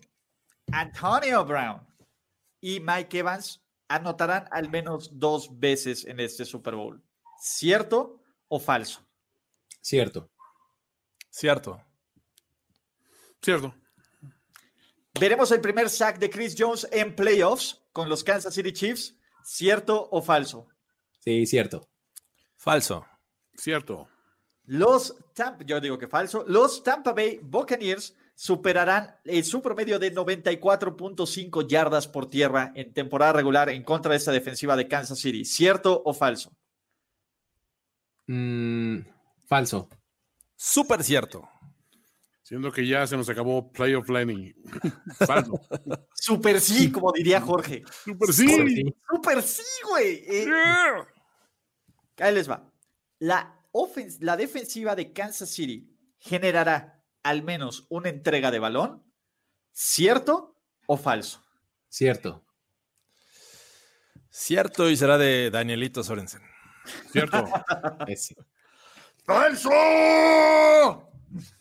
Antonio 0.71 1.43
Brown 1.45 1.85
y 2.61 2.79
Mike 2.79 3.19
Evans 3.19 3.61
anotarán 3.87 4.47
al 4.51 4.69
menos 4.69 5.09
dos 5.19 5.59
veces 5.59 6.05
en 6.05 6.19
este 6.19 6.45
Super 6.45 6.75
Bowl. 6.75 7.03
¿Cierto 7.39 8.21
o 8.47 8.59
falso? 8.59 9.05
Cierto. 9.81 10.29
Cierto. 11.29 11.83
Cierto. 13.41 13.75
Veremos 15.19 15.51
el 15.51 15.61
primer 15.61 15.89
sack 15.89 16.17
de 16.17 16.29
Chris 16.29 16.55
Jones 16.57 16.87
en 16.91 17.15
playoffs 17.15 17.81
con 17.91 18.09
los 18.09 18.23
Kansas 18.23 18.53
City 18.53 18.71
Chiefs. 18.71 19.15
¿Cierto 19.43 20.07
o 20.09 20.21
falso? 20.21 20.67
Sí, 21.19 21.45
cierto. 21.45 21.89
Falso. 22.55 23.05
Cierto. 23.55 24.07
Los 24.65 25.15
Tampa, 25.33 25.63
yo 25.65 25.81
digo 25.81 25.97
que 25.97 26.07
falso, 26.07 26.45
los 26.47 26.83
Tampa 26.83 27.13
Bay 27.13 27.39
Buccaneers 27.41 28.15
superarán 28.35 29.15
su 29.43 29.61
promedio 29.61 29.99
de 29.99 30.13
94.5 30.13 31.67
yardas 31.67 32.07
por 32.07 32.29
tierra 32.29 32.71
en 32.75 32.93
temporada 32.93 33.33
regular 33.33 33.69
en 33.69 33.83
contra 33.83 34.11
de 34.11 34.17
esta 34.17 34.31
defensiva 34.31 34.75
de 34.75 34.87
Kansas 34.87 35.19
City. 35.19 35.45
¿Cierto 35.45 36.01
o 36.05 36.13
falso? 36.13 36.51
Mm, 38.27 38.99
falso. 39.45 39.89
Súper 40.55 41.03
cierto. 41.03 41.47
Siendo 42.43 42.71
que 42.71 42.85
ya 42.85 43.07
se 43.07 43.17
nos 43.17 43.29
acabó 43.29 43.71
Playoff 43.71 44.09
Lenny. 44.09 44.53
Falso. 45.25 45.59
Super 46.13 46.59
sí, 46.59 46.91
como 46.91 47.11
diría 47.13 47.39
Jorge. 47.39 47.83
Super 48.03 48.33
sí. 48.33 48.47
Sí. 48.47 48.95
Super 49.09 49.41
sí, 49.41 49.63
güey. 49.89 50.23
Eh, 50.27 50.45
Ahí 52.17 52.35
les 52.35 52.49
va. 52.49 52.69
La, 53.19 53.62
ofens- 53.73 54.19
la 54.21 54.37
defensiva 54.37 54.95
de 54.95 55.11
Kansas 55.11 55.49
City 55.49 55.89
generará 56.19 57.03
al 57.23 57.43
menos 57.43 57.85
una 57.89 58.07
entrega 58.09 58.51
de 58.51 58.59
balón, 58.59 59.03
¿cierto 59.71 60.57
o 60.87 60.95
falso? 60.95 61.43
Cierto. 61.89 62.45
Cierto, 64.29 64.89
y 64.89 64.95
será 64.97 65.17
de 65.17 65.51
Danielito 65.51 66.03
Sorensen. 66.03 66.41
Cierto. 67.11 67.45
¡Falso! 69.25 69.69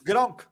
Gronk 0.00 0.42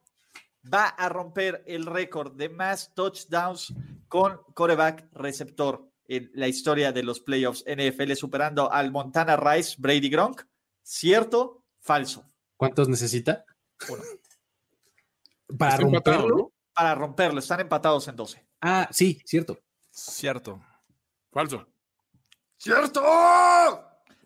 va 0.71 0.85
a 0.87 1.09
romper 1.09 1.63
el 1.67 1.85
récord 1.85 2.33
de 2.35 2.49
más 2.49 2.93
touchdowns 2.93 3.73
con 4.07 4.39
coreback 4.53 5.07
receptor 5.13 5.89
en 6.07 6.29
la 6.35 6.47
historia 6.47 6.91
de 6.91 7.03
los 7.03 7.19
playoffs 7.19 7.65
NFL, 7.65 8.13
superando 8.13 8.71
al 8.71 8.91
Montana 8.91 9.35
Rice 9.35 9.75
Brady 9.79 10.09
Gronk. 10.09 10.43
¿Cierto? 10.81 11.65
Falso. 11.79 12.29
¿Cuántos 12.57 12.87
necesita? 12.89 13.45
Para 15.57 15.73
Está 15.73 15.83
empatado, 15.83 16.17
romperlo. 16.17 16.37
¿no? 16.37 16.53
Para 16.73 16.95
romperlo, 16.95 17.39
están 17.39 17.59
empatados 17.59 18.07
en 18.07 18.15
12. 18.15 18.47
Ah, 18.61 18.87
sí, 18.91 19.21
cierto. 19.25 19.59
Cierto. 19.89 20.61
Falso. 21.31 21.67
¡Cierto! 22.57 23.01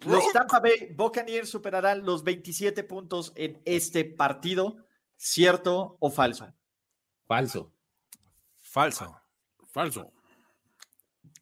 Los 0.06 0.32
Tampa 0.34 0.60
Bay 0.60 0.94
Buccaneers 0.94 1.50
superarán 1.50 2.06
los 2.06 2.24
27 2.24 2.84
puntos 2.84 3.32
en 3.36 3.62
este 3.66 4.04
partido. 4.06 4.78
¿Cierto 5.16 5.98
o 6.00 6.12
falso? 6.12 6.54
Falso. 7.26 7.74
Falso. 8.60 9.22
Falso. 9.72 10.12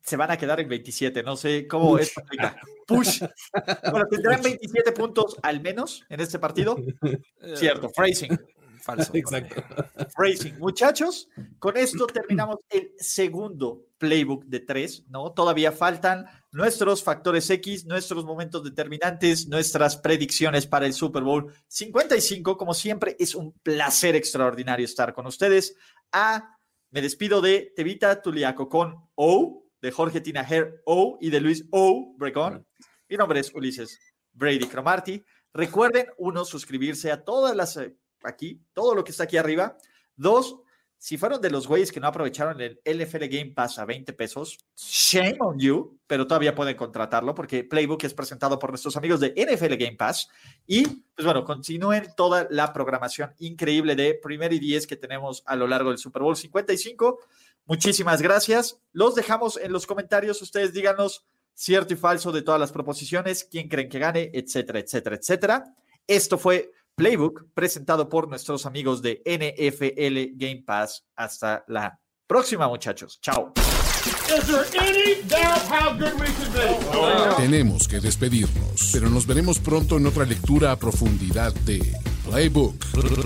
Se 0.01 0.17
van 0.17 0.31
a 0.31 0.37
quedar 0.37 0.59
en 0.59 0.69
27. 0.69 1.23
No 1.23 1.35
sé 1.35 1.67
cómo 1.67 1.95
aplica. 1.95 2.61
Push. 2.87 3.23
Bueno, 3.91 4.07
tendrán 4.09 4.41
27 4.41 4.91
puntos 4.91 5.37
al 5.41 5.61
menos 5.61 6.03
en 6.09 6.19
este 6.19 6.39
partido. 6.39 6.75
Cierto. 7.55 7.89
Phrasing. 7.89 8.37
Falso. 8.83 9.11
Exacto. 9.15 9.63
Phrasing. 10.15 10.59
Muchachos, 10.59 11.29
con 11.57 11.77
esto 11.77 12.05
terminamos 12.07 12.57
el 12.69 12.91
segundo 12.97 13.85
playbook 13.97 14.43
de 14.45 14.59
tres, 14.59 15.05
¿no? 15.07 15.31
Todavía 15.31 15.71
faltan 15.71 16.25
nuestros 16.51 17.01
factores 17.01 17.49
X, 17.49 17.85
nuestros 17.85 18.25
momentos 18.25 18.63
determinantes, 18.63 19.47
nuestras 19.47 19.95
predicciones 19.95 20.67
para 20.67 20.85
el 20.85 20.93
Super 20.93 21.23
Bowl 21.23 21.53
55. 21.67 22.57
Como 22.57 22.73
siempre, 22.73 23.15
es 23.17 23.35
un 23.35 23.53
placer 23.53 24.15
extraordinario 24.15 24.85
estar 24.85 25.13
con 25.13 25.27
ustedes. 25.27 25.75
A, 26.11 26.57
me 26.91 27.01
despido 27.01 27.41
de 27.41 27.71
Tevita 27.75 28.21
Tuliaco 28.21 28.67
con 28.67 29.07
O, 29.15 29.62
de 29.83 29.91
Jorge 29.91 30.21
Tinajer 30.21 30.81
O 30.85 31.17
y 31.19 31.29
de 31.29 31.41
Luis 31.41 31.65
O. 31.69 32.15
Bregón. 32.17 32.65
Mi 33.09 33.17
nombre 33.17 33.41
es 33.41 33.53
Ulises 33.53 33.99
Brady 34.31 34.65
Cromarty. 34.65 35.21
Recuerden, 35.53 36.07
uno, 36.17 36.45
suscribirse 36.45 37.11
a 37.11 37.21
todas 37.21 37.53
las, 37.53 37.75
eh, 37.75 37.93
aquí, 38.23 38.61
todo 38.71 38.95
lo 38.95 39.03
que 39.03 39.11
está 39.11 39.25
aquí 39.25 39.35
arriba. 39.35 39.77
Dos, 40.15 40.55
si 40.97 41.17
fueron 41.17 41.41
de 41.41 41.49
los 41.49 41.67
güeyes 41.67 41.91
que 41.91 41.99
no 41.99 42.07
aprovecharon 42.07 42.61
el 42.61 42.79
NFL 42.85 43.25
Game 43.27 43.51
Pass 43.53 43.77
a 43.77 43.83
20 43.83 44.13
pesos, 44.13 44.57
shame 44.73 45.35
on 45.41 45.59
you, 45.59 45.99
pero 46.07 46.25
todavía 46.25 46.55
pueden 46.55 46.77
contratarlo 46.77 47.35
porque 47.35 47.65
Playbook 47.65 48.05
es 48.05 48.13
presentado 48.13 48.57
por 48.57 48.69
nuestros 48.69 48.95
amigos 48.95 49.19
de 49.19 49.33
NFL 49.35 49.75
Game 49.75 49.97
Pass. 49.97 50.29
Y, 50.65 50.85
pues 50.85 51.25
bueno, 51.25 51.43
continúen 51.43 52.07
toda 52.15 52.47
la 52.51 52.71
programación 52.71 53.33
increíble 53.39 53.97
de 53.97 54.13
Primer 54.13 54.53
y 54.53 54.59
10 54.59 54.87
que 54.87 54.95
tenemos 54.95 55.43
a 55.45 55.57
lo 55.57 55.67
largo 55.67 55.89
del 55.89 55.97
Super 55.97 56.21
Bowl 56.21 56.37
55. 56.37 57.19
Muchísimas 57.65 58.21
gracias. 58.21 58.77
Los 58.91 59.15
dejamos 59.15 59.57
en 59.57 59.71
los 59.71 59.87
comentarios. 59.87 60.41
Ustedes 60.41 60.73
díganos 60.73 61.25
cierto 61.53 61.93
y 61.93 61.97
falso 61.97 62.31
de 62.31 62.41
todas 62.41 62.59
las 62.59 62.71
proposiciones, 62.71 63.47
quién 63.49 63.69
creen 63.69 63.89
que 63.89 63.99
gane, 63.99 64.31
etcétera, 64.33 64.79
etcétera, 64.79 65.15
etcétera. 65.15 65.63
Esto 66.07 66.37
fue 66.37 66.71
Playbook 66.95 67.45
presentado 67.53 68.09
por 68.09 68.27
nuestros 68.27 68.65
amigos 68.65 69.01
de 69.01 69.21
NFL 69.25 70.37
Game 70.37 70.63
Pass. 70.65 71.05
Hasta 71.15 71.63
la 71.67 71.99
próxima, 72.27 72.67
muchachos. 72.67 73.19
Chao. 73.21 73.53
Tenemos 77.37 77.87
que 77.87 77.99
despedirnos, 77.99 78.89
pero 78.91 79.09
nos 79.09 79.25
veremos 79.25 79.59
pronto 79.59 79.97
en 79.97 80.07
otra 80.07 80.25
lectura 80.25 80.71
a 80.71 80.75
profundidad 80.75 81.53
de 81.53 81.81
Playbook. 82.25 82.75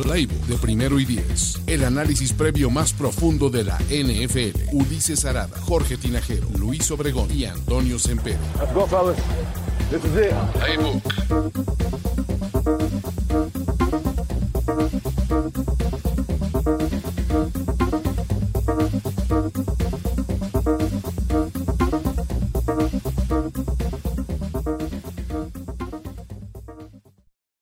Playbook 0.04 0.46
de 0.48 0.58
primero 0.58 1.00
y 1.00 1.06
diez. 1.06 1.60
El 1.68 1.84
análisis 1.84 2.34
previo 2.34 2.70
más 2.70 2.94
profundo 2.94 3.50
de 3.50 3.64
la 3.64 3.78
NFL. 3.90 4.74
Ulises 4.74 5.26
Arada, 5.26 5.58
Jorge 5.62 5.98
Tinajero, 5.98 6.48
Luis 6.58 6.90
Obregón 6.92 7.30
y 7.32 7.46
Antonio 7.46 8.00
Sempero. 8.00 8.40
Let's 8.60 8.74
go, 8.74 8.88
fellas. 8.88 9.18
This 9.90 10.04
is 10.04 10.16
it. 10.18 10.34
Playbook. 10.54 11.04